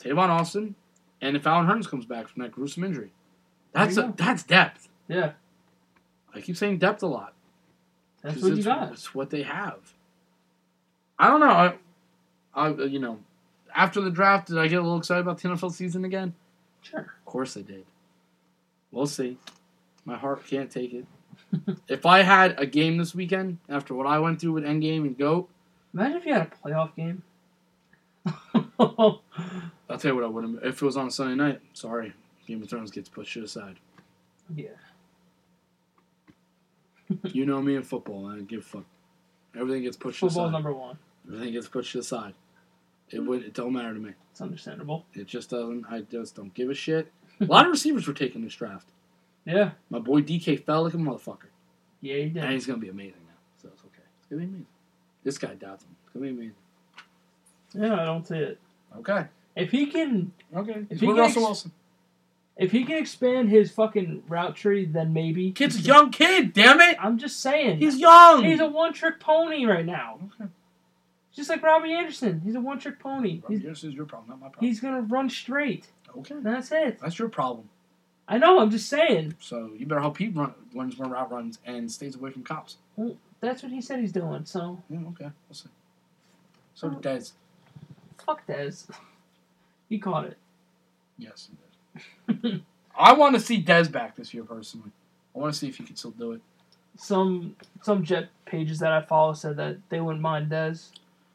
[0.00, 0.74] Tavon Austin,
[1.20, 3.10] and if Allen Hurns comes back from that gruesome injury,
[3.72, 4.88] that's a, that's depth.
[5.08, 5.32] Yeah,
[6.34, 7.34] I keep saying depth a lot.
[8.22, 8.92] That's what you got.
[8.92, 9.78] It's what they have.
[11.18, 11.46] I don't know.
[11.46, 11.74] I,
[12.54, 13.18] I, you know,
[13.74, 16.34] after the draft, did I get a little excited about the NFL season again?
[16.82, 17.00] Sure.
[17.00, 17.84] Of course I did.
[18.90, 19.38] We'll see.
[20.04, 21.06] My heart can't take it.
[21.88, 25.16] if I had a game this weekend after what I went through with Endgame and
[25.16, 25.48] Goat,
[25.94, 27.22] Imagine if you had a playoff game.
[29.90, 30.54] I'll tell you what I would have.
[30.64, 32.12] If it was on a Sunday night, sorry,
[32.46, 33.76] Game of Thrones gets pushed aside.
[34.54, 34.68] yeah.
[37.32, 38.26] You know me in football.
[38.26, 38.84] I don't give a fuck.
[39.58, 40.28] Everything gets pushed aside.
[40.28, 40.52] Football aside.
[40.52, 40.98] number one.
[41.26, 42.34] Everything gets pushed aside.
[43.10, 43.42] It would.
[43.44, 44.10] It don't matter to me.
[44.30, 45.06] It's understandable.
[45.14, 45.86] It just doesn't.
[45.90, 47.10] I just don't give a shit.
[47.40, 48.88] A lot of receivers were taking this draft.
[49.46, 49.70] Yeah.
[49.88, 51.48] My boy DK fell like a motherfucker,
[52.02, 52.42] Yeah, he did.
[52.44, 53.34] and he's gonna be amazing now.
[53.62, 54.02] So it's okay.
[54.18, 54.66] It's gonna be amazing.
[55.24, 55.96] This guy doubts him.
[56.04, 56.54] It's gonna be amazing.
[57.72, 58.58] Yeah, I don't see it.
[58.98, 59.24] Okay.
[59.58, 60.86] If he can, Okay.
[60.88, 61.72] If he with gets- Russell Wilson.
[62.56, 65.52] if he can expand his fucking route tree, then maybe.
[65.52, 66.52] Kid's a young kid.
[66.52, 66.96] Damn it.
[67.00, 67.78] I'm just saying.
[67.78, 68.44] He's young.
[68.44, 70.18] He's a one trick pony right now.
[70.40, 70.50] okay.
[71.34, 72.40] Just like Robbie Anderson.
[72.44, 73.42] He's a one trick pony.
[73.48, 74.66] He's, This is your problem, not my problem.
[74.68, 75.86] he's gonna run straight.
[76.18, 76.34] okay.
[76.40, 76.98] That's it.
[77.00, 77.68] That's your problem.
[78.30, 79.34] I know, I'm just saying.
[79.40, 82.76] So you better hope he run, runs more route runs and stays away from cops.
[82.96, 85.30] Well, that's what he said he's doing, so Yeah, okay.
[85.48, 85.68] We'll see.
[86.74, 87.32] So did Dez.
[88.24, 88.86] fuck Dez.
[89.88, 90.36] He caught it.
[91.18, 91.48] Yes,
[92.28, 92.62] he did.
[92.98, 94.90] I want to see Dez back this year personally.
[95.34, 96.40] I want to see if he can still do it.
[96.96, 100.90] Some some jet pages that I follow said that they wouldn't mind Dez.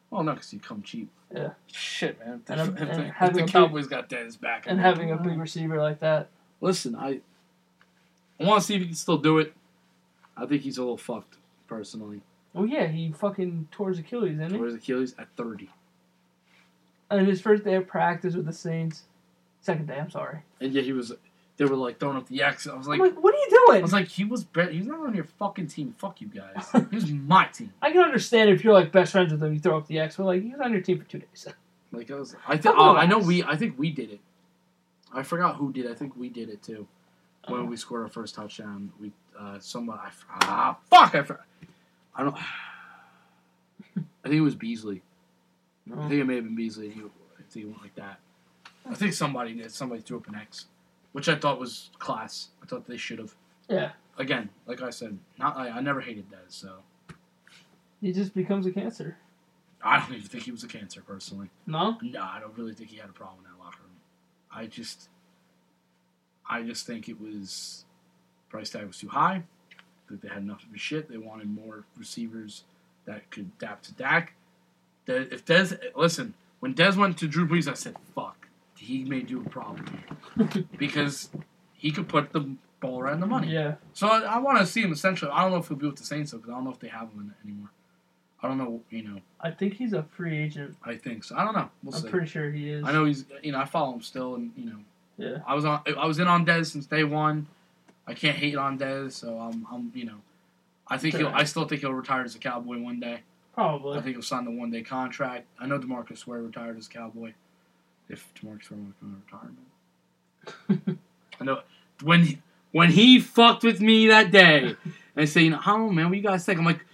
[0.10, 1.10] Well, no, because he come cheap.
[1.34, 1.52] Yeah.
[1.68, 2.44] Shit, man.
[2.48, 5.12] And I'm- if- and if having the a big- Cowboys got Dez back, And having
[5.12, 6.30] a big receiver like that.
[6.62, 7.22] Listen, I
[8.40, 9.54] I want to see if he can still do it.
[10.36, 11.38] I think he's a little fucked
[11.68, 12.22] personally.
[12.56, 14.58] Oh yeah, he fucking tore his Achilles, didn't he?
[14.58, 15.70] Tore his Achilles at 30.
[17.18, 19.04] And his first day of practice with the Saints.
[19.62, 20.40] Second day, I'm sorry.
[20.60, 21.14] And yeah, he was,
[21.58, 22.68] they were like throwing up the X.
[22.68, 24.78] I was like, I'm like, what are you doing?" I was like, he was he
[24.80, 25.96] was not on your fucking team.
[25.98, 26.68] Fuck you guys.
[26.90, 27.72] He was my team.
[27.82, 30.18] I can understand if you're like best friends with him, you throw up the X,
[30.18, 31.48] but like he was on your team for two days.
[31.96, 34.20] Like I was, I think uh, I know we I think we did it.
[35.14, 35.86] I forgot who did.
[35.92, 36.88] I think we did it too.
[37.48, 37.66] When Oh.
[37.66, 41.24] we scored our first touchdown, we uh someone I f- ah fuck I.
[42.20, 42.36] I don't.
[43.96, 45.04] I think it was Beasley.
[45.92, 46.90] I think it may have been Beasley.
[46.90, 48.20] He, I think it went like that.
[48.90, 49.72] I think somebody did.
[49.72, 50.66] Somebody threw up an X,
[51.12, 52.50] which I thought was class.
[52.62, 53.34] I thought they should have.
[53.70, 53.92] Yeah.
[54.18, 56.80] Again, like I said, not I, I never hated Dez, so
[58.02, 59.18] He just becomes a cancer.
[59.84, 61.50] I don't even think he was a cancer personally.
[61.66, 61.98] No?
[62.02, 63.98] No, I don't really think he had a problem in that locker room.
[64.52, 65.10] I just,
[66.50, 67.84] I just think it was
[68.50, 69.44] price tag was too high.
[69.72, 71.10] I think they had enough of his shit.
[71.10, 72.64] They wanted more receivers
[73.06, 74.36] that could adapt to Dak.
[75.08, 78.48] If Dez, listen, when Dez went to Drew Brees, I said, "Fuck,
[78.78, 80.04] he may do a problem
[80.78, 81.30] because
[81.74, 83.76] he could put the ball around the money." Yeah.
[83.94, 85.32] So I, I want to see him essentially.
[85.32, 86.80] I don't know if he'll be with the Saints though, because I don't know if
[86.80, 87.70] they have him anymore.
[88.42, 88.82] I don't know.
[88.90, 90.76] You know, I think he's a free agent.
[90.84, 91.36] I think so.
[91.38, 91.70] I don't know.
[91.84, 92.10] We'll I'm see.
[92.10, 92.84] pretty sure he is.
[92.86, 93.26] I know he's.
[93.42, 94.80] You know, I follow him still, and you know,
[95.18, 95.38] Yeah.
[95.48, 95.82] I was on.
[95.98, 97.48] I was in on Dez since day one.
[98.06, 99.66] I can't hate on Dez, so I'm.
[99.72, 99.92] I'm.
[99.96, 100.18] You know,
[100.88, 101.30] I think he'll.
[101.30, 103.22] I still think he'll retire as a Cowboy one day.
[103.54, 103.98] Probably.
[103.98, 105.46] I think he'll sign the one day contract.
[105.60, 107.34] I know Demarcus Ware retired as a Cowboy.
[108.10, 109.52] If Demarcus Ware wants to retire,
[110.88, 111.00] man.
[111.40, 111.62] I know
[112.04, 114.76] when he, when he fucked with me that day,
[115.16, 116.60] they say, you know, how man, what you guys think?
[116.60, 116.86] I'm like,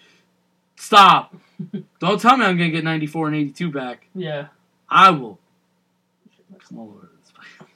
[0.75, 1.35] stop.
[1.99, 4.07] Don't tell me I'm gonna get 94 and 82 back.
[4.13, 4.47] Yeah.
[4.89, 5.39] I will
[6.69, 7.31] come all over this.
[7.31, 7.69] place.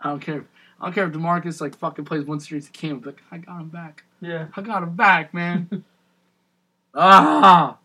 [0.00, 0.44] I don't care.
[0.80, 3.02] I don't care if Demarcus like fucking plays one series of game.
[3.04, 4.04] Like I got him back.
[4.20, 4.48] Yeah.
[4.56, 5.84] I got him back, man.
[6.94, 7.77] ah,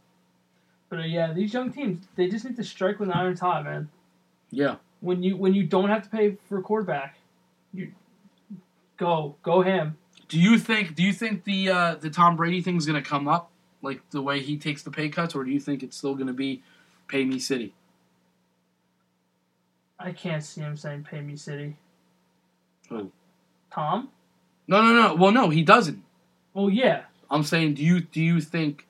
[0.94, 3.64] But uh, yeah, these young teams, they just need to strike when the iron's hot,
[3.64, 3.90] man.
[4.52, 4.76] yeah.
[5.00, 7.18] When you when you don't have to pay for a quarterback,
[7.74, 7.94] you
[8.98, 9.98] go go ham.
[10.28, 10.94] Do you think?
[10.94, 13.50] Do you think the uh, the Tom Brady thing's gonna come up,
[13.82, 16.32] like the way he takes the pay cuts, or do you think it's still gonna
[16.32, 16.62] be
[17.08, 17.74] pay me city?
[19.98, 21.76] I can't see him saying "Pay me, City."
[22.90, 23.12] Who?
[23.72, 24.10] Tom?
[24.68, 25.16] No, no, no.
[25.16, 26.04] Well, no, he doesn't.
[26.54, 27.06] Well, yeah.
[27.32, 28.86] I'm saying, do you do you think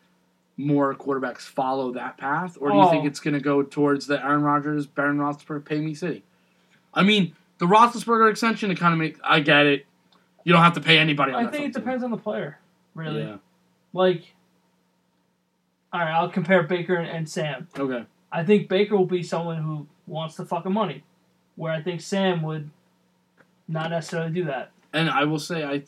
[0.58, 3.08] more quarterbacks follow that path, or do you think Oh.
[3.08, 6.24] it's going to go towards the Aaron Rodgers, Baron Roethlisberger, pay me city?
[6.94, 9.18] I mean, the Roethlisberger extension to kind of make.
[9.24, 9.86] I get it.
[10.44, 11.32] You don't have to pay anybody.
[11.32, 12.60] On I think it depends on the player,
[12.94, 13.22] really.
[13.24, 13.38] Yeah.
[13.94, 14.36] Like,
[15.92, 17.68] all right, I'll compare Baker and, and Sam.
[17.78, 18.06] Okay.
[18.32, 21.04] I think Baker will be someone who wants the fucking money,
[21.56, 22.70] where I think Sam would
[23.68, 24.72] not necessarily do that.
[24.92, 25.84] And I will say, I,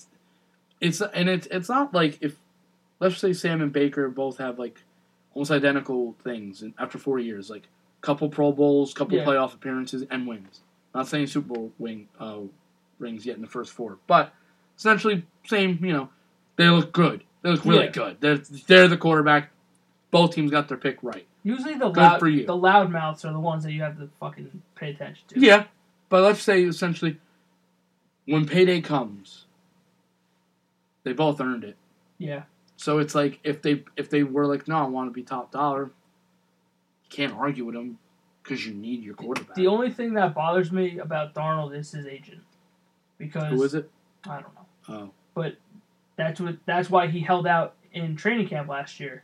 [0.80, 2.38] it's and it's it's not like if,
[3.00, 4.82] let's say Sam and Baker both have like,
[5.34, 7.64] almost identical things and after four years, like
[8.02, 9.26] couple Pro Bowls, couple Yeah.
[9.26, 10.62] playoff appearances, and wins.
[10.94, 12.42] Not saying Super Bowl wing uh,
[13.00, 14.32] rings yet in the first four, but
[14.78, 15.84] essentially same.
[15.84, 16.10] You know,
[16.56, 17.24] they look good.
[17.42, 17.92] They look really Yeah.
[17.92, 18.18] good.
[18.22, 19.52] They're they're the quarterback.
[20.12, 21.26] Both teams got their pick right.
[21.44, 22.46] Usually the Good loud for you.
[22.46, 25.40] the loudmouths are the ones that you have to fucking pay attention to.
[25.40, 25.66] Yeah,
[26.08, 27.18] but let's say essentially,
[28.26, 29.46] when payday comes,
[31.04, 31.76] they both earned it.
[32.18, 32.44] Yeah.
[32.78, 35.52] So it's like if they if they were like, no, I want to be top
[35.52, 37.98] dollar, you can't argue with them
[38.44, 39.56] because you need your quarterback.
[39.56, 42.42] The only thing that bothers me about Darnold is his agent,
[43.18, 43.90] because Who is it?
[44.28, 44.66] I don't know.
[44.90, 45.56] Oh, but
[46.18, 46.58] That's what.
[46.66, 49.24] That's why he held out in training camp last year,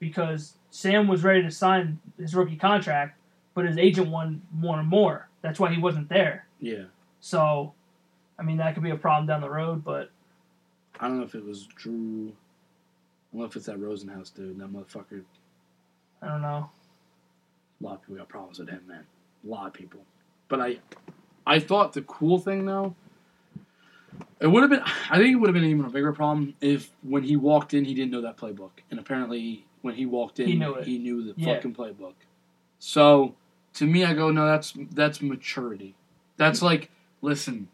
[0.00, 3.18] because Sam was ready to sign his rookie contract,
[3.54, 5.28] but his agent wanted wanted more.
[5.40, 6.46] That's why he wasn't there.
[6.60, 6.84] yeah.
[7.20, 7.74] So,
[8.38, 9.82] I mean, that could be a problem down the road.
[9.84, 10.10] But
[11.00, 12.32] I don't know if it was Drew.
[13.30, 14.58] I don't know if it's that Rosenhaus dude.
[14.58, 15.22] That motherfucker.
[16.22, 16.70] I don't know.
[17.80, 19.04] A lot of people got problems with him, man.
[19.44, 20.00] A lot of people.
[20.48, 20.78] But I,
[21.46, 22.94] I thought the cool thing though.
[24.40, 24.82] It would have been.
[25.10, 27.84] I think it would have been even a bigger problem if when he walked in,
[27.84, 30.86] he didn't know that playbook, and apparently when he walked in, He knew it.
[30.86, 31.54] he knew the Yeah.
[31.54, 32.14] fucking playbook.
[32.78, 33.34] So
[33.74, 35.94] to me, I go, no, that's that's maturity.
[36.36, 36.90] That's like,
[37.20, 37.68] listen,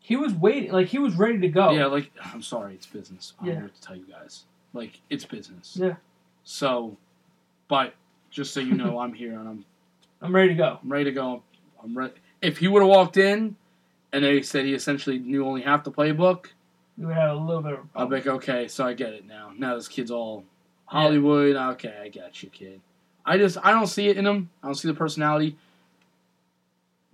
[0.00, 0.72] He was waiting.
[0.72, 1.70] Like he was ready to go.
[1.70, 3.34] yeah, like I'm sorry, it's business.
[3.40, 3.54] I don't.
[3.54, 3.58] Yeah.
[3.60, 4.44] know what to tell you guys.
[4.72, 5.76] Like it's business.
[5.80, 5.96] Yeah.
[6.44, 6.96] So,
[7.68, 7.94] but
[8.30, 9.64] just so you know, I'm here and I'm
[10.20, 10.78] I'm ready to go.
[10.82, 11.42] I'm ready to go.
[11.82, 12.14] I'm ready.
[12.42, 13.56] If he would have walked in
[14.12, 16.46] and they said he essentially knew only half the playbook,
[16.96, 17.78] We would have a little bit of.
[17.80, 19.52] a I'll be like, okay, so I get it now.
[19.56, 20.44] Now this kid's all
[20.86, 21.56] Hollywood.
[21.56, 22.80] Okay, I got you, kid.
[23.24, 24.50] I just I don't see it in him.
[24.62, 25.56] I don't see the personality.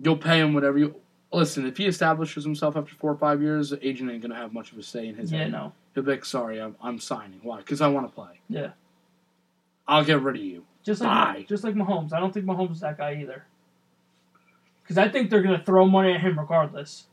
[0.00, 0.94] You'll pay him whatever you.
[1.34, 4.52] Listen, if he establishes himself after four or five years, the agent ain't gonna have
[4.52, 5.52] much of a say in his Yeah, head.
[5.52, 5.72] no.
[5.94, 7.40] He'll be like, sorry, I'm, I'm signing.
[7.42, 7.58] Why?
[7.58, 8.40] Because I want to play.
[8.48, 8.70] Yeah.
[9.86, 10.64] I'll get rid of you.
[10.84, 11.46] Just like Bye.
[11.48, 12.12] just like Mahomes.
[12.12, 13.44] I don't think Mahomes is that guy either.
[14.82, 17.06] Because I think they're gonna throw money at him regardless.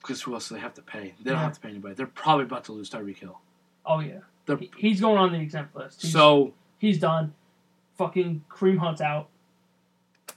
[0.00, 1.14] Because who else do they have to pay?
[1.22, 1.44] They don't Yeah.
[1.44, 1.94] have to pay anybody.
[1.94, 3.38] They're probably about to lose Tyreek Hill.
[3.86, 4.20] Oh yeah.
[4.46, 6.02] They're, He- He's going on the exempt list.
[6.02, 7.34] He's, so he's done.
[7.96, 9.28] Fucking Kareem Hunt's out.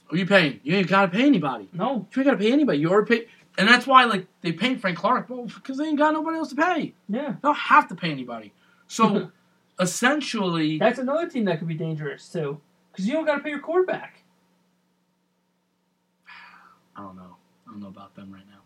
[0.08, 0.60] Who are you paying?
[0.62, 1.68] You ain't gotta pay anybody.
[1.72, 2.06] No.
[2.14, 2.78] You ain't gotta pay anybody.
[2.78, 3.26] You already pay,
[3.58, 6.50] and that's why like they pay Frank Clark, well, because they ain't got nobody else
[6.50, 6.94] to pay.
[7.08, 7.30] Yeah.
[7.30, 8.52] They don't have to pay anybody.
[8.88, 9.30] So
[9.80, 12.60] essentially, That's another team that could be dangerous too.
[12.92, 14.20] Because you don't got to pay your quarterback.
[16.96, 17.36] I don't know.
[17.66, 18.60] I don't know about them right now.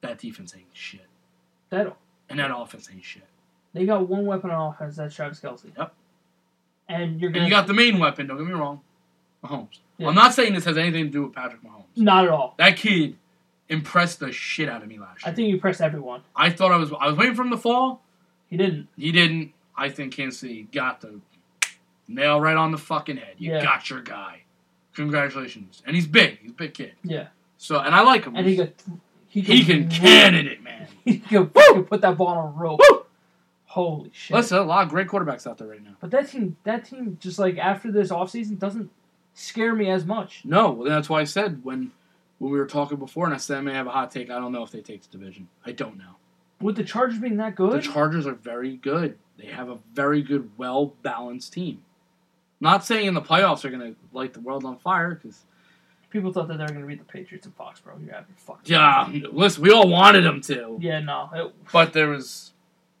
[0.00, 1.06] That defense ain't shit,
[1.70, 1.96] That
[2.30, 3.26] and that offense ain't shit.
[3.74, 4.96] they got one weapon on offense.
[4.96, 5.70] That's Travis Kelce.
[5.76, 5.92] Yep.
[6.88, 8.26] And you're And gonna you got the main weapon.
[8.28, 8.80] Don't get me wrong,
[9.44, 9.80] Mahomes.
[9.98, 10.08] Yeah.
[10.08, 11.84] I'm not saying this has anything to do with Patrick Mahomes.
[11.96, 12.54] not at all.
[12.58, 13.16] That kid
[13.68, 15.32] impressed the shit out of me last year.
[15.32, 16.22] I think you impressed everyone.
[16.34, 18.02] I thought I was I was waiting for him to fall.
[18.48, 18.88] He didn't.
[18.96, 19.52] He didn't.
[19.76, 21.20] I think Kansas City got the
[22.08, 23.34] nail right on the fucking head.
[23.38, 23.62] You Yeah.
[23.62, 24.42] got your guy.
[24.94, 25.82] Congratulations.
[25.86, 26.38] And he's big.
[26.40, 26.92] He's a big kid.
[27.02, 27.28] Yeah.
[27.58, 28.36] So and I like him.
[28.36, 28.74] And he could.
[29.28, 30.88] He, he can cannon it, man.
[31.04, 32.80] He can fucking put that ball on a rope.
[32.90, 33.04] Woo!
[33.66, 34.34] Holy shit.
[34.36, 35.92] Listen, a lot of great quarterbacks out there right now.
[36.00, 38.90] But that team, that team, just like after this offseason, doesn't
[39.36, 40.42] scare me as much.
[40.44, 41.92] No, well, that's why I said when
[42.38, 44.30] when we were talking before, and I said I may have a hot take.
[44.30, 45.48] I don't know if they take the division.
[45.64, 46.16] I don't know.
[46.60, 49.16] With the Chargers being that good, The Chargers are very good.
[49.38, 51.82] They have a very good, well balanced team.
[52.60, 55.44] Not saying in the playoffs they're gonna light the world on fire because
[56.10, 58.02] people thought that they were going to beat the Patriots in Foxborough.
[58.02, 61.28] You're having fucking yeah, listen, we all wanted them to, Yeah, no.
[61.34, 62.52] It, but there was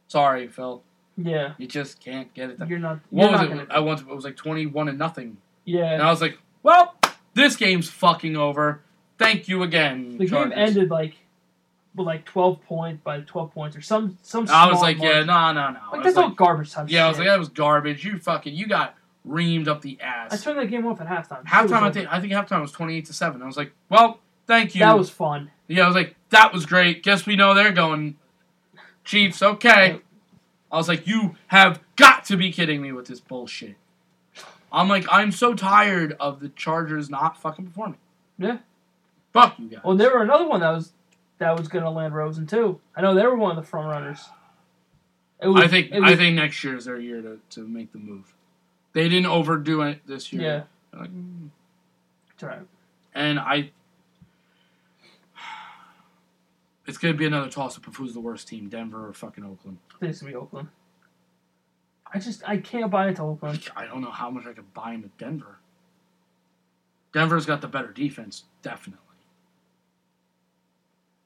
[0.08, 0.82] Sorry, Phil.
[1.16, 2.68] Yeah, You just can't get it done.
[2.68, 3.00] you're not.
[3.08, 3.68] What you're was not it?
[3.70, 6.94] I once it was like twenty-one and nothing, and yeah, I was like, "Well,
[7.34, 8.82] this game's fucking over.
[9.18, 11.14] Thank you again." the game ended like
[11.94, 14.46] with like twelve points by twelve points or some some.
[14.48, 16.86] I was like, "Yeah, no, no, no." Like that's all like, garbage time.
[16.88, 18.04] yeah, I was like, "That was garbage.
[18.04, 18.94] You fucking, you got
[19.26, 20.32] reamed up the ass.
[20.32, 21.44] I turned that game off at halftime.
[21.44, 23.42] Halftime, I think, I think halftime was twenty-eight to seven.
[23.42, 25.50] I was like, "Well, thank you." that was fun.
[25.68, 27.02] Yeah, I was like, that was great.
[27.02, 28.16] Guess we know they're going
[29.06, 29.42] Chiefs.
[29.42, 30.00] Okay.
[30.70, 33.76] I was like, you have got to be kidding me with this bullshit.
[34.76, 37.98] I'm like, I'm so tired of the Chargers not fucking performing.
[38.36, 38.58] Yeah.
[39.32, 39.80] Fuck you guys.
[39.82, 40.92] Well, there were another one that was
[41.38, 42.78] that was gonna land Rosen too.
[42.94, 44.28] I know they were one of the front runners.
[45.42, 47.98] Was, I think was, I think next year is their year to, to make the
[47.98, 48.34] move.
[48.92, 50.42] They didn't overdo it this year.
[50.42, 51.48] yeah, They're like, mm.
[52.38, 52.44] it's.
[53.14, 53.70] And I
[56.86, 59.78] it's gonna be another toss up of who's the worst team, Denver or fucking Oakland.
[59.94, 60.68] I think it's gonna be Oakland.
[62.16, 63.68] I just I can't buy into Oakland.
[63.76, 65.58] I don't know how much I could buy into Denver.
[67.12, 69.00] Denver's got the better defense, definitely.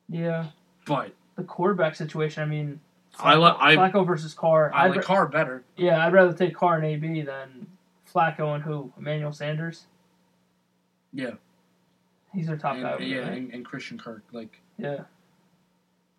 [0.08, 0.46] Yeah,
[0.86, 2.42] But the quarterback situation.
[2.42, 2.80] I mean,
[3.20, 4.72] I like I- Flacco versus Carr.
[4.74, 5.62] I I'd like ra- Carr better.
[5.76, 7.68] yeah, I'd rather take Carr and AB than
[8.12, 8.92] Flacco and who?
[8.98, 9.86] Emmanuel Sanders.
[11.12, 11.34] Yeah.
[12.34, 12.98] He's their top And, guy.
[12.98, 13.32] yeah, right?
[13.38, 14.22] and, and Christian Kirk.
[14.32, 15.04] Like, yeah.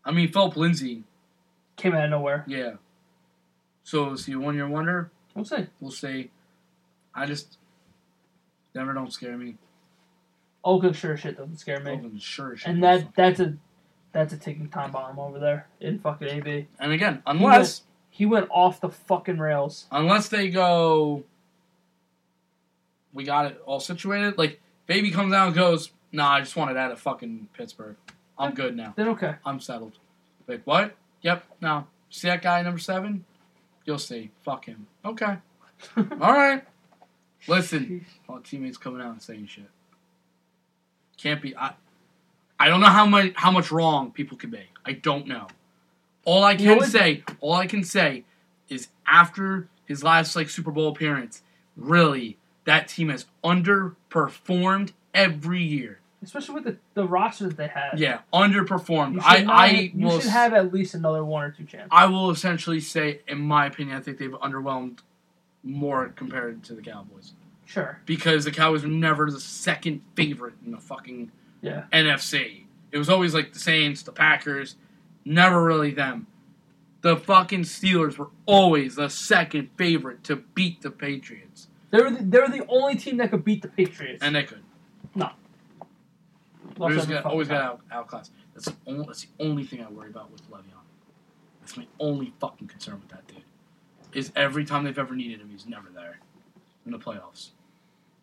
[0.06, 1.04] I mean, Philip Lindsay.
[1.76, 2.46] Came out of nowhere.
[2.48, 2.74] Yeah.
[3.84, 5.12] So, is he a one year wonder?
[5.36, 5.68] We'll see.
[5.80, 6.30] We'll say.
[7.14, 7.58] I just.
[8.74, 9.56] Denver don't scare me.
[10.64, 11.92] Oakland sure shit doesn't scare me.
[11.92, 13.56] Oakland sure shit And that that's a
[14.12, 16.68] that's a ticking time bomb over there in fucking AB.
[16.80, 19.88] And again, unless He went off the fucking rails.
[19.92, 21.24] unless they go,
[23.14, 24.38] we got it all situated.
[24.38, 27.96] Like baby comes out and goes, "Nah, I just wanted out of fucking Pittsburgh.
[28.38, 28.94] I'm good now.
[28.96, 29.36] Then okay.
[29.46, 29.98] I'm settled."
[30.48, 30.96] Like what?
[31.22, 31.44] Yep.
[31.60, 33.24] Now See that guy number seven?
[33.86, 34.32] You'll see.
[34.44, 34.88] Fuck him.
[35.04, 35.38] Okay.
[35.98, 36.64] All right.
[37.48, 39.70] Listen, all teammates coming out and saying shit.
[41.18, 41.56] Can't be.
[41.58, 41.74] I.
[42.60, 44.62] I don't know how much how much wrong people can be.
[44.86, 45.48] I don't know.
[46.24, 48.26] All I can say, all I can say,
[48.70, 51.42] is after his last like Super Bowl appearance,
[51.76, 56.01] really that team has underperformed every year.
[56.24, 57.98] Especially with the, the roster that they have.
[58.00, 59.20] Yeah, underperformed.
[59.24, 61.90] I not- I you will should have at least another one or two chances.
[61.92, 65.00] I will essentially say, in my opinion, I think they've underwhelmed
[65.64, 67.34] more compared to the Cowboys
[67.66, 68.00] Sure.
[68.06, 71.32] because the Cowboys were never the second favorite in the fucking
[71.62, 71.84] Yeah.
[71.92, 72.66] NFC.
[72.92, 74.76] It was always like the Saints, the Packers,
[75.26, 76.28] never really them.
[77.02, 82.24] The fucking Steelers were always the second favorite to beat the Patriots, They were the,
[82.24, 84.22] they were the only team that could beat the Patriots.
[84.24, 84.62] and they could.
[86.82, 88.32] Always got, always got out, outclassed.
[88.54, 89.06] That's the only.
[89.06, 90.82] That's the only thing I worry about with Le'Veon.
[91.62, 93.44] That's my only fucking concern with that dude.
[94.14, 96.20] Is every time they've ever needed him, he's never there
[96.86, 97.52] in the playoffs.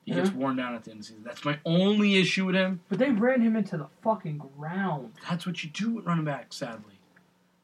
[0.04, 1.22] He gets worn down at the end of the season.
[1.22, 2.80] That's my only issue with him.
[2.88, 5.12] But they ran him into the fucking ground.
[5.28, 6.94] That's what you do with running back, sadly.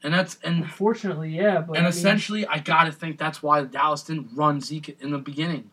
[0.02, 1.60] And that's and Unfortunately, yeah.
[1.60, 5.10] But and I mean, essentially, I gotta think that's why Dallas didn't run Zeke in
[5.10, 5.70] the beginning.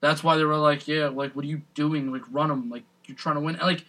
[0.00, 2.10] That's why they were like, yeah, like what are you doing?
[2.10, 3.58] Like run him, like you're trying to win.
[3.58, 3.84] Like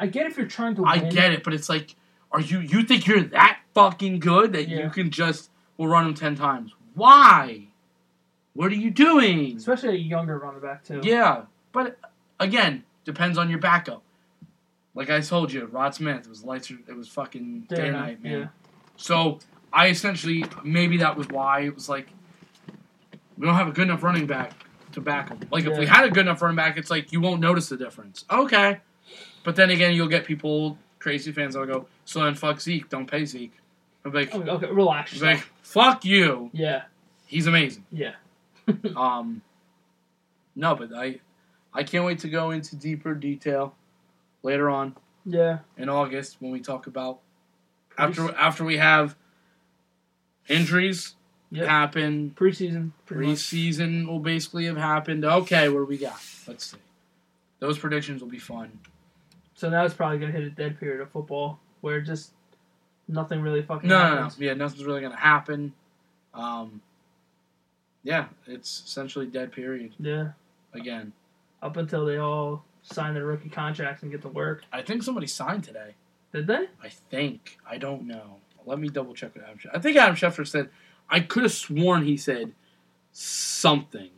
[0.00, 0.84] I get if you're trying to.
[0.84, 1.10] I win.
[1.14, 1.94] get it, but it's like,
[2.32, 4.84] are you you think you're that fucking good that Yeah.
[4.84, 6.72] you can just will run him ten times?
[6.94, 7.66] Why?
[8.54, 9.56] What are you doing?
[9.56, 11.00] Especially a younger running back too.
[11.04, 11.98] Yeah, but
[12.40, 14.02] again, depends on your backup.
[14.94, 16.70] Like I told you, Rod Smith it was lights.
[16.70, 18.32] It was fucking day, Day night, night, man.
[18.40, 18.46] yeah.
[18.96, 19.38] So
[19.72, 22.08] I essentially maybe that was why it was like
[23.38, 24.52] we don't have a good enough running back
[24.92, 25.40] to back him.
[25.52, 27.76] Like if we had a good enough running back, it's like you won't notice the
[27.76, 28.24] difference.
[28.30, 28.80] Okay,
[29.44, 33.10] but then again, you'll get people crazy fans that'll go, so then fuck Zeke, don't
[33.10, 33.54] pay Zeke.
[34.04, 35.12] I'm like, Okay, okay, relax.
[35.12, 36.50] he's like fuck you.
[36.52, 36.82] yeah,
[37.26, 37.84] He's amazing.
[37.90, 38.12] yeah.
[38.96, 39.42] Um,
[40.56, 41.20] no, but I,
[41.72, 43.74] I can't wait to go into deeper detail
[44.42, 45.58] later on Yeah.
[45.76, 47.20] in August when we talk about
[47.98, 49.16] after after we have
[50.48, 51.14] injuries
[51.52, 51.66] Yep.
[51.66, 52.92] happen, Preseason.
[53.06, 53.38] Pretty much.
[53.38, 55.24] preseason will basically have happened.
[55.24, 56.20] Okay, what do we got?
[56.46, 56.78] Let's see.
[57.58, 58.78] Those predictions will be fun.
[59.60, 62.30] So now it's probably gonna hit a dead period of football where just
[63.08, 64.30] nothing really fucking No, no, no.
[64.38, 65.74] Yeah, nothing's really gonna happen.
[66.32, 66.80] Um,
[68.02, 70.28] yeah, it's essentially dead period Yeah.
[70.72, 71.12] again.
[71.60, 74.62] Up until they all sign their rookie contracts and get to work.
[74.72, 75.94] I think somebody signed today.
[76.32, 76.68] Did they?
[76.82, 77.58] I think.
[77.68, 78.38] I don't know.
[78.64, 79.76] Let me double check with Adam Schefter.
[79.76, 80.70] I think Adam Schefter said.
[81.10, 82.54] I could have sworn he said
[83.12, 84.08] something.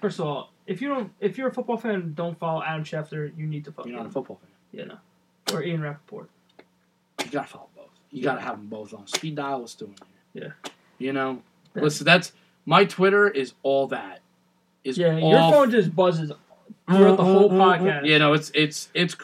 [0.00, 3.30] First of all, if you don't, if you're a football fan, don't follow Adam Schefter.
[3.38, 4.49] You need to follow You're not a football fan.
[4.72, 4.98] You know,
[5.52, 6.28] or Ian Rapoport.
[7.24, 7.86] You gotta follow both.
[8.10, 9.60] you got to have them both on speed dial.
[9.60, 10.00] Let's do it.
[10.34, 10.70] Yeah.
[10.98, 11.42] You know,
[11.74, 11.82] Yeah.
[11.82, 12.04] listen.
[12.04, 12.32] That's
[12.66, 14.20] my Twitter is all that.
[14.84, 16.32] Is Yeah, all your phone just buzzes
[16.88, 18.06] throughout the whole podcast.
[18.06, 19.14] You know, it's it's it's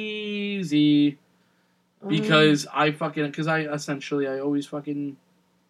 [0.00, 1.18] crazy
[2.02, 5.16] Um, because I fucking because I essentially I always fucking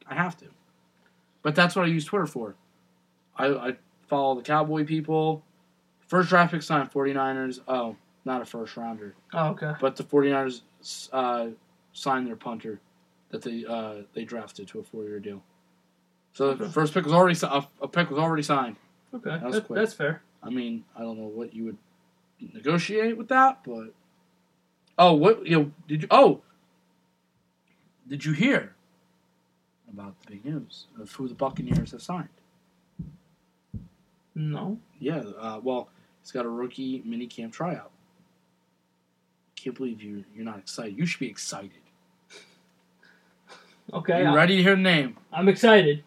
[0.09, 0.47] I have to.
[1.43, 2.55] But that's what I use Twitter for.
[3.37, 3.77] I, I
[4.09, 5.43] follow the Cowboy people.
[6.09, 7.61] First draft pick signed 49ers.
[7.69, 7.97] Oh,
[8.27, 9.15] not a first rounder.
[9.33, 9.73] oh, okay.
[9.81, 10.61] But the 49ers
[11.13, 11.47] uh,
[11.95, 12.81] signed their punter
[13.31, 15.43] that they uh, they drafted to a four year deal.
[16.35, 18.77] So the first pick was already a, a pick was already signed.
[19.15, 19.79] Okay, That was that- quick.
[19.79, 20.23] that's fair.
[20.43, 21.79] I mean, I don't know what you would
[22.53, 23.95] negotiate with that, but
[24.99, 26.09] oh, what you know, did you?
[26.11, 26.43] Oh,
[28.07, 28.75] did you hear
[29.91, 32.29] about the big news of who the Buccaneers have signed?
[34.35, 34.79] No.
[34.99, 35.89] Yeah, uh, well,
[36.23, 37.91] he's got a rookie mini camp tryout.
[39.67, 40.97] Can't believe you you're not excited.
[40.97, 41.73] You should be excited.
[43.93, 45.17] Okay, you ready to hear the name?
[45.33, 46.05] I'm excited.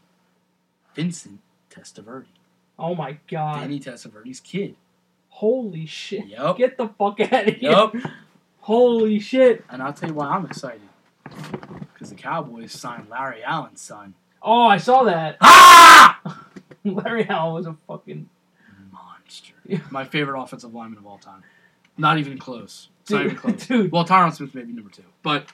[0.95, 2.27] Vincent Testaverde.
[2.77, 3.60] Oh my god!
[3.60, 4.77] Danny Testaverde's kid.
[5.27, 6.27] Holy shit!
[6.27, 6.56] Yep.
[6.56, 7.72] Get the fuck out of here!
[7.72, 7.95] Yup.
[8.61, 9.65] Holy shit!
[9.69, 10.80] And I'll tell you why I'm excited.
[11.94, 14.14] Because the Cowboys signed Larry Allen's son.
[14.41, 15.36] Oh, I saw that.
[15.41, 16.22] Ah!
[16.86, 18.30] Larry Allen was a fucking
[18.94, 19.56] Monster.
[19.65, 19.80] Yeah.
[19.91, 21.44] My favorite offensive lineman of all time.
[21.98, 22.88] Not even close.
[23.11, 23.65] Not even close.
[23.68, 25.03] dude Well, Tyron Smith may be number two.
[25.23, 25.45] But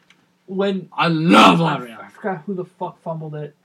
[0.48, 2.10] when I love I, Larry I Allen.
[2.10, 3.56] forgot who the fuck fumbled it,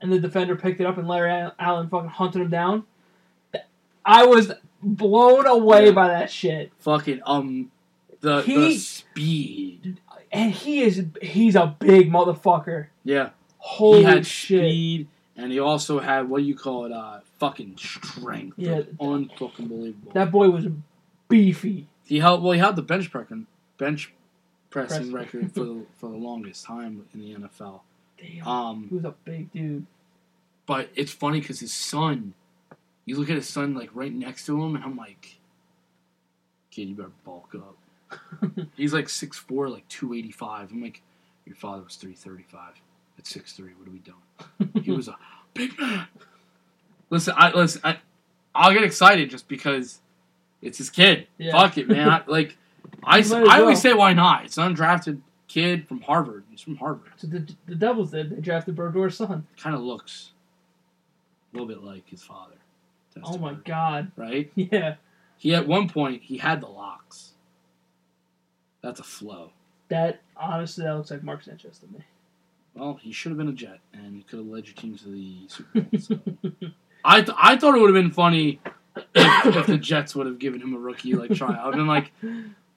[0.00, 2.84] and the defender picked it up, and Larry Allen fucking hunted him down.
[4.04, 5.92] I was blown away Yeah.
[5.92, 7.70] by that shit, Fucking, um,
[8.20, 10.00] the, the speed.
[10.32, 12.86] and he is—he's a big motherfucker.
[13.04, 13.30] Yeah.
[13.58, 14.58] Holy he had shit!
[14.60, 18.58] speed, and he also had, what do you call it, uh, fucking strength.
[18.58, 18.80] Yeah.
[19.00, 20.10] Unfucking believable.
[20.14, 20.66] That boy was
[21.28, 21.86] beefy.
[22.04, 22.52] He held well.
[22.52, 23.46] He held the bench pressing
[23.78, 24.12] bench
[24.70, 25.26] pressing Press.
[25.34, 27.80] record for the for the longest time in the NFL.
[28.18, 29.86] Damn, Um, he was a big dude.
[30.66, 32.34] but it's funny because his son,
[33.04, 35.38] you look at his son like right next to him, and I'm like,
[36.70, 37.76] kid, you better bulk up.
[38.76, 40.70] He's like 6'4", like two eighty five.
[40.70, 41.00] I'm like,
[41.46, 42.74] your father was three thirty five.
[43.18, 44.84] At six three, what are we doing?
[44.84, 45.16] He was a
[45.54, 46.06] big man.
[47.10, 47.80] Listen, I listen.
[47.84, 47.98] I,
[48.54, 50.00] I'll get excited just because
[50.62, 51.26] it's his kid.
[51.38, 51.52] Yeah.
[51.52, 52.08] Fuck it, man.
[52.08, 52.56] I, like
[53.04, 54.44] I, You s- might as I always say, why not?
[54.46, 56.44] It's an undrafted kid from Harvard.
[56.50, 57.10] He's from Harvard.
[57.16, 58.30] So the the Devils did.
[58.30, 59.46] They drafted Brodeur's son.
[59.60, 60.30] Kind of looks
[61.52, 62.54] a little bit like his father.
[63.22, 64.12] Oh my Testaverde, god.
[64.16, 64.50] Right?
[64.56, 64.94] Yeah.
[65.36, 67.32] He at one point he had the locks.
[68.80, 69.50] That's a flow.
[69.88, 72.04] That honestly, that looks like Mark Sanchez to me.
[72.74, 75.08] Well, he should have been a Jet, and he could have led your team to
[75.08, 76.00] the Super Bowl.
[76.00, 76.18] So.
[77.04, 78.60] I th- I thought it would have been funny
[79.14, 81.66] if, the Jets would have given him a rookie like tryout.
[81.66, 82.12] I've been like,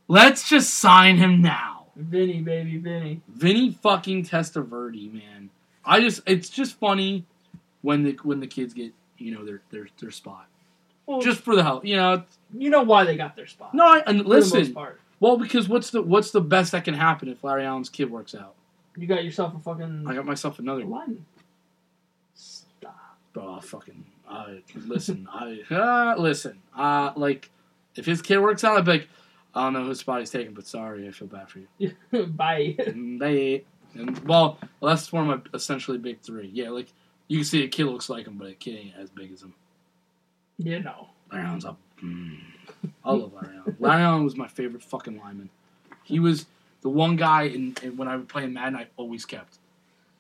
[0.08, 1.88] let's just sign him now.
[1.96, 3.22] Vinny, baby, Vinny.
[3.28, 5.50] Vinny fucking Testaverde, man.
[5.86, 7.26] I just it's just funny
[7.82, 10.48] when the when the kids get you know their their their spot
[11.06, 12.24] Well, just for the hell you know.
[12.58, 13.74] you know why they got their spot.
[13.74, 14.74] No, I, and for the most listen.
[14.74, 18.10] part, Well, because what's the what's the best that can happen if Larry Allen's kid
[18.12, 18.56] works out?
[18.98, 21.26] you got yourself a fucking I got myself another one.
[22.34, 23.18] Stop.
[23.34, 23.54] bro.
[23.54, 25.28] I'll fucking I listen.
[25.32, 26.60] I uh, listen.
[26.76, 27.50] Uh, like
[27.96, 29.10] if his kid works out, I'd be like,
[29.54, 31.96] I don't know whose spot he's taking, but sorry, I feel bad for you.
[32.28, 32.76] Bye.
[32.86, 36.50] And they and well, that's one of my essentially big three.
[36.54, 36.88] Yeah, like
[37.28, 39.42] you can see a kid looks like him, but a kid ain't as big as
[39.42, 39.54] him.
[40.58, 41.10] you know.
[41.32, 41.80] Larry Allen's up.
[42.04, 42.38] Mm.
[43.04, 43.78] I love Larry Allen.
[43.80, 45.50] Larry Allen was my favorite fucking lineman.
[46.04, 46.46] He was
[46.82, 49.58] the one guy in, in when I would play in Madden, I always kept.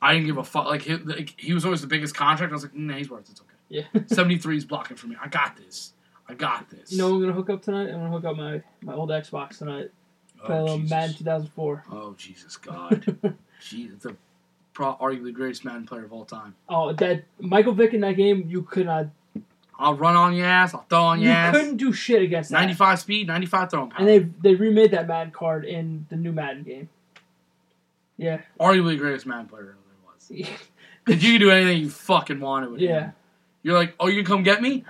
[0.02, 0.65] I didn't give a fuck.
[0.65, 2.52] Like he, like, he was always the biggest contract.
[2.52, 3.32] I was like, nah, he's worth it.
[3.32, 3.55] It's okay.
[3.70, 3.84] Yeah.
[4.08, 5.16] 73 is blocking for me.
[5.22, 5.94] I got this.
[6.28, 6.92] I got this.
[6.92, 7.90] You know what I'm gonna hook up tonight?
[7.90, 9.90] I'm gonna hook up my, my old Xbox tonight.
[10.44, 10.90] Play a oh, little uh, Jesus.
[10.92, 11.84] Madden 2004.
[11.92, 13.18] oh, Jesus God.
[13.62, 14.16] Jesus, the
[14.74, 16.56] pro, arguably the greatest Madden player of all time.
[16.70, 19.08] oh, that Michael Vick in that game, you could not.
[19.78, 20.74] I'll run on your ass.
[20.74, 21.54] I'll throw on your You ass.
[21.54, 22.60] You couldn't do shit against that.
[22.62, 24.00] 95 speed, 95 throwing power.
[24.00, 26.90] And they they remade that Madden card in the new Madden game.
[28.18, 28.42] Yeah.
[28.60, 29.76] arguably the greatest Madden player there
[30.06, 30.50] was.
[31.06, 33.00] Because you can do anything you fucking wanted with Yeah.
[33.00, 33.14] him.
[33.66, 34.86] You're like, oh, you can come get me?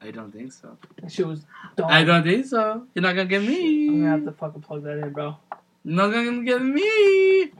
[0.00, 0.78] I don't think so.
[1.02, 1.44] That shit was
[1.76, 1.88] dumb.
[1.90, 2.86] I don't think so.
[2.94, 3.88] You're not gonna get me.
[3.88, 5.36] I'm gonna have to fucking plug that in, bro.
[5.84, 7.50] You're not gonna get me.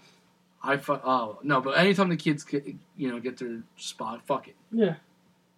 [0.62, 1.02] I fuck.
[1.04, 2.66] oh no, but anytime the kids get,
[2.96, 4.56] you know get their spot, fuck it.
[4.72, 4.94] Yeah.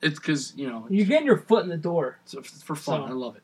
[0.03, 2.19] It's because you know You're getting your foot in the door.
[2.25, 3.03] it's, it's for fun.
[3.03, 3.43] So- I love it.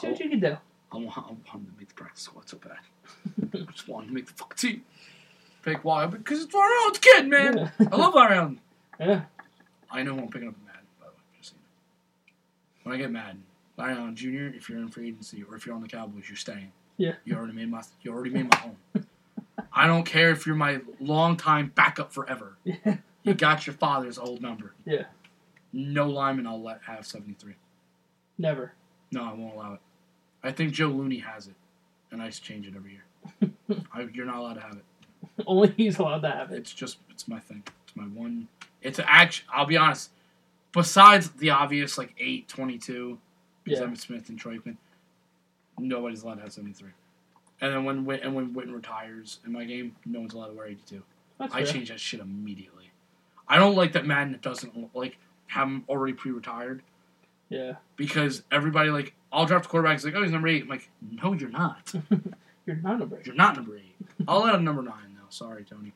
[0.00, 0.56] See what you can do.
[0.92, 2.78] I want, I want to make the practice squad so bad.
[3.68, 4.82] I just want to make the fuck team.
[5.62, 6.06] Pick why?
[6.06, 7.58] Because it's Larry Allen's kid, man.
[7.78, 7.88] Yeah.
[7.92, 8.60] I love Larry Allen.
[8.98, 9.22] Yeah.
[9.94, 11.18] I know I'm picking up in Madden, by the way.
[11.38, 12.90] Just so you know.
[12.90, 13.44] When I get Madden,
[13.76, 16.36] Larry Allen Jr., if you're in free agency or if you're on the Cowboys, you're
[16.36, 16.72] staying.
[16.96, 17.14] Yeah.
[17.24, 18.76] You already made my you already made my home.
[19.72, 22.56] I don't care if you're my longtime backup forever.
[22.84, 22.96] Yeah.
[23.22, 24.74] You got your father's old number.
[24.84, 25.04] Yeah.
[25.72, 27.54] No lineman I'll let have 73.
[28.36, 28.72] Never.
[29.10, 29.80] No, I won't allow it.
[30.42, 31.54] I think Joe Looney has it,
[32.12, 33.50] and I change it every year.
[33.94, 34.84] I, you're not allowed to have it.
[35.46, 36.56] Only he's allowed to have it.
[36.58, 37.62] It's just it's my thing.
[37.86, 38.48] It's my one.
[38.84, 39.44] It's action.
[39.52, 40.10] I'll be honest.
[40.72, 43.18] Besides the obvious like eight twenty two,
[43.64, 43.86] because Yeah.
[43.86, 44.76] Emmitt Smith and Troy Aikman,
[45.78, 46.90] nobody's allowed to have seventy three.
[47.60, 50.54] And then when Whit- and when Witten retires in my game, no one's allowed to
[50.54, 51.02] wear eighty two.
[51.38, 51.72] That's I fair.
[51.72, 52.90] change that shit immediately.
[53.48, 55.16] I don't like that Madden doesn't like
[55.48, 56.82] have him already pre retired
[57.48, 57.74] Yeah.
[57.96, 59.96] because everybody like I'll draft a quarterback.
[59.96, 60.62] It's like oh he's number eight.
[60.62, 60.88] I'm like
[61.22, 61.92] no you're not.
[62.66, 63.26] You're not number eight.
[63.26, 63.94] You're not number eight.
[64.26, 65.26] I'll let him number nine though.
[65.28, 65.92] Sorry Tony.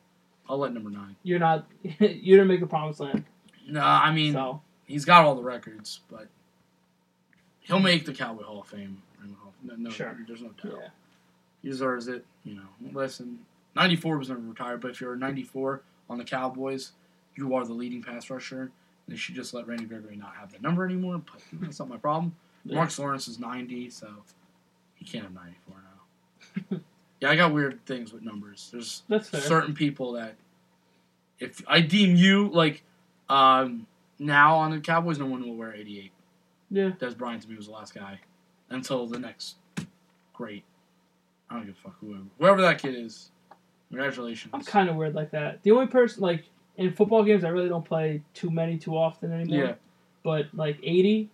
[0.49, 1.15] I'll let number nine.
[1.23, 1.67] You're not.
[1.83, 1.97] you
[2.35, 3.23] didn't make a promised land.
[3.67, 6.27] No, I mean So he's got all the records, but
[7.61, 9.01] he'll make the Cowboy Hall of Fame.
[9.63, 10.17] No, no Sure.
[10.27, 10.79] there's no doubt.
[10.81, 10.87] yeah.
[11.61, 12.25] He deserves it.
[12.45, 13.39] You know, listen,
[13.75, 16.93] 94 was never retired, but if you're 94 on the Cowboys,
[17.35, 18.71] you are the leading pass rusher.
[19.07, 21.97] They should just let Randy Gregory not have that number anymore, but that's not my
[21.97, 22.35] problem.
[22.65, 22.75] Yeah.
[22.75, 24.07] Mark Lawrence is 90, so
[24.95, 25.75] he can't have 94
[26.71, 26.77] now.
[27.21, 28.69] yeah, I got weird things with numbers.
[28.71, 30.35] There's certain people that
[31.39, 32.83] if I deem you like
[33.29, 33.87] um,
[34.17, 36.11] now on the Cowboys, no one will wear 88.
[36.71, 36.91] Yeah.
[36.99, 38.19] Dez Bryant to me was the last guy
[38.69, 39.55] until the next
[40.33, 40.63] great.
[41.49, 43.31] I don't give a fuck whoever whoever that kid is.
[43.89, 44.51] Congratulations.
[44.53, 45.63] I'm kind of weird like that.
[45.63, 46.45] The only person like
[46.77, 49.65] in football games, I really don't play too many too often anymore.
[49.65, 49.73] yeah,
[50.23, 51.29] But like 80,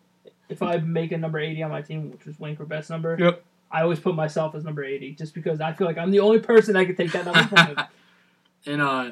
[0.49, 3.44] if I make a number 80 on my team, which was Wayne best number, Yep.
[3.76, 6.39] I always put myself as number 80 just because I feel like I'm the only
[6.39, 7.77] person that can take that number from him.
[8.65, 9.11] and uh,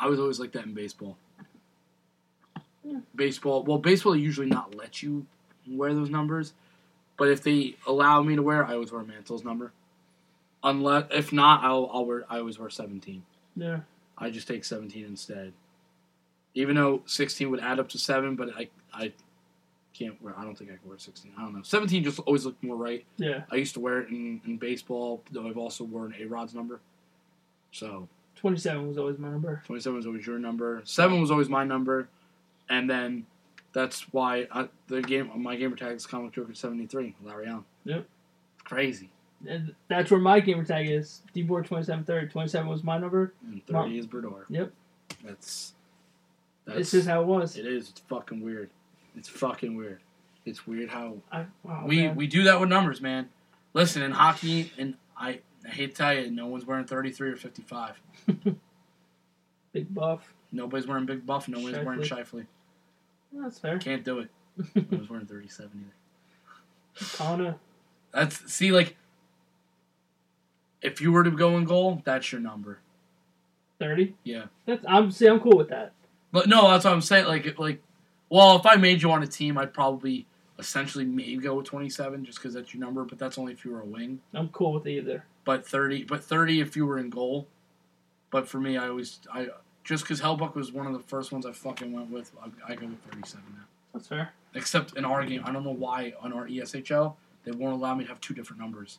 [0.00, 1.16] I was always like that in baseball.
[2.84, 3.00] Yeah.
[3.16, 5.26] Baseball, well, baseball usually not let you
[5.68, 6.52] wear those numbers,
[7.16, 9.72] but if they allow me to wear, I always wear Mantle's number.
[10.62, 12.24] Unless, if not, I'll, I'll wear.
[12.30, 13.24] I always wear seventeen.
[13.56, 13.80] Yeah.
[14.16, 15.52] I just take 17 instead.
[16.54, 19.12] Even though 16 would add up to 7, but I I
[19.94, 21.32] can't wear, I don't think I can wear 16.
[21.38, 21.62] I don't know.
[21.62, 23.04] 17 just always looked more right.
[23.16, 23.44] Yeah.
[23.50, 26.80] I used to wear it in, in baseball, though I've also worn A Rod's number.
[27.72, 29.62] So 27 was always my number.
[29.66, 30.82] 27 was always your number.
[30.84, 32.08] 7 was always my number.
[32.68, 33.26] And then
[33.72, 37.64] that's why I, the game, my gamer tag is Comic Joker 73, Larry Allen.
[37.84, 38.06] Yep.
[38.64, 39.10] Crazy.
[39.46, 41.20] And that's where my gamer tag is.
[41.34, 42.28] D-board 27 30.
[42.28, 43.34] 27 was my number.
[43.46, 43.86] And 30 Wow.
[43.98, 44.46] is Brodeur.
[44.48, 44.72] Yep.
[45.24, 45.74] That's.
[46.64, 47.56] That's This is how it was.
[47.58, 47.90] It is.
[47.90, 48.70] It's fucking weird.
[49.16, 50.00] It's fucking weird.
[50.44, 52.16] It's weird how I, wow, we man.
[52.16, 53.28] we do that with numbers, man.
[53.72, 57.30] Listen, in hockey, and I, I hate to tell you, no one's wearing thirty three
[57.30, 58.00] or fifty five.
[59.72, 60.32] Big buff.
[60.52, 61.48] Nobody's wearing big buff.
[61.48, 62.46] Nobody's wearing Scheifele.
[63.32, 63.78] That's fair.
[63.78, 64.28] Can't do it.
[64.92, 65.90] I was wearing thirty seven
[66.96, 67.06] either.
[67.16, 67.56] Kana.
[68.12, 68.96] That's see like.
[70.80, 72.78] If you were to go in goal, that's your number.
[73.80, 74.14] 30.
[74.22, 75.92] Yeah, That's I'm see I'm cool with that.
[76.30, 77.26] but no, that's what I'm saying.
[77.26, 77.82] Like, like,
[78.34, 80.26] well, if I made you on a team, I'd probably
[80.58, 83.04] essentially maybe go with twenty seven, just because that's your number.
[83.04, 84.20] But that's only if you were a wing.
[84.34, 85.24] I'm cool with either.
[85.44, 87.46] but 30 but 30 if you were in goal
[88.30, 89.48] but for me i always i
[89.84, 92.74] just because Hellebuyck was one of the first ones i fucking went with i, I
[92.74, 94.32] go with 37 now That's fair.
[94.54, 98.04] except in our game i don't know why on our eshl they won't allow me
[98.04, 98.98] to have two different numbers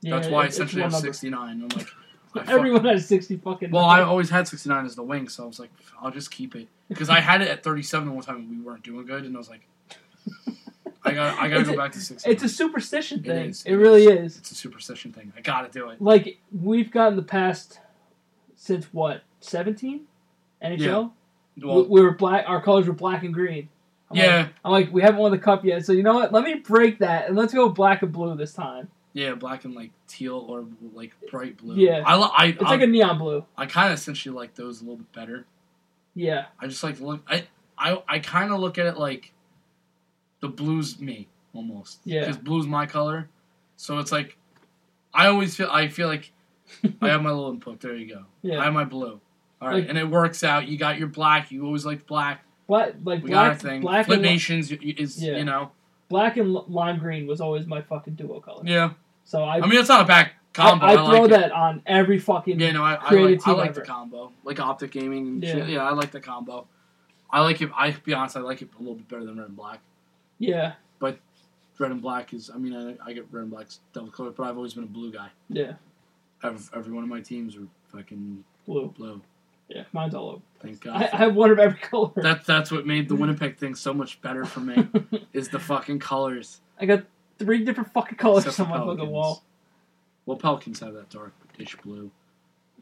[0.00, 1.34] Yeah, that's why I essentially have 69
[1.64, 1.68] i'm
[2.34, 3.70] like Everyone has 60 fucking.
[3.72, 5.70] well i always had 69 as the wing so i was like
[6.00, 8.82] i'll just keep it because i had it at 37 one time and we weren't
[8.82, 9.66] doing good and i was like
[11.04, 13.50] i got i gotta It's go a- back to 69 It's a superstition thing.
[13.50, 14.36] is, It, it really is.
[14.36, 17.80] it's a superstition thing i gotta do it Like we've gotten the past
[18.56, 20.02] since what 17
[20.62, 21.12] NHL.
[21.62, 22.44] well we, we were black.
[22.46, 23.70] Our colors were black and green.
[24.10, 26.32] I'm yeah Like, I'm like, we haven't won the cup yet, so you know what?
[26.32, 28.88] Let me break that and let's go black and blue this time.
[29.14, 31.76] Yeah, black and like teal or like bright blue.
[31.76, 32.02] Yeah.
[32.04, 33.46] I I It's I, like a neon blue.
[33.56, 35.46] I kind of essentially like those a little bit better.
[36.14, 36.46] Yeah.
[36.60, 37.22] I just like to look.
[37.28, 37.44] I
[37.78, 39.32] I I kind of look at it like
[40.40, 42.00] the blue's me almost.
[42.04, 42.20] Yeah.
[42.20, 43.28] Because blue's my color,
[43.76, 44.36] so it's like
[45.14, 45.68] I always feel.
[45.70, 46.32] I feel like
[47.02, 47.80] I have my little input.
[47.80, 48.24] There you go.
[48.42, 48.60] Yeah.
[48.60, 49.20] I have my blue.
[49.62, 50.66] All right, Like- and it works out.
[50.68, 51.50] You got your black.
[51.50, 52.44] You always liked black.
[52.66, 53.80] Black like We got our black thing.
[53.80, 55.36] black Flip and Nations is Yeah.
[55.38, 55.72] you know
[56.08, 58.62] black and lime green was always my fucking duo color.
[58.64, 58.92] yeah.
[59.24, 60.30] So I I mean, it's not a bad
[60.60, 60.84] combo.
[60.86, 61.30] I, I, I throw like it.
[61.30, 64.60] that on every fucking Yeah, no, I, I creative like, I like the combo, like
[64.60, 65.52] optic gaming and Yeah.
[65.52, 65.68] shit.
[65.68, 66.66] Yeah, I like the combo.
[67.30, 67.70] I like it.
[67.76, 69.80] I be honest, I like it a little bit better than red and black.
[70.38, 71.18] yeah But
[71.78, 74.42] Red and black is, I mean, I, I get red and black's double color, but
[74.42, 75.28] I've always been a blue guy.
[75.48, 75.72] yeah
[76.42, 79.20] Every, every one of my teams are fucking blue blue.
[79.68, 80.42] yeah mine's all over.
[80.62, 81.02] Thank God.
[81.02, 82.10] I, I have one of every color.
[82.16, 84.88] that that's what made the Winnipeg thing so much better for me
[85.32, 86.60] is the fucking colors.
[86.78, 87.04] I got
[87.38, 89.42] three different fucking colors Except on my fucking wall.
[90.26, 92.10] Well, Pelicans have that darkish blue.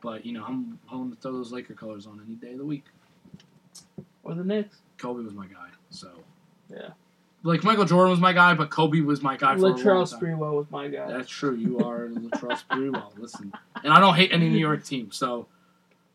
[0.01, 2.65] But you know, I'm willing to throw those Laker colors on any day of the
[2.65, 2.85] week.
[4.23, 4.78] Or the Knicks.
[4.98, 6.09] Kobe was my guy, so
[6.69, 6.90] Yeah.
[7.44, 10.19] like Michael Jordan was my guy, but Kobe was my guy for a long Latrell.
[10.20, 11.10] Sprewell was my guy.
[11.10, 11.55] That's true.
[11.55, 13.10] You are Latrell Sprewell.
[13.19, 13.52] Listen,
[13.82, 15.47] and I don't hate any New York team, so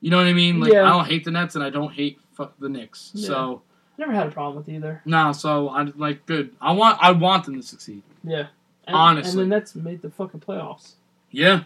[0.01, 0.59] you know what I mean.
[0.59, 0.85] Like Yeah.
[0.85, 3.11] I don't hate the Nets, and I don't hate fuck the Knicks.
[3.13, 3.27] Yeah.
[3.27, 3.61] So
[3.97, 5.01] Never had a problem with either.
[5.05, 6.53] nah, so I am like good.
[6.61, 8.01] I want I want them to succeed.
[8.23, 8.47] Yeah.
[8.85, 9.41] And, Honestly.
[9.43, 10.93] And the Nets made the fucking playoffs.
[11.33, 11.63] Yeah,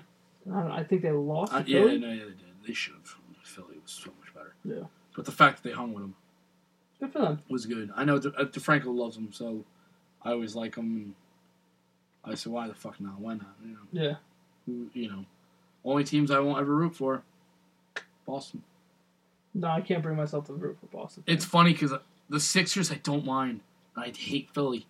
[0.50, 1.98] I, don't, I think they lost uh, yeah, Philly.
[2.00, 2.38] no, yeah, they did.
[2.66, 3.16] They should have.
[3.44, 4.54] Philly was so much better.
[4.64, 4.88] Yeah.
[5.16, 6.16] But the fact that they hung with him
[7.00, 7.44] Good for them.
[7.50, 7.92] was good.
[7.96, 9.66] I know De- uh, DeFranco loves him, so
[10.24, 11.16] I always like him.
[12.24, 13.20] I said, why the fuck not?
[13.20, 13.56] Why not?
[13.64, 14.16] You know, Yeah.
[14.66, 15.26] who, you know,
[15.86, 17.24] only teams I won't ever root for.
[18.26, 18.64] Boston.
[19.54, 21.24] No, I can't bring myself to root for Boston.
[21.26, 21.94] It's funny because
[22.30, 23.62] the Sixers I don't mind.
[23.96, 24.86] I hate Philly.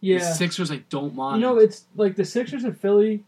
[0.00, 0.32] The yeah.
[0.32, 1.40] Sixers I don't mind.
[1.40, 3.22] You know, it's like the Sixers and Philly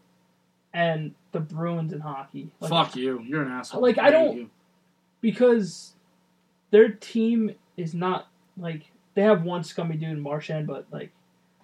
[0.74, 2.50] and the Bruins in hockey.
[2.60, 3.20] Like, fuck you.
[3.22, 3.80] You're an asshole.
[3.80, 4.50] Like, I hate don't- you.
[5.22, 5.94] Because
[6.70, 8.28] their team is not
[8.58, 11.10] like they have one scummy dude in Marchand, but like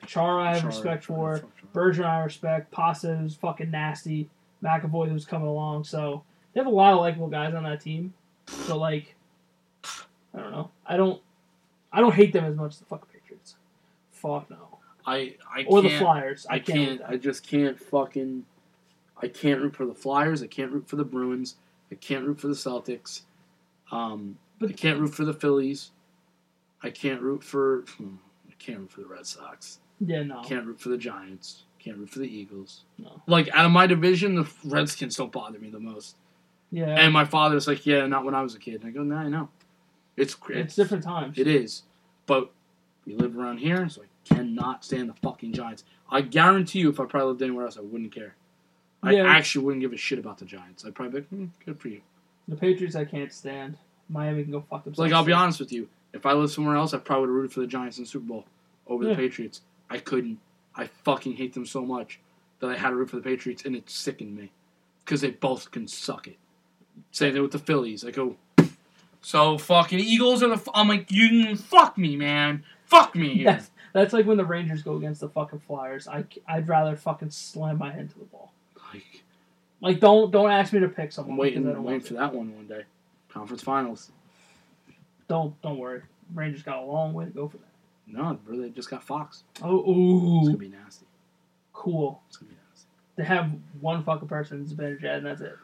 [0.06, 0.68] Chara I have Sorry.
[0.68, 1.38] respect for.
[1.38, 1.48] Chara.
[1.74, 2.70] Bergeron I respect.
[2.70, 4.30] Pasta who's fucking nasty.
[4.62, 5.84] McAvoy who's coming along.
[5.84, 8.14] So they have a lot of likable guys on that team.
[8.46, 9.14] So like,
[9.84, 10.70] I don't know.
[10.86, 11.20] I don't.
[11.92, 13.56] I don't hate them as much as the fucking Patriots.
[14.12, 14.78] Fuck no.
[15.06, 16.46] I I Or the Flyers.
[16.48, 17.00] I, I can't.
[17.00, 17.02] can't.
[17.06, 18.46] I just can't fucking.
[19.22, 20.42] I can't root for the Flyers.
[20.42, 21.56] I can't root for the Bruins.
[21.92, 23.22] I can't root for the Celtics.
[23.90, 25.90] Um, But- I can't root for the Phillies.
[26.82, 27.84] I can't root for.
[27.98, 28.16] hmm,
[28.48, 29.80] I can't root for the Red Sox.
[30.00, 30.42] yeah, no.
[30.42, 31.64] Can't root for the Giants.
[31.78, 32.84] Can't root for the Eagles.
[32.98, 33.20] No.
[33.26, 36.16] Like out of my division, the Redskins don't bother me the most.
[36.70, 36.94] Yeah.
[36.98, 39.20] And my father's like, "Yeah, not when I was a kid." And I go, "Nah,
[39.20, 39.48] I know.
[40.16, 41.38] It's it's different times.
[41.38, 41.82] It is,
[42.26, 42.52] but
[43.06, 45.84] we live around here, so I cannot stand the fucking Giants.
[46.10, 48.34] I guarantee you, if I probably lived anywhere else, I wouldn't care.
[49.02, 49.26] I Yeah.
[49.26, 50.84] actually wouldn't give a shit about the Giants.
[50.84, 52.00] I'd probably be like, hmm, good for you.
[52.48, 53.76] The Patriots I can't stand.
[54.08, 54.98] Miami can go fuck themselves.
[54.98, 55.88] Like, I'll be honest with you.
[56.12, 58.08] If I lived somewhere else, I probably would have rooted for the Giants in the
[58.10, 58.44] Super Bowl
[58.86, 59.10] over Yeah.
[59.10, 59.62] the Patriots.
[59.88, 60.38] I couldn't.
[60.74, 62.18] I fucking hate them so much
[62.60, 64.50] that I had to root for the Patriots, and it sickened me
[65.04, 66.36] because they both can suck it.
[67.12, 68.04] Same thing with the Phillies.
[68.04, 68.36] I go,
[69.22, 70.54] so fucking Eagles are the.
[70.54, 70.68] F-.
[70.74, 72.64] I'm like, you can fuck me, man.
[72.84, 73.34] Fuck me.
[73.36, 73.44] Here.
[73.46, 76.06] That's, that's like when the Rangers go against the fucking Flyers.
[76.08, 76.24] I,
[76.54, 78.52] would rather fucking slam my head to the ball.
[79.80, 81.32] Like, don't don't ask me to pick someone.
[81.32, 82.82] I'm waiting, I don't I'm waiting for that one one day.
[83.30, 84.10] Conference finals.
[85.28, 86.02] Don't don't worry.
[86.34, 87.66] Rangers got a long way to go for that.
[88.06, 89.44] No, bro, they just got Fox.
[89.62, 90.38] Oh, ooh.
[90.40, 91.06] It's gonna be nasty.
[91.72, 92.20] cool.
[92.28, 92.86] It's gonna be nasty.
[93.16, 93.50] They have
[93.80, 95.56] one fucking person as Zibanejad, and that's it.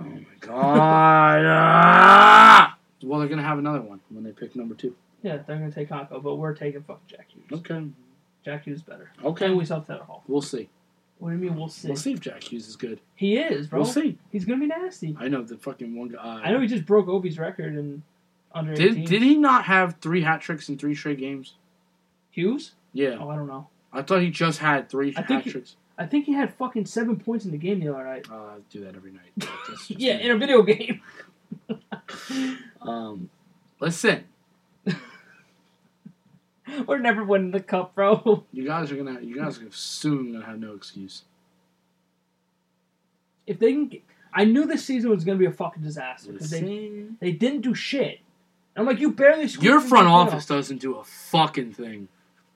[0.00, 1.44] Oh my god.
[1.46, 2.76] Ah!
[3.02, 4.94] Well, they're gonna have another one when they pick number two.
[5.22, 7.60] Yeah, they're gonna take Kakko, but we're taking fucking Jack Hughes.
[7.60, 7.86] Okay.
[8.44, 9.10] Jack Hughes is better.
[9.24, 9.46] Okay.
[9.46, 10.22] And we have Taylor Hall.
[10.26, 10.68] We'll see.
[11.18, 11.88] What do you mean we'll see?
[11.88, 13.00] We'll see if Jack Hughes is good.
[13.16, 13.80] He is, bro.
[13.80, 14.18] We'll see.
[14.30, 15.16] He's gonna be nasty.
[15.18, 16.42] I know the fucking one guy.
[16.44, 18.02] I know he just broke Ovi's record and
[18.52, 18.94] under 18.
[18.94, 21.54] Did did he not have three hat tricks in three straight games?
[22.30, 22.72] Hughes?
[22.92, 23.66] Yeah, Oh, I don't know.
[23.92, 25.76] I thought he just had three I hat tricks.
[25.98, 28.26] I think he had fucking seven points in the game the other night.
[28.30, 29.48] Uh, I do that every night.
[29.88, 30.22] Yeah, me.
[30.22, 31.00] in a video game.
[32.82, 33.28] um,
[33.80, 34.24] listen,
[36.86, 38.44] We're never winning the cup, bro.
[38.52, 41.24] you guys are gonna you guys are soon gonna have no excuse.
[43.46, 46.50] If they can, get, I knew this season was gonna be a fucking disaster because
[46.50, 48.20] they they didn't do shit.
[48.76, 49.46] I'm like, you barely.
[49.60, 52.08] Your front office doesn't do a fucking thing.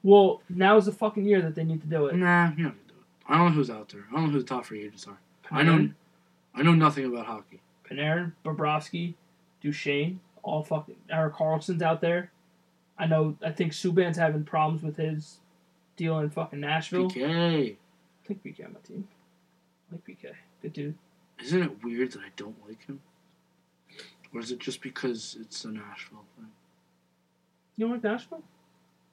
[0.03, 2.17] Well, now is the fucking year that they need to do it.
[2.17, 3.07] Nah, you're not gonna do it.
[3.29, 4.05] I don't know who's out there.
[4.11, 5.19] I don't know who the top free agents are.
[5.51, 5.91] I know,
[6.55, 7.61] I know nothing about hockey.
[7.89, 9.15] Panarin, Bobrovsky,
[9.61, 10.97] Duchene, all fucking.
[11.11, 12.32] Erik Karlsson's out there.
[12.99, 13.37] I know.
[13.45, 15.39] I think Subban's having problems with his
[15.97, 17.11] deal in fucking Nashville.
[17.11, 19.09] PK, I think PK on my team.
[19.91, 20.33] I like PK.
[20.63, 20.95] Good dude.
[21.43, 23.01] isn't it weird that I don't like him?
[24.35, 26.49] Or is it just because it's a Nashville thing?
[27.77, 28.43] You don't like Nashville?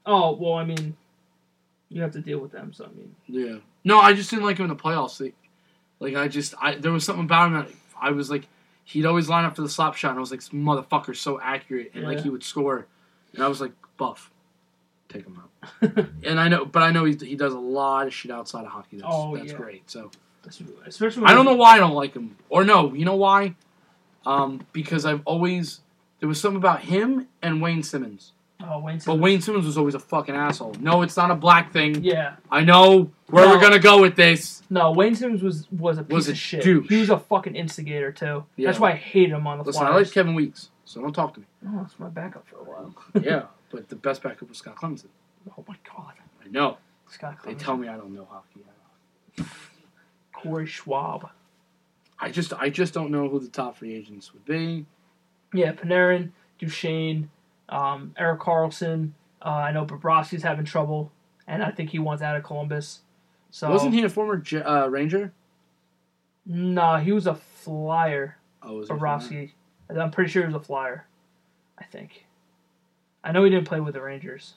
[0.06, 0.96] Oh well, I mean,
[1.90, 2.72] you have to deal with them.
[2.74, 3.58] So I mean, Yeah.
[3.84, 5.20] No, I just didn't like him in the playoffs.
[5.20, 5.36] Like,
[6.00, 7.70] like I just, I there was something about him that
[8.00, 8.48] I was like,
[8.86, 11.40] he'd always line up for the slap shot, and I was like, this motherfucker's so
[11.42, 12.88] accurate, and like he would score,
[13.34, 14.32] and I was like, buff,
[15.10, 15.46] take him out.
[16.24, 18.72] and I know, but I know he he does a lot of shit outside of
[18.72, 18.98] hockey.
[18.98, 19.58] That's, Oh, that's yeah.
[19.58, 19.90] great.
[19.92, 20.12] So
[20.86, 21.22] especially.
[21.24, 23.56] When I don't know why I don't like him, or no, you know why?
[24.26, 25.82] Um, because I've always
[26.20, 29.00] there was something about him and Wayne Simmonds, Oh, Wayne.
[29.00, 29.06] Simmonds.
[29.06, 30.76] But Wayne Simmonds was always a fucking asshole.
[30.82, 32.04] No, it's not a black thing.
[32.04, 32.36] Yeah.
[32.52, 33.52] I know where No.
[33.56, 34.62] we're gonna go with this.
[34.70, 36.64] No, Wayne Simmonds was was a piece Was a of shit.
[36.64, 36.90] douche.
[36.90, 38.46] He was a fucking instigator too.
[38.58, 38.68] Yeah.
[38.68, 41.36] That's why I hated him on the Listen, I like Kevin Weekes, so don't talk
[41.36, 41.46] to me.
[41.68, 42.96] Oh, that's my backup for a while.
[43.22, 45.06] yeah, but the best backup was Scott Clemmensen.
[45.56, 46.14] Oh my god,
[46.44, 46.78] I know.
[47.08, 47.46] Scott Clemmensen.
[47.46, 48.66] They tell me I don't know hockey.
[50.34, 51.30] Corey Schwab.
[52.20, 54.88] I just I just don't know who the top free agents would be.
[55.54, 57.30] Yeah, Panarin, Duchene,
[57.70, 59.12] um, Erik Karlsson.
[59.44, 61.12] Uh, I know Bobrovsky's having trouble,
[61.48, 63.02] and I think he wants out of Columbus.
[63.52, 65.34] So Wasn't he a former J- uh, Ranger?
[66.48, 68.38] No, he was a flyer.
[68.64, 69.18] Oh, was he a former?
[69.20, 69.52] Bobrovsky.
[69.98, 71.06] I'm pretty sure he was a flyer.
[71.78, 72.26] I think.
[73.24, 74.54] I know he didn't play with the Rangers.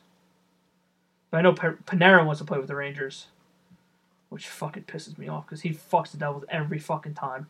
[1.31, 3.29] But I know P- Panarin wants to play with the Rangers.
[4.29, 7.47] Which fucking pisses me off because he fucks the Devils every fucking time.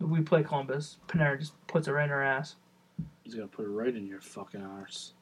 [0.00, 2.56] If we play Columbus, Panarin just puts it right in our ass.
[3.22, 5.12] He's gonna put it right in your fucking arse.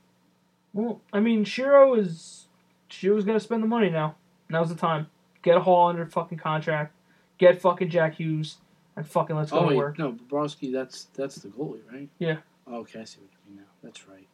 [0.72, 2.46] Well, I mean, Shero is.
[2.90, 4.16] Shero's to spend the money now.
[4.50, 5.06] Now's the time.
[5.42, 6.94] Get a Hall under fucking contract.
[7.38, 8.58] Get fucking Jack Hughes.
[8.96, 9.98] And fucking let's go Oh to wait, work.
[9.98, 10.72] no, Bobrovsky.
[10.72, 12.08] That's that's the goalie, right?
[12.18, 12.38] Yeah.
[12.66, 13.70] Oh, okay, I see what you mean now.
[13.82, 14.26] That's right.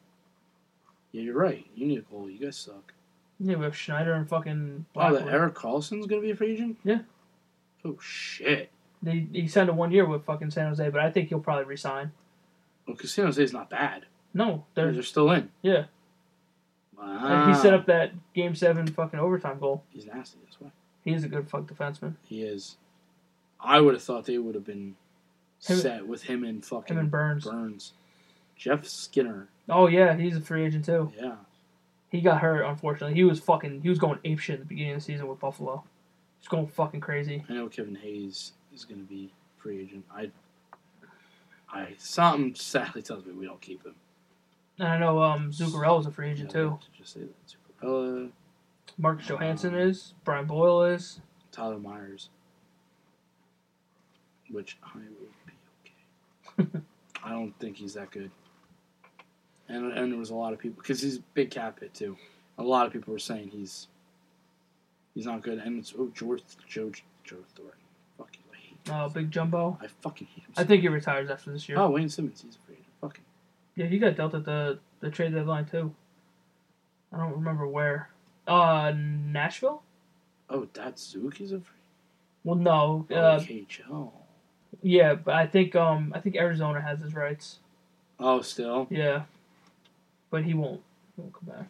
[1.12, 1.64] Yeah, you're right.
[1.74, 2.32] You need a goalie.
[2.38, 2.92] You guys suck.
[3.40, 4.84] Yeah, we have Schneider and fucking.
[4.96, 6.76] Oh, the Erik Karlsson's gonna be a free agent.
[6.84, 7.00] Yeah.
[7.84, 8.70] Oh shit.
[9.00, 11.64] They, he signed a one year with fucking San Jose, but I think he'll probably
[11.66, 12.10] resign.
[12.10, 14.06] Oh, well, because San Jose's not bad.
[14.34, 15.50] No, They're, they're still in.
[15.62, 15.84] yeah.
[16.98, 17.44] Wow.
[17.44, 19.84] And he set up that game seven fucking overtime goal.
[19.90, 20.38] He's nasty.
[20.44, 20.70] That's why
[21.04, 22.14] He's a good fuck defenseman.
[22.24, 22.76] he is.
[23.60, 24.94] I would have thought they would have been
[25.66, 27.44] Him- set with him and fucking Him and Burns.
[27.44, 27.92] Burns.
[28.56, 29.48] Jeff Skinner.
[29.68, 31.12] Oh yeah, he's a free agent too.
[31.16, 31.36] Yeah.
[32.10, 33.14] He got hurt unfortunately.
[33.14, 35.38] He was fucking he was going ape shit at the beginning of the season with
[35.40, 35.84] Buffalo.
[36.40, 37.44] He's going fucking crazy.
[37.48, 40.04] I know Kevin Hayes is going to be free agent.
[40.14, 40.30] I,
[41.70, 43.94] I something sadly tells me we don't keep him.
[44.78, 46.78] And I know um Zuccarello's a free agent Yeah, too.
[46.80, 47.82] to Just say that.
[47.82, 48.30] Zuccarello,
[48.96, 50.14] Marcus Johansson is.
[50.24, 51.20] Brian Boyle is.
[51.52, 52.28] Tyler Myers,
[54.50, 56.84] which I will be okay.
[57.24, 58.30] I don't think he's that good.
[59.68, 62.16] And and there was a lot of people because he's a big cap hit too.
[62.58, 63.88] A lot of people were saying he's
[65.14, 65.58] he's not good.
[65.58, 67.78] And it's oh George George Joe Thornton.
[68.16, 68.90] Fuck you, I hate.
[68.90, 69.78] Uh, Big Jumbo.
[69.82, 70.52] I fucking hate him.
[70.56, 71.78] I think he retires after this year.
[71.78, 72.78] Oh, Wayne Simmonds, he's a free.
[73.02, 73.24] Fucking.
[73.76, 75.94] Yeah, he got dealt at the the trade deadline too.
[77.12, 78.08] I don't remember where.
[78.46, 79.82] Uh, Nashville.
[80.48, 81.76] Oh, that's Suzuki's a free.
[82.44, 83.06] Well, no.
[83.10, 84.10] Oh, Uh, KHL.
[84.82, 87.58] Yeah, but I think um I think Arizona has his rights.
[88.20, 88.86] Oh, still.
[88.90, 89.22] Yeah,
[90.30, 90.80] but he won't.
[91.14, 91.68] He won't come back.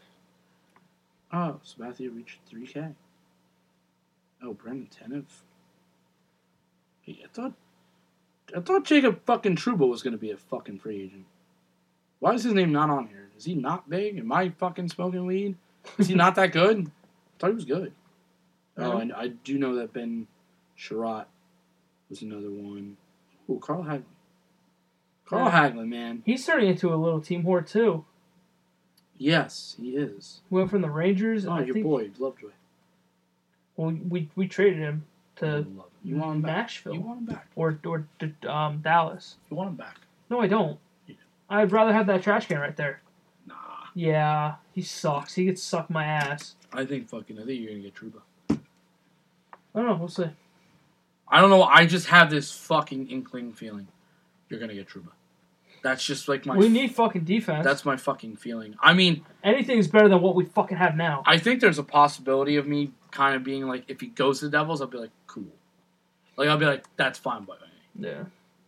[1.33, 2.95] Oh, Sabathia reached 3K.
[4.43, 5.25] Oh, Brendan Tanev.
[7.03, 7.53] Hey, I thought,
[8.57, 11.27] I thought Jacob fucking Trouba was gonna be a fucking free agent.
[12.21, 13.29] Why is his name not on here?
[13.37, 14.19] Is he not big?
[14.19, 15.57] Am I fucking smoking weed?
[15.99, 16.87] Is he not that good?
[16.87, 16.91] I
[17.39, 17.93] thought he was good.
[18.77, 20.27] Oh, and I do know that Ben
[20.79, 21.27] Sherratt
[22.11, 22.97] was another one.
[23.49, 24.03] Oh, Carl Hagelin.
[25.27, 25.71] Carl Yeah.
[25.71, 26.23] Hagelin, man.
[26.25, 28.05] He's turning into a little team whore too.
[29.17, 30.41] Yes, he is.
[30.49, 31.47] Went from the Rangers.
[31.47, 32.51] Oh, I your think, boy, Lovejoy.
[33.77, 35.05] Well, we we traded him
[35.37, 35.67] to.
[36.05, 36.57] You want him back?
[36.57, 37.49] Nashville You want him back?
[37.57, 38.07] or or
[38.49, 39.37] um Dallas.
[39.51, 39.99] You want him back?
[40.31, 40.79] No, I don't.
[41.51, 43.01] I'd rather have that trash can right there.
[43.47, 43.55] Nah.
[43.95, 45.35] Yeah, he sucks.
[45.35, 46.55] He gets suck my ass.
[46.73, 47.39] I think fucking.
[47.41, 48.21] I think you're gonna get Trouba.
[48.51, 49.97] I don't know.
[49.97, 50.31] We'll see.
[51.31, 51.63] I don't know.
[51.63, 53.89] I just have this fucking inkling feeling
[54.49, 55.09] you're gonna get Trouba.
[55.83, 56.57] That's just like my.
[56.57, 57.65] we need fucking defense.
[57.65, 58.75] That's my fucking feeling.
[58.81, 61.23] I mean, Anything's better than what we fucking have now.
[61.25, 64.47] I think there's a possibility of me kind of being like, if he goes to
[64.47, 65.47] the Devils, I'll be like, cool.
[66.37, 68.09] Like I'll be like, that's fine by me.
[68.09, 68.25] Yeah.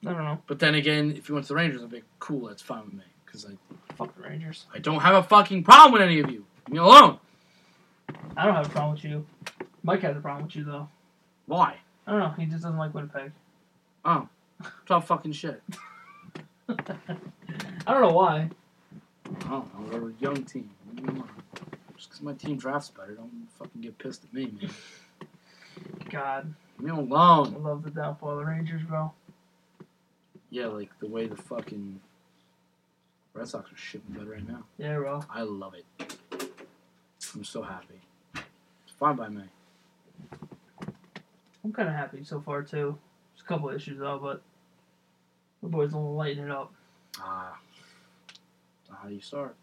[0.06, 0.40] I don't know.
[0.46, 2.84] But then again, if he went to the Rangers, I'll be like, cool, that's fine
[2.84, 3.50] with me because I
[4.00, 4.64] Fuck the Rangers.
[4.72, 6.46] I don't have a fucking problem with any of you.
[6.68, 7.18] Leave me alone.
[8.34, 9.26] I don't have a problem with you.
[9.82, 10.88] Mike has a problem with you though.
[11.44, 11.76] Why?
[12.10, 12.34] I don't know.
[12.36, 13.30] He just doesn't like Winnipeg.
[14.04, 14.28] Oh,
[14.84, 15.62] talk fucking shit.
[16.68, 16.74] I
[17.86, 18.50] don't know why.
[19.44, 19.92] I don't.
[19.92, 20.70] We're a young team.
[21.96, 24.70] Just because my team drafts better, don't fucking get pissed at me, man.
[26.10, 27.62] God, Leave me I alone.
[27.62, 29.12] love the downfall of the Rangers, bro.
[30.50, 32.00] Yeah, like the way the fucking
[33.34, 34.64] Red Sox are shipping good right now.
[34.78, 35.22] Yeah, bro.
[35.30, 36.16] I love it.
[37.34, 38.00] I'm so happy.
[38.34, 39.44] It's fine by me.
[41.64, 42.98] I'm kind of happy so far too.
[43.34, 44.42] There's a couple issues though, but
[45.62, 46.72] the boys will lighten it up.
[47.18, 47.58] Ah,
[48.88, 49.54] that's how you start.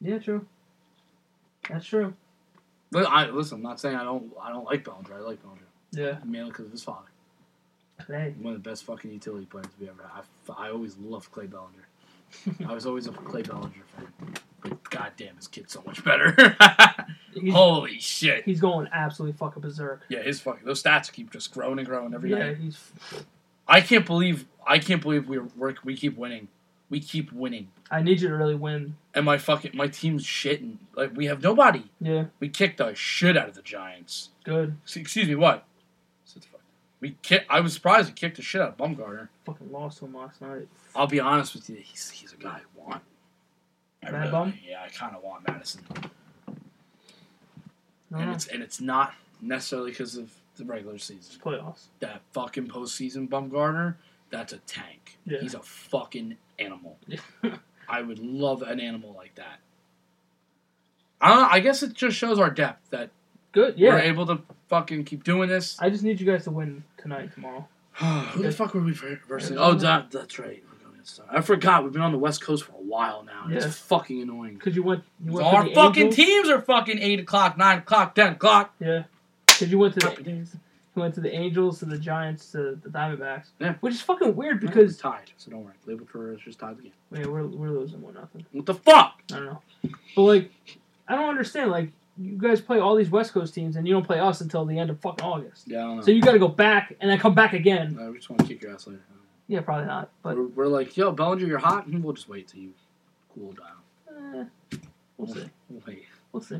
[0.00, 0.46] Yeah, true.
[1.68, 2.14] That's true.
[2.92, 3.56] Li- I listen.
[3.56, 4.32] I'm not saying I don't.
[4.40, 5.14] I don't like Bellinger.
[5.14, 6.18] I like Bellinger Yeah.
[6.24, 7.06] mainly because of his father.
[8.06, 10.22] Hey, One of the best fucking utility players we ever had.
[10.56, 12.68] I, I always loved Clay Bellinger.
[12.68, 14.34] I was always a Clay Bellinger fan.
[14.60, 16.56] But goddamn, his kid's so much better.
[17.52, 18.44] Holy shit.
[18.44, 20.02] he's going absolutely fucking berserk.
[20.08, 22.56] Yeah, his fucking those stats keep just growing and growing every yeah, night.
[22.58, 22.78] he's.
[23.68, 26.48] I can't believe I can't believe we're we're we keep winning.
[26.90, 27.68] We keep winning.
[27.90, 28.96] I need you to really win.
[29.14, 30.78] And my fucking my team's shitting.
[30.96, 31.84] Like we have nobody.
[32.00, 34.30] Yeah, We kicked the shit out of the Giants.
[34.44, 34.76] good.
[34.96, 35.64] Excuse me, what?
[36.24, 36.60] Sit the fuck.
[37.00, 39.28] We kick, I was surprised he kicked the shit out of Bumgarner.
[39.44, 40.66] Fucking lost him last night.
[40.96, 43.02] I'll be honest with you, he's he's a guy I want.
[44.06, 44.54] I Mad Bum?
[44.66, 45.82] yeah, I kind of want Madison,
[46.46, 46.56] and
[48.10, 48.32] know.
[48.32, 51.40] it's and it's not necessarily because of the regular It's season.
[51.40, 51.84] playoffs.
[52.00, 53.94] That fucking postseason Bumgarner,
[54.30, 55.18] that's a tank.
[55.26, 55.38] Yeah.
[55.40, 56.96] He's a fucking animal.
[57.88, 59.60] I would love an animal like that.
[61.20, 63.10] I don't know, I guess it just shows our depth that
[63.52, 63.78] Good.
[63.78, 63.90] yeah.
[63.94, 65.76] we're able to fucking keep doing this.
[65.80, 67.66] I just need you guys to win tonight, tomorrow.
[67.94, 69.58] Who the fuck were we ver- versing?
[69.58, 70.62] Oh, that, that's right.
[71.18, 71.84] We're going against- I forgot.
[71.84, 73.46] We've been on the West Coast for a while now.
[73.48, 73.64] Yeah.
[73.66, 74.54] It's fucking annoying.
[74.54, 75.04] Because you went.
[75.24, 76.16] You went Our fucking Angels.
[76.16, 78.74] teams are fucking 8 o'clock, 9 o'clock, 10 o'clock.
[78.80, 79.04] Yeah.
[79.46, 80.56] Because you went to the Happy days.
[80.94, 83.48] you went to the Angels, to the Giants, to the Diamondbacks.
[83.58, 83.74] Yeah.
[83.80, 85.74] Which is fucking weird Because because tied, so don't worry.
[85.86, 86.92] Label for us just tied again.
[87.12, 87.22] game.
[87.22, 88.44] wait, we're we're losing one nothing.
[88.52, 89.20] What the fuck?
[89.32, 89.62] I don't know.
[90.14, 90.50] But like,
[91.08, 91.70] I don't understand.
[91.70, 91.90] Like,
[92.20, 94.78] you guys play all these West Coast teams, and you don't play us until the
[94.78, 95.64] end of fucking August.
[95.68, 96.02] Yeah, I don't know.
[96.02, 97.96] So you got to go back and then come back again.
[98.00, 99.00] Uh, we just want to kick your ass later.
[99.48, 100.10] Yeah, probably not.
[100.22, 101.86] But we're, we're like, yo, Bellinger, you're hot.
[101.86, 102.72] And we'll just wait till you
[103.34, 104.48] cool down.
[104.72, 104.76] eh,
[105.16, 105.48] we'll see.
[105.68, 106.04] We'll wait.
[106.32, 106.58] We'll see.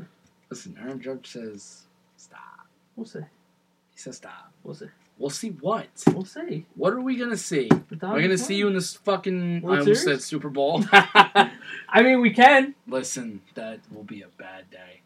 [0.49, 1.83] Listen, Aaron Judge says
[2.17, 2.67] stop.
[2.95, 3.19] We'll see.
[3.19, 4.51] He says stop.
[4.63, 4.87] We'll see.
[5.19, 5.87] We'll see what?
[6.13, 6.65] We'll see.
[6.75, 7.69] What are we gonna see?
[7.91, 9.61] We're gonna see you in this fucking.
[9.61, 10.21] World I almost Series?
[10.21, 10.83] said Super Bowl.
[10.91, 11.51] I
[11.97, 12.73] mean, we can.
[12.87, 15.01] Listen, that will be a bad day.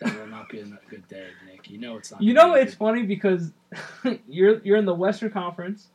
[0.00, 1.70] That will not be a good day, Nick.
[1.70, 2.22] You know it's not.
[2.22, 3.50] You know it's funny because
[4.28, 5.88] you're you're in the Western Conference,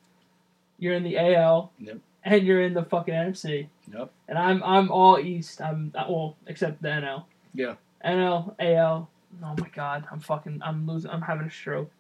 [0.80, 1.98] you're in the AL, Yep.
[2.24, 4.12] and you're in the fucking NFC, Yep.
[4.28, 5.62] and I'm I'm all East.
[5.62, 7.24] I'm uh, well except the NL.
[7.54, 7.76] Yeah.
[8.06, 9.10] NL, AL.
[9.44, 11.12] Oh my God, I'm fucking I'm losing.
[11.12, 11.92] I'm having a stroke.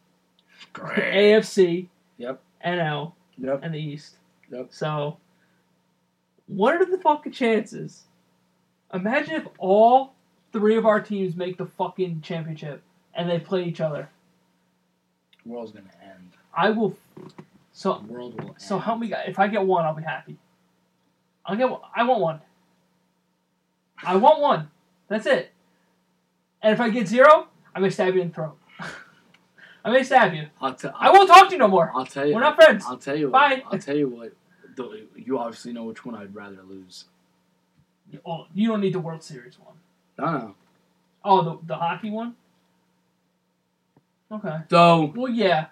[0.74, 0.98] Great.
[1.14, 1.88] AFC.
[2.18, 2.40] Yep.
[2.66, 3.60] NL Yep.
[3.64, 4.16] and the East.
[4.52, 4.68] Yep.
[4.72, 5.18] So,
[6.48, 8.04] what are the fucking chances?
[8.94, 10.14] Imagine if all
[10.54, 12.82] three of our teams make the fucking championship
[13.14, 14.10] and they play each other.
[15.44, 16.32] The world's gonna end.
[16.56, 16.96] I will.
[17.78, 18.56] So world will end.
[18.58, 20.36] So help me, If I get one, I'll be happy.
[21.46, 21.70] I'll get.
[21.70, 22.42] one- I want one.
[24.04, 24.72] I want one.
[25.10, 25.52] That's it.
[26.64, 28.58] And if I get zero, I may stab you in the throat.
[29.86, 30.48] I may stab you.
[30.60, 31.92] I'll, t- I won't talk to you no more.
[31.94, 32.34] I'll tell you.
[32.34, 32.84] We're not friends.
[32.88, 33.30] I'll tell you.
[33.30, 33.62] Bye.
[33.64, 34.34] What, I'll tell you what.
[35.16, 37.06] You obviously know which one I'd rather lose.
[38.26, 39.76] Oh, you don't need the World Series one.
[40.18, 40.56] No, no.
[41.24, 42.36] Oh, the the hockey one.
[44.32, 44.58] Okay.
[44.68, 45.68] Though Well, yeah,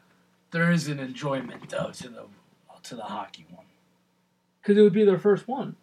[0.56, 2.24] there is an enjoyment though to the
[2.84, 3.66] to the hockey one.
[4.62, 5.76] because it would be their first one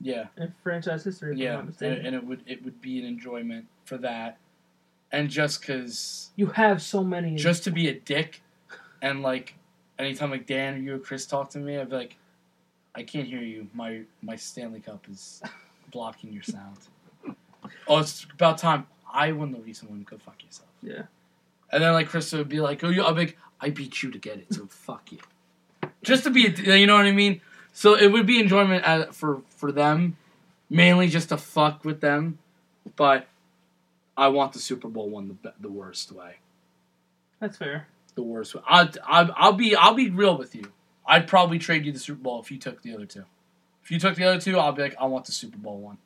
[0.00, 0.26] Yeah.
[0.36, 1.32] in franchise history.
[1.32, 4.38] If I'm Yeah, and it would it would be an enjoyment for that,
[5.10, 7.34] and just because you have so many.
[7.34, 8.40] just to be a dick,
[9.02, 9.54] and like
[9.98, 12.16] anytime like Dan or you or Chris talk to me, I'd be like,
[12.94, 13.68] I can't hear you.
[13.74, 15.42] My my Stanley Cup is
[15.90, 16.76] blocking your sound.
[17.88, 18.86] Oh, it's about time.
[19.12, 20.02] I won the recent one.
[20.08, 20.68] Go fuck yourself.
[20.82, 21.02] Yeah.
[21.72, 24.18] And then like Chris would be like, oh, you, I'm like, I beat you to
[24.18, 25.18] get it, so fuck you.
[26.02, 27.40] Just to be, a, you know what I mean?
[27.72, 30.16] So it would be enjoyment at, for for them,
[30.68, 32.38] mainly just to fuck with them,
[32.96, 33.26] but
[34.16, 36.36] I want the Super Bowl one the the worst way,
[37.38, 37.86] That's fair.
[38.14, 38.62] the worst way.
[38.66, 40.72] I I I'll be I'll be real with you.
[41.06, 43.24] I'd probably trade you the Super Bowl if you took the other two.
[43.82, 45.98] If you took the other two, I'll be like, I want the Super Bowl one.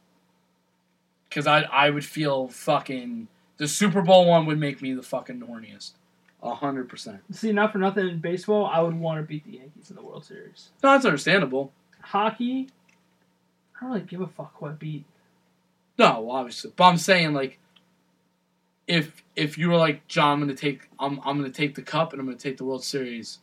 [1.28, 5.40] Because I I would feel fucking the Super Bowl one would make me the fucking
[5.40, 6.03] horniest, a
[6.44, 7.20] hundred percent.
[7.32, 10.02] See, not for nothing in baseball, I would want to beat the Yankees in the
[10.02, 10.70] World Series.
[10.82, 11.72] No, that's understandable.
[12.00, 12.68] Hockey,
[13.76, 15.04] I don't really give a fuck who I beat.
[15.98, 17.58] No, obviously, but I'm saying like,
[18.86, 22.12] if if you were like John, I'm gonna take I'm I'm gonna take the cup
[22.12, 23.38] and I'm gonna take the World Series.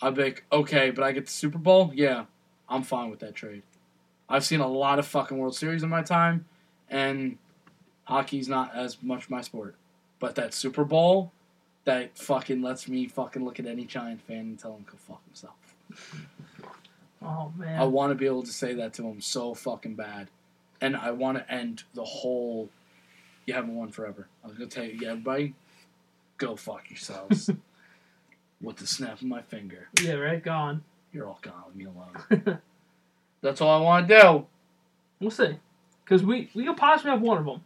[0.00, 1.92] I'd be like, okay, but I get the Super Bowl.
[1.94, 2.24] Yeah,
[2.68, 3.62] I'm fine with that trade.
[4.28, 6.46] I've seen a lot of fucking World Series in my time,
[6.88, 7.38] and
[8.04, 9.76] hockey's not as much my sport.
[10.18, 11.32] But that Super Bowl,
[11.84, 14.98] that fucking lets me fucking look at any Giant fan and tell him to go
[14.98, 15.54] fuck himself.
[17.24, 17.80] Oh man.
[17.80, 20.28] I want to be able to say that to him so fucking bad,
[20.80, 22.68] and I want to end the whole.
[23.46, 24.28] You haven't won forever.
[24.44, 25.54] I was gonna tell you, yeah, everybody,
[26.36, 27.50] go fuck yourselves.
[28.60, 30.42] With the snap of my finger, yeah, right.
[30.42, 30.84] Gone.
[31.12, 31.64] you're all gone.
[31.74, 32.58] Leave me alone.
[33.40, 34.46] That's all I want to do.
[35.20, 35.58] We'll see.
[36.04, 37.62] Because we we could possibly have one of them.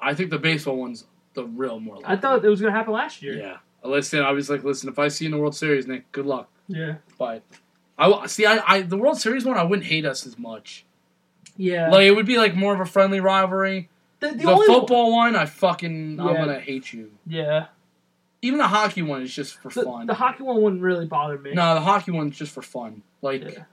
[0.00, 1.04] I think the baseball one's
[1.34, 1.96] the real more.
[1.96, 2.10] Likely.
[2.12, 3.34] I thought it was gonna happen last year.
[3.38, 3.56] Yeah.
[3.82, 6.26] Listen, I was like, listen, if I see you in the World Series, Nick, good
[6.26, 6.48] luck.
[6.68, 6.96] Yeah.
[7.18, 7.42] But
[7.98, 10.84] I see, I, I the World Series one, I wouldn't hate us as much.
[11.56, 11.90] Yeah.
[11.90, 13.88] Like it would be like more of a friendly rivalry.
[14.20, 17.12] the, the The, football one, I fucking, I'm gonna hate you.
[17.26, 17.66] Yeah.
[18.42, 20.06] Even the hockey one is just for The, fun.
[20.06, 21.52] the hockey one wouldn't really bother me.
[21.52, 23.02] no, the hockey one's just for fun.
[23.22, 23.64] Like Yeah.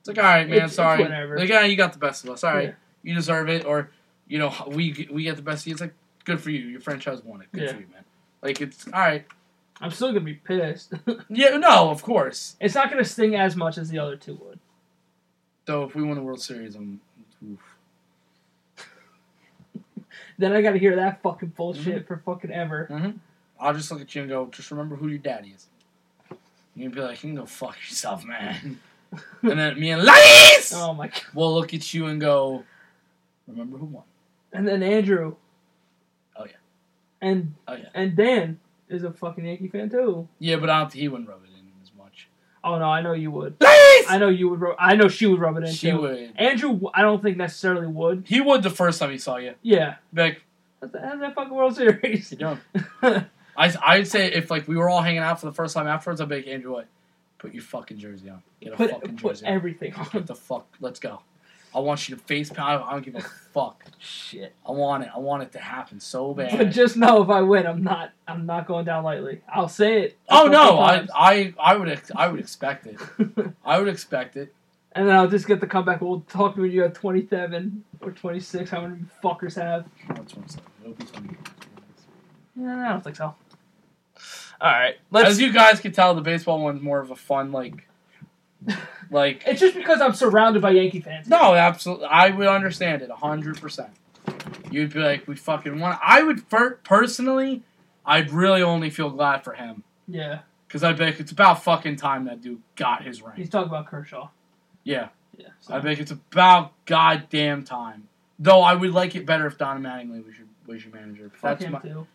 [0.00, 1.02] it's like, all right, man, It's- it's sorry.
[1.02, 1.38] whatever.
[1.38, 2.42] Like, yeah, you got the best of us.
[2.44, 2.74] All right, Yeah.
[3.02, 3.64] you deserve it.
[3.66, 3.90] Or
[4.26, 5.72] you know, we we get the best of you.
[5.72, 5.94] It's like
[6.28, 6.66] good for you.
[6.66, 7.48] Your franchise won it.
[7.52, 7.72] Good Yeah.
[7.72, 8.04] for you, man.
[8.42, 9.24] Like it's all right,
[9.80, 10.92] I'm still gonna be pissed.
[11.28, 12.56] Yeah, no, of course.
[12.60, 14.60] it's not gonna sting as much as the other two would.
[15.64, 17.00] Though if we win the World Series, I'm.
[17.44, 17.58] Oof.
[20.38, 22.86] Then I gotta hear that fucking bullshit for fucking ever.
[22.90, 23.10] Mm-hmm.
[23.58, 25.66] I'll just look at you and go, just remember who your daddy is.
[26.76, 28.78] You'd be like, you can go fuck yourself, man.
[29.42, 31.22] and then me and Ladies Oh my god.
[31.34, 32.62] We'll look at you and go,
[33.48, 34.04] remember who won.
[34.52, 35.34] And then Andrew.
[37.20, 37.88] And Oh, yeah.
[37.94, 40.28] and Dan is a fucking Yankee fan too.
[40.38, 42.28] Yeah, but I don't think he wouldn't rub it in as much.
[42.64, 43.56] Oh no, I know you would.
[43.60, 44.06] Ladies!
[44.08, 44.60] I know you would.
[44.60, 46.00] Ru- I know she would rub it in She too.
[46.00, 46.32] would.
[46.36, 48.24] Andrew, I don't think necessarily would.
[48.26, 49.54] He would the first time he saw you.
[49.62, 49.96] Yeah.
[50.14, 50.42] Like,
[50.80, 52.30] How's that, that fucking World Series?
[52.38, 52.60] you doing?
[53.02, 56.20] I, I'd say if like we were all hanging out for the first time afterwards,
[56.20, 56.86] I'd be like, Andrew, what?
[57.38, 58.42] Put your fucking jersey on.
[58.60, 59.52] Get a put fucking put jersey on.
[59.52, 60.66] everything Get the fuck.
[60.80, 61.20] Let's go.
[61.74, 62.82] I want you to face pound.
[62.84, 63.20] I don't give a
[63.52, 63.84] fuck.
[63.98, 64.54] Shit.
[64.66, 65.10] I want it.
[65.14, 66.56] I want it to happen so bad.
[66.56, 68.12] But just know if I win, I'm not.
[68.26, 69.42] I'm not going down lightly.
[69.52, 70.16] I'll say it.
[70.30, 71.10] oh no, I, times.
[71.14, 72.98] I I would ex- I would expect it.
[73.64, 74.54] I would expect it.
[74.92, 76.00] and then I'll just get the comeback.
[76.00, 78.70] We'll talk when you have 27 or 26.
[78.70, 79.84] How many fuckers have?
[80.08, 80.48] I'm saying.
[80.82, 81.30] It'll be funny.
[82.56, 83.34] Yeah, I don't think so.
[84.60, 85.28] All right, let's.
[85.30, 87.87] As you guys can tell, the baseball one's more of a fun like,
[89.10, 89.42] like.
[89.46, 91.28] It's just because I'm surrounded by Yankee fans.
[91.28, 92.06] No, absolutely.
[92.06, 93.90] I would understand it hundred percent.
[94.70, 95.98] You'd be like, we fucking want.
[96.04, 97.62] I would fir- personally,
[98.04, 102.26] I'd really only feel glad for him Yeah, because be like, it's about fucking time
[102.26, 103.34] that dude got his ring.
[103.36, 104.28] he's talking about Kershaw.
[104.84, 105.48] Yeah, Yeah.
[105.60, 105.80] So.
[105.80, 108.08] Be like, it's about goddamn time.
[108.38, 111.30] Though I would like it better if Don Mattingly was your was your manager.
[111.30, 111.80] Fuck That's him my.
[111.80, 112.06] too.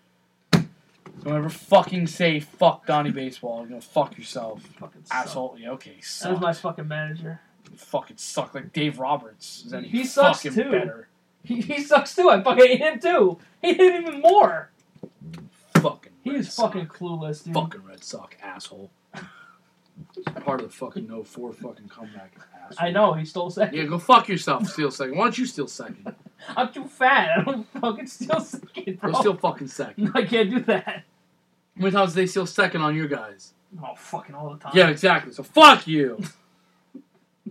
[1.22, 3.60] Don't ever fucking say fuck Donnie Baseball.
[3.60, 5.16] You're gonna fuck yourself, Fucking suck.
[5.18, 5.56] asshole.
[5.60, 6.42] Yeah, okay, That was suck.
[6.42, 7.40] my fucking manager.
[7.76, 9.64] fucking suck like Dave Roberts.
[9.66, 10.72] Is any He sucks fucking too.
[10.72, 11.08] better?
[11.44, 12.30] He, he sucks too.
[12.30, 13.38] I fucking hate him too.
[13.62, 14.72] He hate him even more.
[15.76, 16.14] Fucking.
[16.24, 17.54] He Red is fucking clueless, dude.
[17.54, 18.90] Fucking Red Sox asshole.
[20.46, 22.34] Part of the fucking no four fucking comeback
[22.66, 22.78] asshole.
[22.88, 23.78] I know he stole second.
[23.78, 24.68] Yeah, go fuck yourself.
[24.68, 25.18] Steal second.
[25.18, 26.16] Why don't you steal second?
[26.56, 27.40] I'm too fat.
[27.40, 29.12] I don't fucking steal second, bro.
[29.12, 30.12] Go steal fucking second.
[30.14, 30.86] I can't do that.
[30.86, 31.02] How
[31.76, 33.54] many times did they steal second on your guys?
[33.84, 34.72] Oh, fucking all the time.
[34.76, 35.34] Yeah, exactly.
[35.34, 36.20] So fuck you.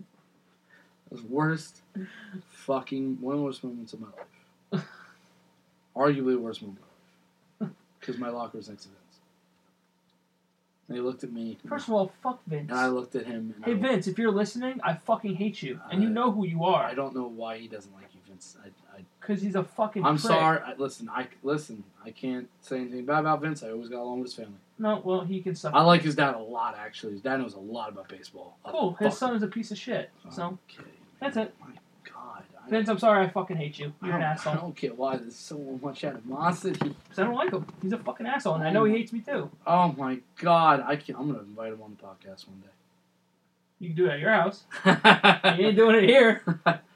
[1.10, 1.82] Those worst
[2.50, 4.08] fucking one of the worst moments of my
[4.72, 4.86] life.
[5.96, 6.86] Arguably the worst moment of
[7.60, 7.74] my life.
[8.00, 8.98] Because my locker was next to Vince.
[10.88, 11.58] And he looked at me.
[11.68, 12.70] First of all, fuck Vince.
[12.70, 13.52] and I looked at him.
[13.56, 16.46] And Hey I, Vince, if you're listening, I fucking hate you, and you know who
[16.46, 16.82] you are.
[16.84, 18.56] I don't know why he doesn't like you, Vince.
[18.62, 18.70] I, I
[19.20, 20.04] because he's a fucking.
[20.04, 20.32] I'm prick.
[20.32, 20.60] sorry.
[20.64, 21.84] I, listen, I listen.
[22.04, 23.62] I can't say anything bad about Vince.
[23.62, 24.58] I always got along with his family.
[24.78, 25.74] No, well, he can suck.
[25.74, 26.76] I like his dad a lot.
[26.76, 28.58] Actually, his dad knows a lot about baseball.
[28.64, 28.96] A Cool.
[28.98, 30.10] His son is a piece of shit.
[30.30, 30.88] So, Okay,
[31.20, 31.54] That's it.
[31.60, 31.68] My
[32.04, 33.24] God, I, Vince, I'm sorry.
[33.24, 33.92] I fucking hate you.
[34.02, 36.78] You're an don't- I don't get why there's so much animosity.
[36.80, 37.66] Because I don't like him.
[37.80, 38.96] He's a fucking asshole, and I know he oh.
[38.96, 39.50] hates me too.
[39.66, 41.18] Oh my God, I can't.
[41.18, 42.68] I'm gonna invite him on the podcast one day.
[43.78, 44.64] You can do it at your house.
[45.58, 46.42] You ain't doing it here.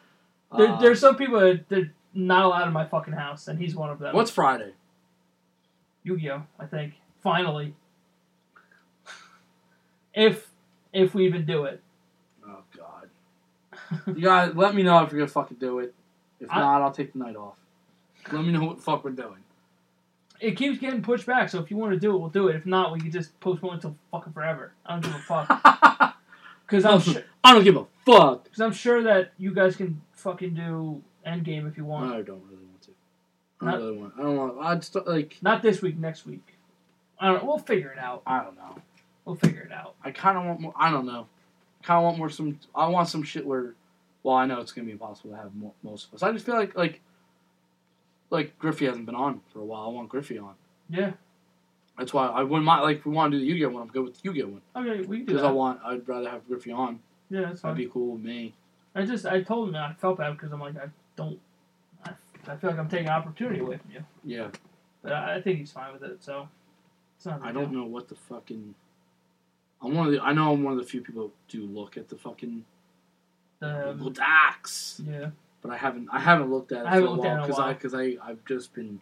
[0.57, 3.75] There, Uh, there's some people that they're not allowed in my fucking house, and he's
[3.75, 4.15] one of them.
[4.15, 4.73] what's Friday?
[6.05, 6.43] Yu-Gi-Oh?
[6.59, 7.75] I think finally,
[10.15, 10.49] if
[10.93, 11.83] if we even do it,
[12.47, 13.09] Oh God,
[14.17, 15.95] you guys, let me know if you're gonna fucking do it.
[16.41, 17.59] If I- not, I'll take the night off.
[18.33, 19.39] Let me know what the fuck we're doing.
[20.41, 21.49] it keeps getting pushed back.
[21.49, 22.57] So if you want to do it, we'll do it.
[22.57, 24.73] If not, we can just postpone it until fucking forever.
[24.85, 26.13] I don't give a fuck.
[26.67, 28.43] Because I'm sure, don't give a fuck.
[28.43, 32.13] because I'm sure that you guys can fucking do Endgame if you want.
[32.13, 32.91] I don't really want to.
[33.61, 34.13] I don't really want.
[34.19, 34.59] I don't want.
[34.61, 35.37] I just like.
[35.41, 36.43] Not this week, next week.
[37.21, 37.47] I don't.
[37.47, 38.23] We'll figure it out.
[38.27, 38.77] I don't know.
[39.25, 39.95] We'll figure it out.
[40.05, 40.75] I kind of want more.
[40.77, 41.27] I don't know.
[41.83, 42.31] Kind of want more.
[42.31, 42.59] Some.
[42.75, 43.75] I want some shit where.
[44.23, 46.23] Well, I know it's gonna be impossible to have mo- most of us.
[46.23, 47.01] I just feel like like.
[48.29, 49.83] Like Griffey hasn't been on for a while.
[49.83, 50.55] I want Griffey on.
[50.91, 51.13] Yeah.
[51.97, 52.83] That's why I wouldn't mind.
[52.83, 54.61] Like, if we want to do the Yu-Gi-Oh one, I'm good with the Yu-Gi-Oh one
[54.75, 55.49] Okay, we can do because that.
[55.49, 55.81] I want.
[55.85, 56.99] I'd rather have Griffey on.
[57.31, 57.73] yeah, that's fine.
[57.75, 58.53] That'd be cool with me.
[58.97, 61.39] I just I told him that I felt bad because I'm like I don't.
[62.05, 62.13] I,
[62.49, 64.49] I feel like I'm taking opportunity away from you, Yeah,
[65.03, 66.25] but I, I think he's fine with it.
[66.25, 66.49] So
[67.17, 67.43] it's not.
[67.43, 67.81] I don't deal.
[67.81, 68.75] know what the fucking.
[69.83, 70.21] I'm one of the.
[70.21, 72.65] I know I'm one of the few people who do look at the fucking
[73.61, 76.09] Google Um, Docs, yeah, but I haven't.
[76.11, 77.73] I haven't looked at it I haven't for a looked at it while because I
[77.75, 79.01] because I I've just been.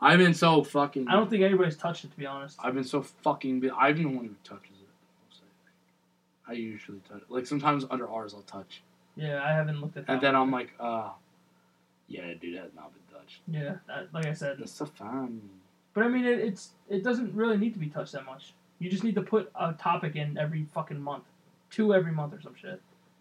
[0.00, 1.08] I've been so fucking.
[1.08, 2.58] I don't think anybody's touched it to be honest.
[2.62, 3.60] I've been so fucking.
[3.60, 5.38] bu- I'm the one who touches it.
[6.46, 6.52] I.
[6.52, 7.22] I usually touch.
[7.22, 7.30] It.
[7.30, 8.82] Like sometimes under ours, I'll touch,
[9.16, 10.12] Yeah, I haven't looked at that.
[10.14, 10.42] and then one.
[10.42, 11.10] I'm like, uh,
[12.08, 13.40] yeah, dude, has not been touched.
[13.48, 15.40] yeah, that, like I said, That's so fun.
[15.94, 18.52] but I mean it, it's it doesn't really need to be touched that much.
[18.78, 21.24] You just need to put a topic in every fucking month,
[21.70, 22.80] two every month or some shit,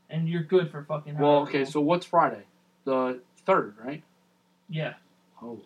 [0.09, 1.17] and you're good for fucking.
[1.17, 1.71] Well, okay, long.
[1.71, 2.43] so what's Friday?
[2.85, 4.03] The third, right?
[4.69, 4.93] yeah,
[5.35, 5.61] Holy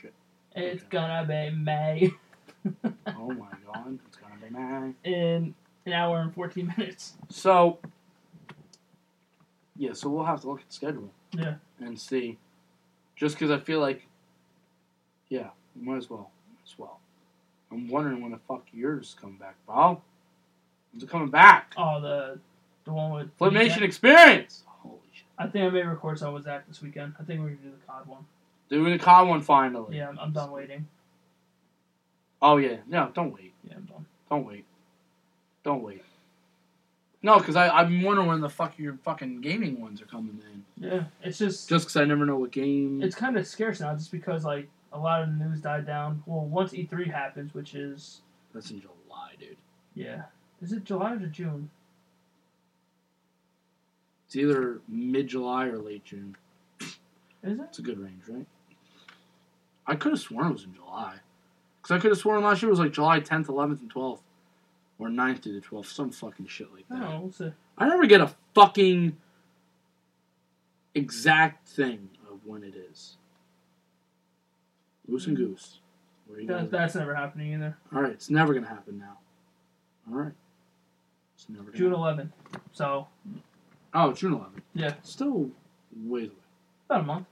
[0.00, 0.12] shit.
[0.54, 0.88] it's Okay.
[0.90, 2.12] gonna be May.
[3.06, 4.92] oh my god, it's gonna be May.
[5.10, 5.54] in
[5.86, 7.14] an hour and 14 minutes.
[7.30, 7.78] So,
[9.80, 11.10] yeah, so we'll have to look at the schedule.
[11.32, 11.54] Yeah.
[11.78, 12.36] And see.
[13.16, 14.06] Just because I feel like,
[15.30, 16.30] yeah, we might as well.
[16.50, 17.00] Might as well.
[17.72, 20.02] I'm wondering when the fuck yours come back, bro.
[20.92, 21.72] When's it coming back?
[21.78, 22.38] Oh, the
[22.84, 23.80] the one with Flip Zach?
[23.80, 24.64] Experience!
[24.66, 25.24] Holy shit.
[25.38, 27.14] I think I may record some with Zach this weekend.
[27.18, 28.24] I think we're gonna do the COD one.
[28.68, 29.96] Doing the COD one finally.
[29.96, 30.86] Yeah, I'm, I'm done waiting.
[32.42, 32.76] Oh, yeah.
[32.86, 33.54] No, don't wait.
[33.66, 34.04] Yeah, I'm done.
[34.28, 34.66] Don't wait.
[35.64, 36.02] Don't wait.
[37.22, 40.64] No, because I'm wondering when the fuck your fucking gaming ones are coming in.
[40.88, 43.02] Yeah, it's just Just because I never know what game.
[43.02, 46.22] it's kind of scarce now, just because like a lot of the news died down.
[46.26, 48.22] Well, once E3 happens, which is
[48.54, 49.56] That's in July, dude.
[49.94, 50.22] yeah,
[50.62, 51.68] is it July or June?
[54.26, 56.36] It's either mid July or late June.
[56.80, 57.60] Is it?
[57.68, 58.46] It's a good range, right?
[59.86, 61.16] I could have sworn it was in July.
[61.82, 64.20] Because I could have sworn last year it was like July 10th, 11th, and 12th.
[65.00, 65.86] Or 9th to the 12th.
[65.86, 67.00] Some fucking shit like that.
[67.00, 67.32] don't know.
[67.38, 67.52] We'll.
[67.78, 69.16] I never get a fucking
[70.94, 73.16] exact thing of when it is.
[75.08, 75.78] Goose and goose.
[76.26, 77.76] Where you That, that's never happening either.
[77.94, 79.18] All right, it's never gonna happen now.
[80.10, 80.32] All right,
[81.34, 82.30] it's never June happen.
[82.54, 82.60] 11th.
[82.72, 83.08] So
[83.94, 84.60] Oh, June 11th.
[84.74, 84.94] Yeah.
[85.02, 85.50] still
[85.96, 86.36] ways away.
[86.88, 87.26] about a month.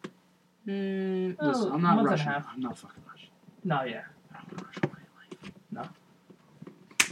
[0.66, 2.28] Mm, Oh, I'm a not month and a rushing.
[2.52, 3.28] I'm not fucking rushing.
[3.62, 4.02] No, yeah.
[4.34, 5.52] I'm not rushing my life.
[5.70, 5.82] No.
[5.82, 7.07] Stop.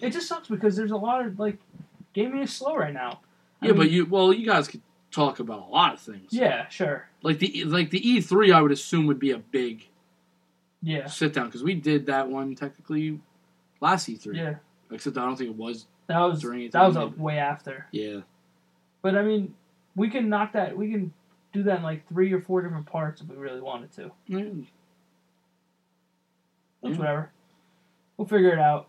[0.00, 1.58] It just sucks because there's a lot of like
[2.14, 3.20] gaming is slow right now.
[3.60, 4.80] I Yeah, but you well, you guys could
[5.10, 6.32] talk about a lot of things.
[6.32, 9.86] yeah, sure, like the like the E3, I would assume would be a big
[10.82, 13.20] yeah, sit down because we did that one technically
[13.80, 14.34] last E3.
[14.36, 14.54] yeah.
[14.92, 15.86] Except I don't think it was.
[16.08, 17.86] That was During it, that was a way after.
[17.92, 18.20] Yeah.
[19.02, 19.54] But I mean,
[19.94, 20.76] we can knock that.
[20.76, 21.12] We can
[21.52, 24.10] do that in like three or four different parts if we really wanted to.
[24.28, 24.66] Mm,
[26.82, 26.98] It's Yeah.
[26.98, 27.30] whatever.
[28.20, 28.86] We'll figure it out.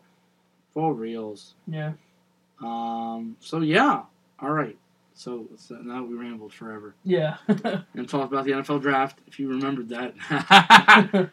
[0.73, 1.53] For reals.
[1.65, 1.93] Yeah.
[2.61, 3.37] Um.
[3.39, 4.01] So yeah.
[4.41, 4.75] All right.
[5.13, 7.37] So, so now we rambled forever Yeah.
[7.47, 9.19] and talk about the NFL draft.
[9.27, 11.29] If you remembered that.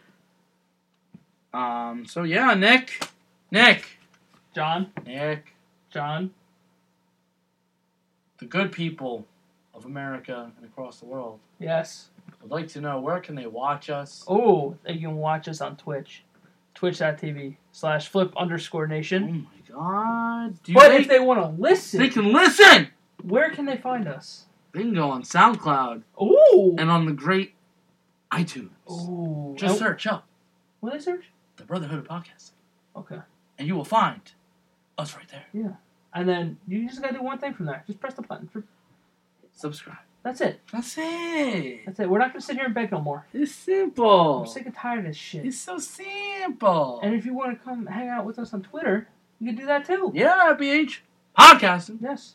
[1.53, 2.07] um.
[2.07, 3.05] So yeah, Nick.
[3.51, 3.99] Nick.
[4.55, 4.93] John.
[5.05, 5.55] Nick.
[5.91, 6.31] John.
[8.39, 9.27] The good people
[9.75, 12.11] of America and across the world Yes.
[12.45, 14.25] I'd like to know where can they watch us.
[14.29, 16.23] Oh, they can watch us on Twitch.
[16.79, 19.49] Twitch.tv slash flip underscore nation.
[19.75, 20.63] Oh my God!
[20.63, 22.87] Do But think if they want to listen, they can listen?
[23.25, 24.45] where can they find us?
[24.73, 26.77] They can go on SoundCloud Ooh.
[26.79, 27.55] and on the great
[28.33, 28.71] iTunes.
[28.89, 29.57] Ooh.
[29.59, 30.29] Just And- search up
[30.81, 31.25] Will they search?
[31.57, 32.53] the Brotherhood of Podcasting,
[32.95, 33.19] Okay.
[33.59, 34.21] and you will find
[34.97, 35.47] us right there.
[35.53, 35.73] Yeah.
[36.15, 37.83] And then you just gotta do one thing from there.
[37.89, 38.49] Just press the button.
[39.53, 39.97] Subscribe.
[40.23, 40.61] That's it.
[40.73, 41.81] That's it.
[41.87, 42.11] That's it.
[42.11, 43.27] We're not gonna sit here and beg no more.
[43.33, 44.41] It's simple.
[44.41, 45.47] I'm sick and tired of this shit.
[45.47, 47.01] It's so simple.
[47.03, 49.09] And if you want to come hang out with us on Twitter,
[49.41, 50.11] you can do that too.
[50.15, 50.99] yeah, BH
[51.39, 51.99] Podcasting.
[52.03, 52.35] Yes,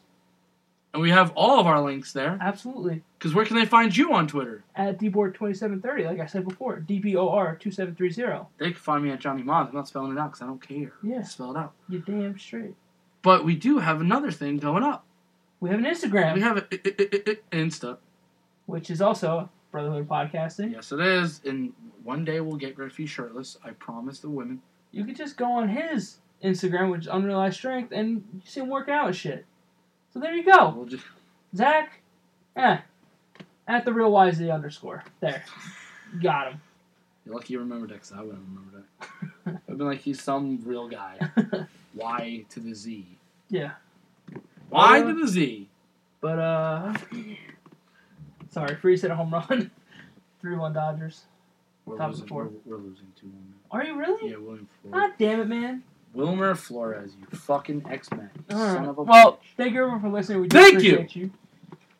[0.94, 2.38] And we have all of our links there.
[2.42, 3.04] absolutely.
[3.20, 4.64] Because where can they find you on Twitter?
[4.76, 8.48] At dbor2730, like I said before, DBOR2730.
[8.58, 9.70] They can find me at Johnny Mods.
[9.70, 10.94] I'm not spelling it out because I don't care.
[11.04, 11.22] Yeah.
[11.24, 11.74] Spell it out.
[11.90, 12.76] You damn straight.
[13.22, 15.06] But we do have another thing going up.
[15.64, 16.64] We have an Instagram, We have an
[17.54, 17.98] Insta.
[18.66, 20.74] which is also Brotherhood Podcasting.
[20.74, 21.40] Yes, it is.
[21.46, 21.72] And
[22.04, 23.58] one day we'll get Griffey shirtless.
[23.64, 24.62] I promise the women.
[24.92, 28.68] You could just go on his Instagram, which is Unrealized Strength, and you see him
[28.68, 29.46] working out and shit.
[30.14, 30.74] So there you go.
[30.76, 31.06] We'll just
[31.56, 32.02] Zach,
[32.58, 32.80] eh,
[33.66, 35.06] at the real YZ underscore.
[35.22, 35.46] There.
[36.22, 36.62] Got him.
[37.26, 38.84] You're lucky you remembered that because I wouldn't remember
[39.46, 39.62] that.
[39.70, 41.20] I've been like, he's some real guy.
[41.96, 43.08] Y to the Z.
[43.50, 43.74] yeah.
[44.74, 45.70] Y to the Z.
[46.22, 46.94] But uh
[48.50, 49.72] sorry, Freese hit a home run.
[50.42, 51.24] Three one Dodgers.
[51.86, 52.50] We're top losing, four.
[52.66, 54.30] we're, we're losing 2 1 Are you really?
[54.32, 55.02] Yeah, William Flores.
[55.02, 55.84] God damn it, man.
[56.14, 58.30] Wilmer Flores, you fucking X Men.
[58.50, 58.88] Son Alright.
[58.88, 59.38] of a Well, bitch.
[59.58, 60.42] thank you everyone for listening.
[60.42, 61.24] We do Thank appreciate you.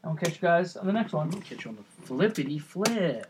[0.04, 1.32] And we'll catch you guys on the next one.
[1.42, 3.30] Catch you on the flippity flip.